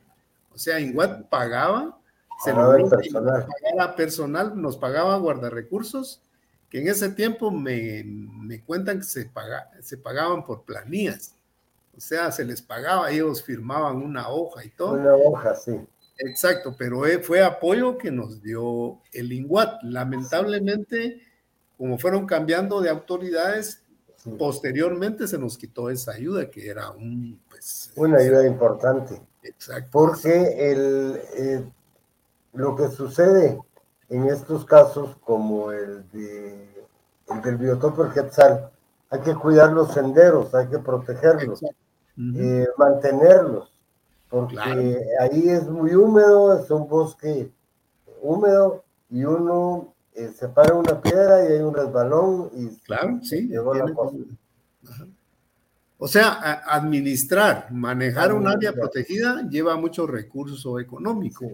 O 0.52 0.58
sea, 0.58 0.78
Linguat 0.78 1.28
pagaba, 1.28 1.98
se 2.42 2.52
lo 2.52 2.88
personal. 2.88 3.46
pagaba 3.46 3.96
personal, 3.96 4.60
nos 4.60 4.76
pagaba 4.76 5.16
guardarrecursos 5.16 6.20
que 6.74 6.80
en 6.80 6.88
ese 6.88 7.08
tiempo 7.10 7.52
me, 7.52 8.60
cuentan 8.66 8.98
que 8.98 9.04
se, 9.04 9.30
se 9.80 9.96
pagaban 9.96 10.44
por 10.44 10.64
planillas. 10.64 11.36
O 11.96 12.00
sea, 12.00 12.32
se 12.32 12.44
les 12.44 12.60
pagaba, 12.60 13.12
ellos 13.12 13.44
firmaban 13.44 13.98
una 13.98 14.28
hoja 14.28 14.64
y 14.64 14.70
todo. 14.70 14.94
Una 14.94 15.14
hoja, 15.14 15.54
sí. 15.54 15.80
Exacto, 16.18 16.74
pero 16.76 17.06
eh, 17.06 17.20
fue 17.20 17.44
apoyo 17.44 17.96
que 17.96 18.10
nos 18.10 18.42
dio 18.42 18.98
el 19.12 19.32
INGUAT. 19.32 19.84
Lamentablemente, 19.84 21.22
como 21.78 21.96
fueron 21.96 22.26
cambiando 22.26 22.80
de 22.80 22.90
autoridades, 22.90 23.83
posteriormente 24.38 25.28
se 25.28 25.38
nos 25.38 25.58
quitó 25.58 25.90
esa 25.90 26.12
ayuda, 26.12 26.50
que 26.50 26.68
era 26.68 26.90
un... 26.90 27.40
Pues, 27.48 27.92
una 27.96 28.18
ayuda 28.18 28.46
importante. 28.46 29.20
Exacto. 29.42 29.88
Porque 29.92 30.70
el, 30.70 31.20
eh, 31.36 31.64
lo 32.54 32.74
que 32.76 32.88
sucede 32.88 33.58
en 34.08 34.26
estos 34.26 34.64
casos, 34.64 35.16
como 35.24 35.72
el, 35.72 36.10
de, 36.10 36.68
el 37.28 37.42
del 37.42 37.56
biotopo 37.56 38.10
Quetzal, 38.10 38.70
hay 39.10 39.20
que 39.20 39.34
cuidar 39.34 39.72
los 39.72 39.92
senderos, 39.92 40.54
hay 40.54 40.66
que 40.68 40.78
protegerlos, 40.78 41.62
eh, 41.62 42.66
mantenerlos, 42.76 43.72
porque 44.28 44.58
ahí 45.20 45.48
es 45.48 45.68
muy 45.68 45.94
húmedo, 45.94 46.58
es 46.58 46.70
un 46.70 46.88
bosque 46.88 47.50
húmedo 48.22 48.82
y 49.10 49.24
uno 49.24 49.93
eh, 50.14 50.32
se 50.38 50.48
para 50.48 50.74
una 50.74 51.00
piedra 51.00 51.44
y 51.44 51.52
hay 51.52 51.60
un 51.60 51.74
resbalón 51.74 52.50
y 52.54 52.68
claro, 52.80 53.18
sí, 53.22 53.50
O 55.98 56.06
sea, 56.06 56.62
administrar, 56.66 57.72
manejar 57.72 58.32
un 58.32 58.46
área 58.46 58.72
protegida 58.72 59.48
lleva 59.48 59.76
mucho 59.76 60.06
recurso 60.06 60.78
económico. 60.78 61.50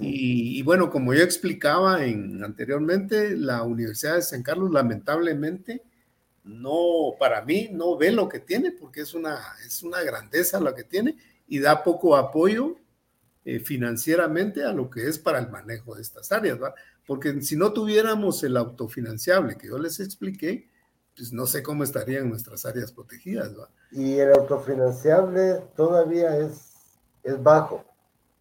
Y, 0.00 0.62
bueno, 0.62 0.90
como 0.90 1.14
yo 1.14 1.22
explicaba 1.22 2.04
en, 2.04 2.42
anteriormente, 2.42 3.36
la 3.36 3.62
Universidad 3.62 4.16
de 4.16 4.22
San 4.22 4.42
Carlos 4.42 4.72
lamentablemente 4.72 5.82
no, 6.44 7.14
para 7.18 7.42
mí, 7.42 7.68
no 7.70 7.96
ve 7.96 8.10
lo 8.10 8.28
que 8.28 8.40
tiene 8.40 8.72
porque 8.72 9.02
es 9.02 9.14
una, 9.14 9.38
es 9.66 9.82
una 9.82 10.02
grandeza 10.02 10.58
lo 10.58 10.74
que 10.74 10.84
tiene 10.84 11.16
y 11.46 11.58
da 11.58 11.84
poco 11.84 12.16
apoyo 12.16 12.76
eh, 13.44 13.60
financieramente 13.60 14.64
a 14.64 14.72
lo 14.72 14.90
que 14.90 15.06
es 15.06 15.18
para 15.18 15.38
el 15.38 15.50
manejo 15.50 15.94
de 15.94 16.02
estas 16.02 16.32
áreas, 16.32 16.60
¿va? 16.60 16.74
Porque 17.08 17.42
si 17.42 17.56
no 17.56 17.72
tuviéramos 17.72 18.44
el 18.44 18.56
autofinanciable 18.56 19.56
que 19.56 19.66
yo 19.66 19.78
les 19.78 19.98
expliqué, 19.98 20.68
pues 21.16 21.32
no 21.32 21.46
sé 21.46 21.64
cómo 21.64 21.82
estarían 21.82 22.28
nuestras 22.28 22.64
áreas 22.64 22.92
protegidas, 22.92 23.58
¿va? 23.58 23.68
Y 23.90 24.18
el 24.18 24.32
autofinanciable 24.34 25.64
todavía 25.74 26.36
es, 26.38 26.74
es 27.24 27.42
bajo. 27.42 27.84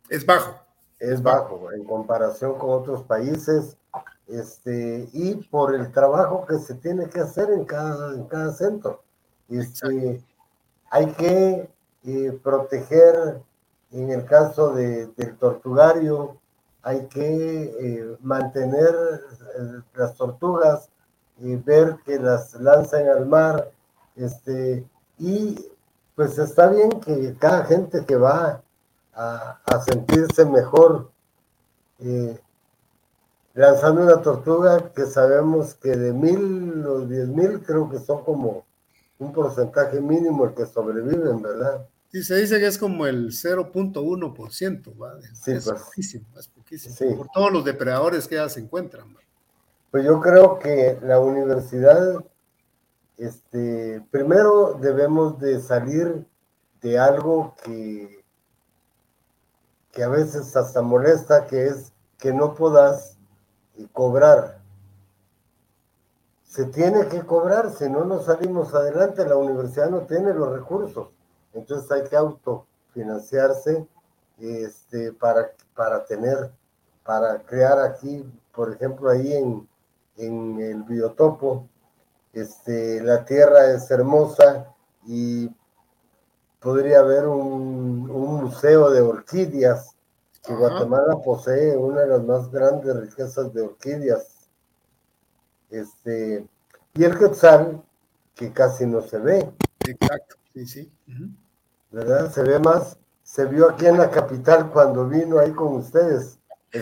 Es 0.09 0.23
bajo 0.23 0.67
es 0.99 1.21
bajo 1.21 1.71
en 1.73 1.83
comparación 1.83 2.57
con 2.57 2.71
otros 2.71 3.03
países 3.03 3.77
este, 4.27 5.07
y 5.13 5.35
por 5.35 5.73
el 5.73 5.91
trabajo 5.91 6.45
que 6.47 6.57
se 6.57 6.75
tiene 6.75 7.07
que 7.07 7.19
hacer 7.19 7.51
en 7.51 7.65
cada, 7.65 8.13
en 8.15 8.25
cada 8.25 8.51
centro. 8.53 9.03
Este, 9.49 10.23
hay 10.89 11.05
que 11.13 11.69
eh, 12.05 12.39
proteger, 12.43 13.41
en 13.91 14.11
el 14.11 14.25
caso 14.25 14.73
de, 14.73 15.07
del 15.07 15.37
tortugario, 15.37 16.37
hay 16.87 17.05
que 17.07 17.63
eh, 17.81 18.17
mantener 18.21 18.95
eh, 19.59 19.81
las 19.95 20.15
tortugas 20.15 20.89
y 21.37 21.57
ver 21.57 21.97
que 22.05 22.17
las 22.17 22.53
lanzan 22.61 23.09
al 23.09 23.25
mar. 23.25 23.69
Este, 24.15 24.87
y 25.19 25.69
pues 26.15 26.37
está 26.39 26.67
bien 26.69 26.89
que 27.01 27.35
cada 27.37 27.65
gente 27.65 28.05
que 28.05 28.15
va 28.15 28.63
a, 29.13 29.81
sentirse 29.85 30.45
mejor 30.45 31.11
eh, 31.99 32.39
lanzando 33.53 34.03
una 34.03 34.21
tortuga 34.21 34.91
que 34.93 35.07
sabemos 35.07 35.73
que 35.75 35.89
de 35.89 36.13
mil 36.13 36.85
o 36.85 37.01
diez 37.01 37.27
mil 37.27 37.63
creo 37.63 37.89
que 37.89 37.99
son 37.99 38.23
como 38.23 38.63
un 39.19 39.33
porcentaje 39.33 39.99
mínimo 39.99 40.45
el 40.45 40.53
que 40.53 40.65
sobreviven, 40.65 41.41
¿verdad? 41.41 41.85
Sí, 42.11 42.23
se 42.23 42.35
dice 42.35 42.59
que 42.59 42.67
es 42.67 42.77
como 42.77 43.05
el 43.05 43.31
0.1%, 43.31 45.01
¿va? 45.01 45.19
Sí, 45.33 45.51
es 45.51 45.65
pues, 45.65 45.81
poquísimo, 45.81 46.27
es 46.39 46.47
poquísimo. 46.47 47.17
Por 47.17 47.27
todos 47.29 47.51
los 47.51 47.65
depredadores 47.65 48.27
que 48.27 48.35
ya 48.35 48.47
se 48.47 48.61
encuentran. 48.61 49.15
Pues 49.91 50.05
yo 50.05 50.19
creo 50.21 50.59
que 50.59 50.99
la 51.01 51.19
universidad, 51.19 52.23
este, 53.17 54.01
primero 54.11 54.77
debemos 54.79 55.39
de 55.39 55.59
salir 55.59 56.25
de 56.81 56.99
algo 56.99 57.55
que 57.63 58.17
que 59.97 60.03
a 60.03 60.09
veces 60.09 60.55
hasta 60.55 60.83
molesta, 60.83 61.47
que 61.47 61.65
es 61.65 61.91
que 62.19 62.31
no 62.31 62.53
puedas 62.53 63.17
cobrar. 63.93 64.59
Se 66.43 66.65
tiene 66.65 67.07
que 67.07 67.21
cobrar, 67.21 67.71
si 67.71 67.89
no 67.89 68.05
nos 68.05 68.25
salimos 68.25 68.75
adelante, 68.75 69.27
la 69.27 69.37
universidad 69.37 69.89
no 69.89 70.01
tiene 70.01 70.35
los 70.35 70.51
recursos. 70.51 71.07
Entonces 71.57 71.91
hay 71.91 72.03
que 72.07 72.15
autofinanciarse 72.15 73.87
este, 74.39 75.11
para, 75.13 75.51
para 75.75 76.05
tener, 76.05 76.51
para 77.03 77.39
crear 77.39 77.79
aquí, 77.79 78.23
por 78.53 78.71
ejemplo, 78.73 79.09
ahí 79.09 79.33
en, 79.33 79.67
en 80.17 80.59
el 80.59 80.83
biotopo, 80.83 81.67
este, 82.33 83.01
la 83.01 83.25
tierra 83.25 83.71
es 83.71 83.89
hermosa 83.89 84.73
y 85.05 85.49
podría 86.59 86.99
haber 86.99 87.27
un, 87.27 88.07
museo 88.07 88.91
de 88.91 89.01
orquídeas, 89.01 89.95
que 90.43 90.53
Guatemala 90.53 91.17
posee 91.23 91.75
una 91.75 92.01
de 92.01 92.07
las 92.07 92.23
más 92.23 92.51
grandes 92.51 92.95
riquezas 92.95 93.53
de 93.53 93.61
orquídeas. 93.61 94.49
Este, 95.69 96.47
y 96.93 97.03
el 97.03 97.17
quetzal, 97.17 97.83
que 98.33 98.53
casi 98.53 98.85
no 98.85 99.01
se 99.01 99.17
ve. 99.17 99.51
Exacto, 99.85 100.35
sí, 100.53 100.65
sí. 100.65 100.91
¿Verdad? 101.91 102.31
Se 102.31 102.43
ve 102.43 102.59
más, 102.59 102.97
se 103.23 103.45
vio 103.45 103.69
aquí 103.69 103.85
en 103.85 103.97
la 103.97 104.09
capital 104.09 104.69
cuando 104.71 105.07
vino 105.07 105.39
ahí 105.39 105.51
con 105.51 105.75
ustedes. 105.75 106.39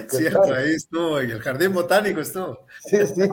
Cierto, 0.09 0.53
ahí 0.53 0.73
estuvo, 0.73 1.19
en 1.19 1.31
el 1.31 1.41
jardín 1.41 1.73
botánico 1.73 2.19
estuvo. 2.19 2.65
Sí, 2.85 2.97
sí. 3.07 3.29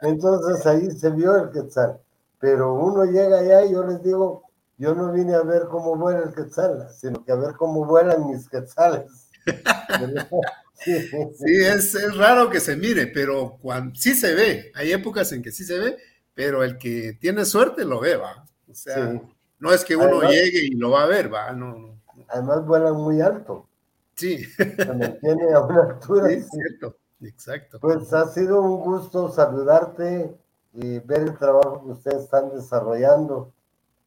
Entonces 0.00 0.66
ahí 0.66 0.90
se 0.90 1.10
vio 1.10 1.36
el 1.36 1.50
quetzal. 1.50 1.98
Pero 2.38 2.74
uno 2.74 3.04
llega 3.04 3.40
allá 3.40 3.64
y 3.64 3.72
yo 3.72 3.86
les 3.86 4.02
digo, 4.02 4.44
yo 4.78 4.94
no 4.94 5.12
vine 5.12 5.34
a 5.34 5.42
ver 5.42 5.64
cómo 5.70 5.96
vuela 5.96 6.24
el 6.24 6.34
quetzal, 6.34 6.88
sino 6.94 7.24
que 7.24 7.32
a 7.32 7.36
ver 7.36 7.54
cómo 7.54 7.84
vuelan 7.84 8.28
mis 8.28 8.48
quetzales. 8.48 9.30
sí, 10.84 11.56
es, 11.64 12.16
raro 12.16 12.50
que 12.50 12.60
se 12.60 12.76
mire, 12.76 13.06
pero 13.06 13.58
cuando, 13.60 13.94
sí 13.94 14.14
se 14.14 14.34
ve. 14.34 14.72
Hay 14.74 14.92
épocas 14.92 15.32
en 15.32 15.42
que 15.42 15.52
sí 15.52 15.64
se 15.64 15.78
ve, 15.78 15.96
pero 16.34 16.62
el 16.62 16.76
que 16.78 17.16
tiene 17.20 17.44
suerte 17.44 17.84
lo 17.84 18.00
ve, 18.00 18.16
va. 18.16 18.44
O 18.68 18.74
sea, 18.74 19.20
no 19.58 19.72
es 19.72 19.84
que 19.84 19.96
uno 19.96 20.22
llegue 20.22 20.64
y 20.64 20.70
lo 20.70 20.90
va 20.90 21.04
a 21.04 21.06
ver, 21.06 21.32
va. 21.32 21.52
No, 21.52 21.96
Además 22.28 22.66
vuelan 22.66 22.94
muy 22.94 23.20
alto. 23.20 23.66
Sí. 24.14 24.44
Se 24.44 24.86
mantiene 24.86 25.52
a 25.52 25.60
una 25.60 25.82
altura. 25.82 26.28
Sí, 26.28 26.42
cierto. 26.42 26.96
Exacto. 27.22 27.78
Pues 27.80 28.12
ha 28.12 28.26
sido 28.28 28.60
un 28.60 28.80
gusto 28.80 29.30
saludarte 29.30 30.34
y 30.74 30.98
ver 31.00 31.22
el 31.22 31.38
trabajo 31.38 31.82
que 31.84 31.92
ustedes 31.92 32.24
están 32.24 32.50
desarrollando 32.50 33.52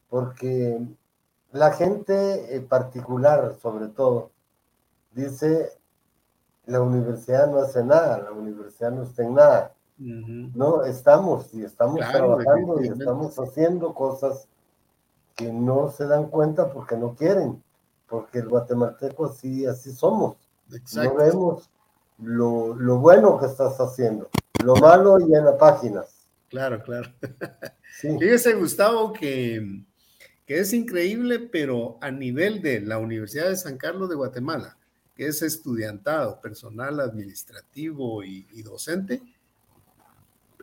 porque 0.08 0.80
la 1.52 1.72
gente 1.72 2.54
en 2.54 2.66
particular, 2.66 3.56
sobre 3.60 3.88
todo, 3.88 4.30
dice, 5.12 5.70
la 6.66 6.80
universidad 6.80 7.48
no 7.48 7.58
hace 7.58 7.84
nada, 7.84 8.18
la 8.18 8.32
universidad 8.32 8.92
no 8.92 9.02
está 9.02 9.22
en 9.22 9.34
nada. 9.34 9.74
No, 9.98 10.84
estamos 10.84 11.52
y 11.52 11.62
estamos 11.62 12.00
trabajando 12.00 12.82
y 12.82 12.88
estamos 12.88 13.38
haciendo 13.38 13.92
cosas 13.92 14.48
que 15.40 15.52
no 15.52 15.90
se 15.90 16.06
dan 16.06 16.28
cuenta 16.28 16.70
porque 16.70 16.96
no 16.96 17.14
quieren, 17.14 17.62
porque 18.06 18.38
el 18.38 18.48
guatemalteco 18.48 19.26
así, 19.26 19.66
así 19.66 19.92
somos. 19.92 20.36
No 20.94 21.14
vemos 21.14 21.70
lo, 22.18 22.74
lo, 22.74 22.98
bueno 22.98 23.40
que 23.40 23.46
estás 23.46 23.80
haciendo, 23.80 24.28
lo 24.62 24.76
malo 24.76 25.18
y 25.18 25.34
en 25.34 25.44
las 25.44 25.56
páginas. 25.56 26.28
Claro, 26.48 26.82
claro. 26.82 27.10
Fíjese, 28.00 28.54
Gustavo, 28.54 29.12
que 29.12 29.84
que 30.50 30.58
es 30.58 30.72
increíble, 30.72 31.38
pero 31.38 31.96
a 32.00 32.10
nivel 32.10 32.60
de 32.60 32.80
la 32.80 32.98
Universidad 32.98 33.50
de 33.50 33.56
San 33.56 33.76
Carlos 33.76 34.08
de 34.08 34.16
Guatemala, 34.16 34.76
que 35.14 35.28
es 35.28 35.42
estudiantado, 35.42 36.40
personal 36.40 36.98
administrativo 36.98 38.24
y, 38.24 38.60
docente, 38.62 39.22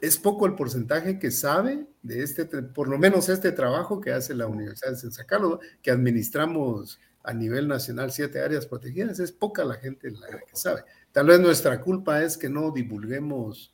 es 0.01 0.17
poco 0.17 0.45
el 0.45 0.55
porcentaje 0.55 1.19
que 1.19 1.31
sabe 1.31 1.87
de 2.01 2.23
este, 2.23 2.45
por 2.45 2.87
lo 2.87 2.97
menos 2.97 3.29
este 3.29 3.51
trabajo 3.51 4.01
que 4.01 4.13
hace 4.13 4.33
la 4.35 4.47
Universidad 4.47 4.91
de 4.91 4.97
San 4.97 5.25
Carlos, 5.25 5.59
que 5.81 5.91
administramos 5.91 6.99
a 7.23 7.33
nivel 7.33 7.67
nacional 7.67 8.11
siete 8.11 8.41
áreas 8.41 8.65
protegidas, 8.65 9.19
es 9.19 9.31
poca 9.31 9.65
la 9.65 9.75
gente 9.75 10.11
la 10.11 10.27
que 10.27 10.55
sabe. 10.55 10.83
Tal 11.11 11.27
vez 11.27 11.39
nuestra 11.39 11.81
culpa 11.81 12.21
es 12.21 12.37
que 12.37 12.49
no 12.49 12.71
divulguemos. 12.71 13.73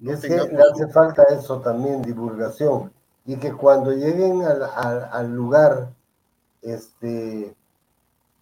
No 0.00 0.12
es 0.12 0.20
tengamos... 0.20 0.48
que 0.48 0.56
hace 0.56 0.92
falta 0.92 1.22
eso 1.30 1.60
también, 1.60 2.02
divulgación, 2.02 2.92
y 3.24 3.36
que 3.36 3.52
cuando 3.52 3.92
lleguen 3.92 4.42
al, 4.42 4.62
al, 4.62 5.08
al 5.12 5.34
lugar, 5.34 5.92
este, 6.62 7.54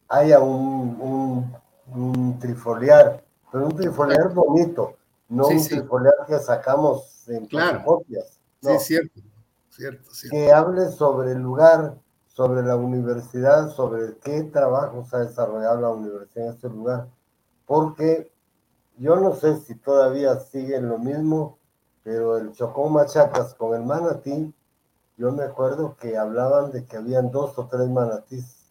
haya 0.08 0.40
un, 0.40 1.00
un, 1.00 1.56
un, 1.94 2.38
trifoliar, 2.38 3.22
pero 3.50 3.66
un 3.66 3.76
trifoliar 3.76 4.32
bonito, 4.32 4.96
no 5.28 5.44
sí, 5.44 5.54
un 5.54 5.60
sí. 5.60 5.82
que 6.26 6.38
sacamos 6.38 7.28
en 7.28 7.46
claro. 7.46 7.84
copias. 7.84 8.38
No. 8.62 8.78
Sí, 8.78 8.86
cierto, 8.86 9.20
cierto, 9.70 10.14
cierto. 10.14 10.36
Que 10.36 10.52
hable 10.52 10.88
sobre 10.90 11.32
el 11.32 11.38
lugar, 11.38 11.96
sobre 12.28 12.62
la 12.62 12.76
universidad, 12.76 13.70
sobre 13.70 14.16
qué 14.18 14.44
trabajos 14.44 15.12
ha 15.14 15.18
desarrollado 15.18 15.80
la 15.80 15.90
universidad 15.90 16.46
en 16.46 16.52
este 16.52 16.68
lugar, 16.68 17.08
porque 17.66 18.30
yo 18.98 19.16
no 19.16 19.34
sé 19.34 19.56
si 19.58 19.74
todavía 19.74 20.38
siguen 20.40 20.88
lo 20.88 20.98
mismo, 20.98 21.58
pero 22.02 22.36
el 22.38 22.52
Chocó 22.52 22.88
Machacas 22.88 23.54
con 23.54 23.74
el 23.74 23.82
manatí, 23.84 24.54
yo 25.16 25.32
me 25.32 25.44
acuerdo 25.44 25.96
que 25.96 26.16
hablaban 26.16 26.70
de 26.70 26.84
que 26.84 26.96
habían 26.96 27.30
dos 27.30 27.58
o 27.58 27.66
tres 27.66 27.88
manatís 27.88 28.70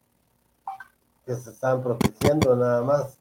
que 1.26 1.36
se 1.36 1.49
estaban 1.49 1.82
protegiendo 1.82 2.56
nada 2.56 2.82
más 2.82 3.18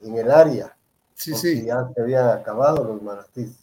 en 0.00 0.16
el 0.16 0.30
área. 0.30 0.73
Sí, 1.14 1.34
sí. 1.34 1.64
Ya 1.66 1.88
se 1.94 2.00
habían 2.02 2.28
acabado 2.28 2.84
los 2.84 3.02
manatís. 3.02 3.56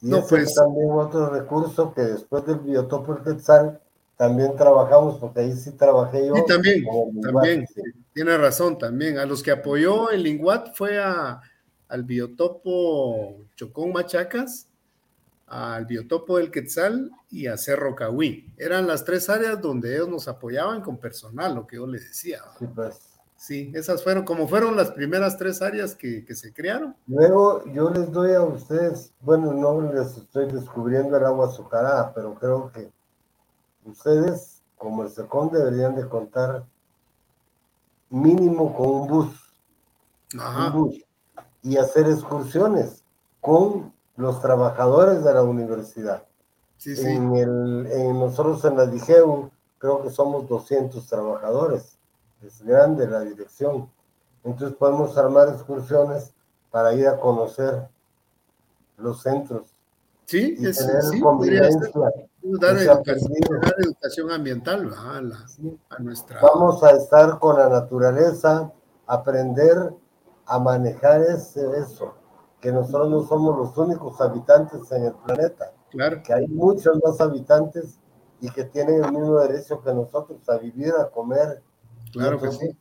Y 0.00 0.08
No, 0.08 0.24
pues- 0.26 0.44
es 0.48 0.54
también 0.54 0.90
otro 0.90 1.28
recurso 1.30 1.92
que 1.92 2.02
después 2.02 2.46
del 2.46 2.60
biotopo 2.60 3.14
del 3.14 3.24
Quetzal 3.24 3.80
también 4.16 4.54
trabajamos, 4.56 5.18
porque 5.18 5.40
ahí 5.40 5.56
sí 5.56 5.72
trabajé 5.72 6.26
yo. 6.28 6.34
Sí, 6.34 6.42
también, 6.46 6.84
el 6.86 7.20
también, 7.22 7.66
sí. 7.74 7.82
tiene 8.12 8.36
razón, 8.36 8.78
también. 8.78 9.18
A 9.18 9.26
los 9.26 9.42
que 9.42 9.50
apoyó 9.50 10.10
el 10.10 10.22
Linguat 10.22 10.74
fue 10.74 10.98
a, 11.02 11.40
al 11.88 12.02
biotopo 12.04 13.36
Chocón 13.56 13.92
Machacas, 13.92 14.66
al 15.46 15.84
biotopo 15.86 16.36
del 16.38 16.50
Quetzal 16.50 17.10
y 17.30 17.46
a 17.46 17.56
Cerro 17.56 17.94
Cahuí. 17.96 18.52
Eran 18.56 18.86
las 18.86 19.04
tres 19.04 19.28
áreas 19.28 19.60
donde 19.60 19.94
ellos 19.94 20.08
nos 20.08 20.28
apoyaban 20.28 20.80
con 20.82 20.98
personal, 20.98 21.54
lo 21.54 21.66
que 21.66 21.76
yo 21.76 21.86
les 21.86 22.06
decía. 22.08 22.40
Sí, 22.58 22.66
pues. 22.74 23.09
Sí, 23.40 23.72
esas 23.74 24.04
fueron, 24.04 24.26
como 24.26 24.46
fueron 24.46 24.76
las 24.76 24.90
primeras 24.90 25.38
tres 25.38 25.62
áreas 25.62 25.94
que, 25.94 26.26
que 26.26 26.34
se 26.34 26.52
crearon. 26.52 26.94
Luego 27.06 27.64
yo 27.72 27.88
les 27.88 28.12
doy 28.12 28.34
a 28.34 28.42
ustedes, 28.42 29.14
bueno, 29.22 29.54
no 29.54 29.80
les 29.94 30.14
estoy 30.18 30.44
descubriendo 30.52 31.16
el 31.16 31.24
agua 31.24 31.46
azucarada, 31.46 32.12
pero 32.12 32.34
creo 32.34 32.70
que 32.70 32.92
ustedes, 33.86 34.60
como 34.76 35.04
el 35.04 35.08
SECON, 35.08 35.50
deberían 35.50 35.96
de 35.96 36.06
contar 36.06 36.66
mínimo 38.10 38.76
con 38.76 38.90
un 38.90 39.08
bus, 39.08 39.54
Ajá. 40.38 40.66
un 40.66 40.72
bus, 40.74 41.04
y 41.62 41.78
hacer 41.78 42.10
excursiones 42.10 43.02
con 43.40 43.90
los 44.16 44.42
trabajadores 44.42 45.24
de 45.24 45.32
la 45.32 45.42
universidad. 45.42 46.26
Sí, 46.76 46.94
sí. 46.94 47.06
En, 47.08 47.34
el, 47.34 47.86
en 47.90 48.18
nosotros 48.18 48.62
en 48.66 48.76
la 48.76 48.84
DIGEU 48.84 49.50
creo 49.78 50.02
que 50.02 50.10
somos 50.10 50.46
200 50.46 51.06
trabajadores. 51.06 51.96
Es 52.42 52.62
grande 52.62 53.06
la 53.06 53.20
dirección. 53.20 53.90
Entonces 54.44 54.76
podemos 54.76 55.16
armar 55.18 55.48
excursiones 55.48 56.32
para 56.70 56.94
ir 56.94 57.06
a 57.08 57.18
conocer 57.20 57.88
los 58.96 59.22
centros 59.22 59.74
Sí, 60.26 60.54
y 60.58 60.66
es, 60.68 60.78
tener 60.78 61.02
sí, 61.02 61.20
convivencia. 61.20 61.90
Dar 62.42 62.76
educación, 62.78 63.32
dar 63.60 63.74
educación 63.78 64.30
ambiental 64.30 64.94
a, 64.96 65.20
la- 65.20 65.48
Sí. 65.48 65.76
a 65.90 65.98
nuestra. 65.98 66.40
Vamos 66.40 66.82
a 66.84 66.92
estar 66.92 67.38
con 67.40 67.58
la 67.58 67.68
naturaleza, 67.68 68.72
aprender 69.06 69.92
a 70.46 70.58
manejar 70.60 71.20
ese, 71.22 71.68
eso, 71.78 72.14
que 72.60 72.70
nosotros 72.72 73.10
no 73.10 73.22
somos 73.24 73.56
los 73.58 73.76
únicos 73.76 74.20
habitantes 74.20 74.90
en 74.92 75.06
el 75.06 75.14
planeta, 75.14 75.72
Claro, 75.90 76.22
que 76.22 76.32
hay 76.32 76.46
muchos 76.46 76.98
más 77.04 77.20
habitantes 77.20 77.98
y 78.40 78.48
que 78.50 78.64
tienen 78.64 79.02
el 79.04 79.10
mismo 79.12 79.38
derecho 79.40 79.82
que 79.82 79.92
nosotros 79.92 80.48
a 80.48 80.56
vivir, 80.58 80.92
a 80.94 81.10
comer. 81.10 81.60
Claro 82.12 82.40
que 82.40 82.50
sí. 82.52 82.76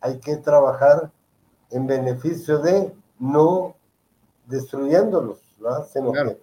Hay 0.00 0.18
que 0.18 0.36
trabajar 0.36 1.10
en 1.70 1.86
beneficio 1.86 2.58
de 2.58 2.94
no 3.18 3.74
destruyéndolos, 4.46 5.38
¿verdad? 5.60 5.86
sino 5.92 6.12
Claro. 6.12 6.30
que 6.30 6.42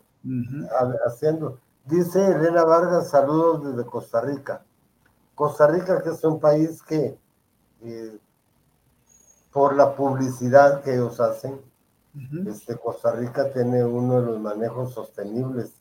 haciendo. 1.05 1.59
Dice 1.85 2.23
Elena 2.31 2.63
Vargas, 2.63 3.09
saludos 3.09 3.63
desde 3.75 3.89
Costa 3.89 4.21
Rica. 4.21 4.63
Costa 5.35 5.67
Rica, 5.67 6.01
que 6.01 6.09
es 6.09 6.23
un 6.23 6.39
país 6.39 6.81
que, 6.83 7.17
eh, 7.81 8.17
por 9.51 9.75
la 9.75 9.95
publicidad 9.95 10.81
que 10.81 10.93
ellos 10.93 11.19
hacen, 11.19 11.59
este, 12.47 12.75
Costa 12.77 13.11
Rica 13.11 13.51
tiene 13.53 13.83
uno 13.85 14.19
de 14.19 14.25
los 14.27 14.39
manejos 14.39 14.93
sostenibles 14.93 15.73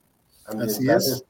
ambientales 0.46 1.06
es. 1.06 1.24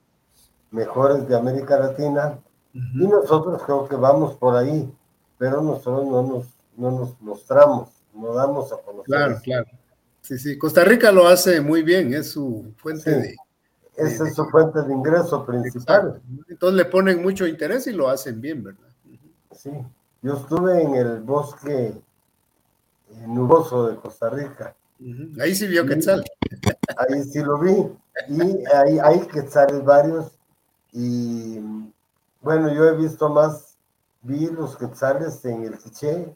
mejores 0.71 1.27
de 1.29 1.37
América 1.37 1.79
Latina. 1.79 2.39
Y 2.75 3.07
nosotros 3.07 3.63
creo 3.65 3.89
que 3.89 3.97
vamos 3.97 4.35
por 4.37 4.55
ahí, 4.55 4.93
pero 5.39 5.63
nosotros 5.63 6.07
no 6.07 6.23
nos, 6.23 6.47
no 6.77 6.91
nos 6.91 7.21
mostramos, 7.21 7.91
no 8.15 8.35
damos 8.35 8.73
a 8.73 8.77
conocer. 8.79 9.05
Claro, 9.07 9.39
claro. 9.43 9.67
Sí, 10.21 10.39
sí. 10.39 10.59
Costa 10.59 10.85
Rica 10.85 11.11
lo 11.13 11.27
hace 11.29 11.61
muy 11.61 11.83
bien, 11.83 12.13
es 12.13 12.31
su 12.33 12.73
fuente 12.77 13.03
Sí. 13.15 13.21
de. 13.21 13.37
Esa 13.97 14.25
de- 14.25 14.31
es 14.31 14.37
su 14.37 14.45
fuente 14.47 14.83
de 14.83 14.93
ingreso 14.93 15.45
principal. 15.47 16.09
Exacto. 16.09 16.21
Entonces 16.49 16.77
le 16.77 16.85
ponen 16.85 17.23
mucho 17.23 17.47
interés 17.47 17.87
y 17.87 17.93
lo 17.93 18.09
hacen 18.09 18.41
bien, 18.41 18.63
¿verdad? 18.63 18.87
Sí, 19.53 19.71
yo 20.23 20.35
estuve 20.37 20.83
en 20.83 20.95
el 20.95 21.21
bosque 21.21 21.95
nuboso 23.27 23.89
de 23.89 23.97
Costa 23.97 24.31
Rica. 24.31 24.75
Ahí 25.41 25.55
sí 25.55 25.67
vio 25.67 25.87
Quetzal. 25.87 26.25
Ahí 26.97 27.23
sí 27.25 27.41
lo 27.43 27.59
vi. 27.59 27.73
Y 28.29 28.65
ahí 28.75 28.99
hay 29.03 29.21
quetzales 29.29 29.85
varios. 29.85 30.33
Y 30.93 31.59
bueno, 32.41 32.73
yo 32.73 32.85
he 32.85 32.97
visto 32.97 33.29
más, 33.29 33.68
vi 34.23 34.47
los 34.47 34.77
quetzales 34.77 35.45
en 35.45 35.65
el 35.65 35.79
Quiché. 35.79 36.35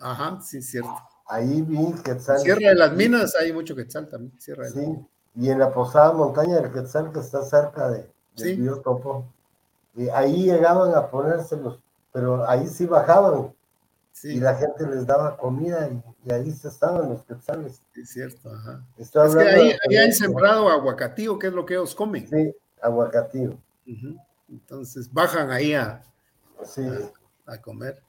Ajá, 0.00 0.40
sí, 0.40 0.60
cierto. 0.62 0.94
Ahí 1.26 1.62
vi 1.62 1.92
quetzales. 2.02 2.42
Sierra 2.42 2.68
de 2.70 2.74
las 2.74 2.92
Minas 2.92 3.34
hay 3.36 3.52
mucho 3.52 3.74
Quetzal 3.74 4.08
también. 4.08 4.38
Sierra 4.40 4.64
de 4.64 4.70
Sí, 4.70 5.06
y 5.36 5.48
en 5.50 5.58
la 5.58 5.72
posada 5.72 6.12
montaña 6.12 6.60
del 6.60 6.72
Quetzal 6.72 7.12
que 7.12 7.20
está 7.20 7.42
cerca 7.42 7.88
de, 7.88 7.98
del 8.36 8.56
Sí. 8.56 8.56
biotopo. 8.56 9.24
Y 9.96 10.08
ahí 10.08 10.44
llegaban 10.44 10.94
a 10.94 11.08
ponérselos, 11.08 11.78
pero 12.12 12.48
ahí 12.48 12.66
sí 12.66 12.86
bajaban 12.86 13.54
Sí, 14.12 14.36
y 14.36 14.40
la 14.40 14.54
gente 14.54 14.86
les 14.86 15.04
daba 15.06 15.36
comida 15.36 15.88
y, 15.88 16.00
y 16.28 16.32
ahí 16.32 16.52
se 16.52 16.68
estaban 16.68 17.08
los 17.08 17.24
quetzales. 17.24 17.82
es 17.96 18.10
cierto. 18.10 18.48
Ajá. 18.48 18.84
Estoy 18.96 19.28
Es 19.28 19.34
que 19.34 19.42
ahí, 19.42 19.72
ahí 19.88 19.96
hay 19.96 20.12
sembrado 20.12 20.68
aguacatío, 20.68 21.36
que 21.36 21.48
es 21.48 21.52
lo 21.52 21.66
que 21.66 21.74
ellos 21.74 21.94
comen. 21.96 22.28
Sí, 22.28 22.54
aguacatío. 22.80 23.58
Ujú. 23.88 24.16
Entonces 24.48 25.12
bajan 25.12 25.50
ahí 25.50 25.74
a, 25.74 26.00
Sí. 26.66 26.88
a 27.46 27.58
comer. 27.60 28.02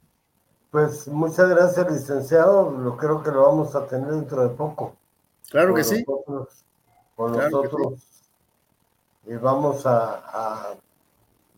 Pues 0.70 1.08
muchas 1.08 1.48
gracias, 1.48 1.90
licenciado. 1.90 2.70
Lo 2.70 2.96
creo 2.96 3.22
que 3.22 3.30
lo 3.30 3.42
vamos 3.46 3.74
a 3.74 3.86
tener 3.86 4.10
dentro 4.10 4.42
de 4.42 4.54
poco. 4.54 4.94
Claro 5.50 5.68
Con 5.68 5.76
que 5.76 5.84
sí. 5.84 6.04
con 6.04 7.32
Claro 7.32 7.50
nosotros 7.50 8.02
eh, 9.26 9.38
vamos 9.40 9.86
a, 9.86 10.22
a- 10.26 10.74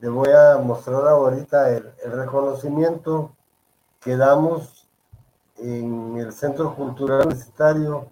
le 0.01 0.09
voy 0.09 0.28
a 0.30 0.57
mostrar 0.59 1.07
ahorita 1.09 1.70
el, 1.70 1.92
el 2.05 2.12
reconocimiento 2.12 3.32
que 4.01 4.16
damos 4.16 4.86
en 5.57 6.16
el 6.18 6.32
Centro 6.32 6.74
Cultural 6.76 7.22
Universitario 7.26 8.09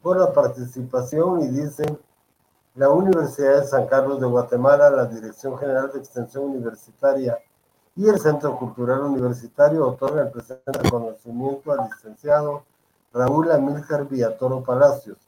por 0.00 0.16
la 0.18 0.32
participación 0.32 1.40
y 1.42 1.48
dicen 1.48 1.98
la 2.76 2.88
Universidad 2.90 3.60
de 3.62 3.66
San 3.66 3.86
Carlos 3.86 4.20
de 4.20 4.26
Guatemala, 4.26 4.90
la 4.90 5.06
Dirección 5.06 5.58
General 5.58 5.90
de 5.92 5.98
Extensión 5.98 6.44
Universitaria 6.44 7.38
y 7.96 8.08
el 8.08 8.18
Centro 8.18 8.56
Cultural 8.56 9.02
Universitario 9.02 9.86
otorgan 9.86 10.26
el 10.26 10.32
presente 10.32 10.72
reconocimiento 10.72 11.72
al 11.72 11.88
licenciado 11.88 12.64
Raúl 13.12 13.52
Amílcar 13.52 14.08
Villatoro 14.08 14.64
Palacios, 14.64 15.18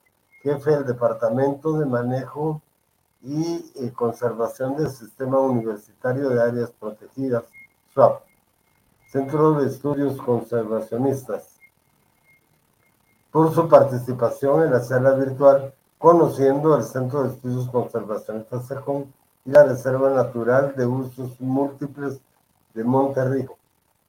jefe 0.43 0.73
del 0.73 0.87
Departamento 0.87 1.79
de 1.79 1.87
Manejo 1.87 2.61
y 3.23 3.73
eh, 3.77 3.93
Conservación 3.93 4.77
del 4.77 4.91
Sistema 4.91 5.39
Universitario 5.39 6.29
de 6.31 6.43
Áreas 6.43 6.73
Protegidas, 6.73 7.45
SWAP, 7.93 8.23
Centro 9.11 9.53
de 9.61 9.69
Estudios 9.69 10.21
Conservacionistas, 10.21 11.57
por 13.31 13.55
su 13.55 13.69
participación 13.69 14.65
en 14.65 14.73
la 14.73 14.81
sala 14.81 15.13
virtual 15.13 15.73
Conociendo 15.99 16.77
el 16.77 16.83
Centro 16.83 17.23
de 17.23 17.31
Estudios 17.31 17.71
Conservacionistas 17.71 18.67
SECON 18.67 19.13
y 19.45 19.51
la 19.51 19.65
Reserva 19.65 20.11
Natural 20.11 20.75
de 20.77 20.85
Usos 20.85 21.41
Múltiples 21.41 22.21
de 22.77 22.85
Monterrico, 22.85 23.57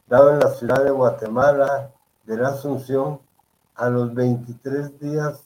dado 0.08 0.32
en 0.32 0.40
la 0.40 0.50
ciudad 0.50 0.84
de 0.84 0.92
Guatemala 0.92 1.90
de 2.26 2.36
la 2.36 2.50
Asunción 2.50 3.22
a 3.76 3.90
los 3.90 4.14
23 4.14 5.00
días 5.00 5.42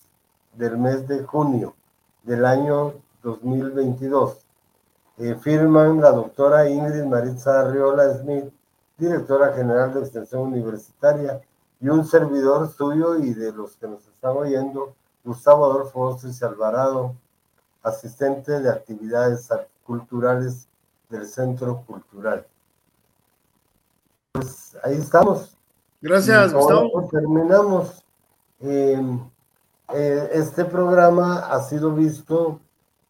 del 0.57 0.79
mes 0.79 1.07
de 1.07 1.23
junio 1.23 1.75
del 2.23 2.45
año 2.45 2.95
2022. 3.21 4.39
Eh, 5.19 5.35
firman 5.35 6.01
la 6.01 6.09
doctora 6.11 6.67
Ingrid 6.67 7.03
Maritza 7.03 7.61
Arriola 7.61 8.11
Smith, 8.15 8.51
directora 8.97 9.53
general 9.53 9.93
de 9.93 9.99
Extensión 9.99 10.41
Universitaria, 10.41 11.39
y 11.79 11.89
un 11.89 12.03
servidor 12.05 12.69
suyo 12.69 13.17
y 13.17 13.35
de 13.35 13.51
los 13.51 13.75
que 13.75 13.87
nos 13.87 14.07
están 14.07 14.35
oyendo, 14.35 14.95
Gustavo 15.23 15.65
Adolfo 15.65 16.17
y 16.23 16.43
Alvarado, 16.43 17.13
asistente 17.83 18.59
de 18.59 18.69
actividades 18.71 19.47
culturales 19.85 20.67
del 21.09 21.27
Centro 21.27 21.83
Cultural. 21.85 22.47
Pues 24.31 24.77
ahí 24.83 24.95
estamos. 24.95 25.57
Gracias, 26.01 26.53
Gustavo. 26.53 27.07
Terminamos. 27.11 28.03
Em, 28.59 29.19
eh, 29.93 30.29
este 30.33 30.65
programa 30.65 31.39
ha 31.51 31.61
sido 31.63 31.93
visto 31.93 32.59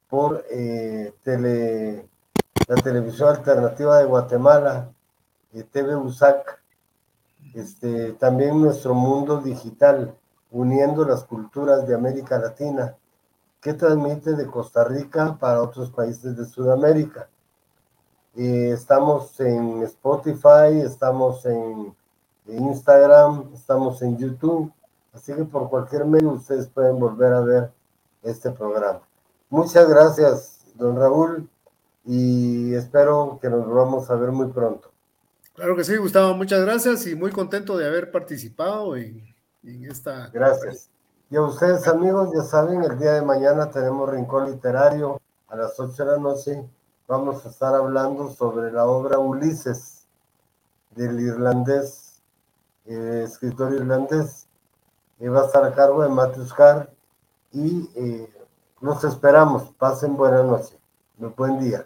por 0.10 0.44
eh, 0.50 1.14
tele, 1.24 2.10
la 2.68 2.76
televisión 2.82 3.30
alternativa 3.30 4.00
de 4.00 4.06
Guatemala, 4.06 4.92
eh, 5.54 5.64
TV 5.64 5.96
USAC, 5.96 6.62
este, 7.54 8.14
también 8.14 8.62
nuestro 8.62 8.94
mundo 8.94 9.42
digital, 9.42 10.16
uniendo 10.52 11.06
las 11.06 11.24
culturas 11.24 11.88
de 11.88 11.96
América 11.96 12.40
Latina, 12.40 12.96
que 13.62 13.74
transmite 13.74 14.34
de 14.34 14.48
Costa 14.48 14.84
Rica 14.84 15.38
para 15.40 15.62
otros 15.62 15.92
países 15.92 16.36
de 16.36 16.46
Sudamérica. 16.46 17.30
Estamos 18.36 19.40
en 19.40 19.84
Spotify, 19.84 20.82
estamos 20.84 21.46
en 21.46 21.96
Instagram, 22.48 23.52
estamos 23.54 24.02
en 24.02 24.18
YouTube, 24.18 24.72
así 25.14 25.34
que 25.34 25.44
por 25.44 25.70
cualquier 25.70 26.06
medio 26.06 26.32
ustedes 26.32 26.68
pueden 26.68 27.00
volver 27.00 27.34
a 27.34 27.42
ver 27.42 27.72
este 28.24 28.52
programa. 28.52 29.02
Muchas 29.50 29.88
gracias, 29.90 30.62
don 30.76 30.98
Raúl, 30.98 31.50
y 32.06 32.74
espero 32.74 33.38
que 33.42 33.50
nos 33.50 33.68
vamos 33.68 34.10
a 34.10 34.16
ver 34.16 34.32
muy 34.32 34.48
pronto. 34.48 34.90
Claro 35.54 35.76
que 35.76 35.84
sí, 35.84 35.96
Gustavo, 35.98 36.34
muchas 36.34 36.62
gracias 36.62 37.06
y 37.08 37.16
muy 37.16 37.32
contento 37.32 37.78
de 37.78 37.86
haber 37.86 38.12
participado 38.12 38.96
en, 38.96 39.22
esta. 39.64 40.30
Gracias. 40.30 40.90
Y 41.30 41.36
a 41.36 41.42
ustedes, 41.42 41.88
amigos, 41.88 42.30
ya 42.34 42.44
saben, 42.44 42.84
el 42.84 42.98
día 42.98 43.14
de 43.14 43.22
mañana 43.22 43.70
tenemos 43.70 44.10
Rincón 44.10 44.50
Literario 44.50 45.22
a 45.48 45.56
las 45.56 45.80
8 45.80 46.04
de 46.04 46.12
la 46.12 46.18
noche. 46.18 46.64
Vamos 47.12 47.46
a 47.46 47.50
estar 47.50 47.76
hablando 47.76 48.32
sobre 48.32 48.72
la 48.72 48.86
obra 48.86 49.20
Ulises 49.20 50.08
del 50.92 51.20
irlandés, 51.20 52.22
eh, 52.86 53.26
escritor 53.28 53.74
irlandés. 53.74 54.48
Eh, 55.20 55.28
va 55.28 55.42
a 55.42 55.46
estar 55.46 55.66
a 55.66 55.74
cargo 55.74 56.04
de 56.04 56.08
Matthew 56.08 56.48
Carr 56.56 56.90
y 57.52 57.90
eh, 57.96 58.34
nos 58.80 59.04
esperamos. 59.04 59.74
Pasen 59.78 60.16
buena 60.16 60.42
noche. 60.42 60.80
Buen 61.36 61.60
día. 61.60 61.86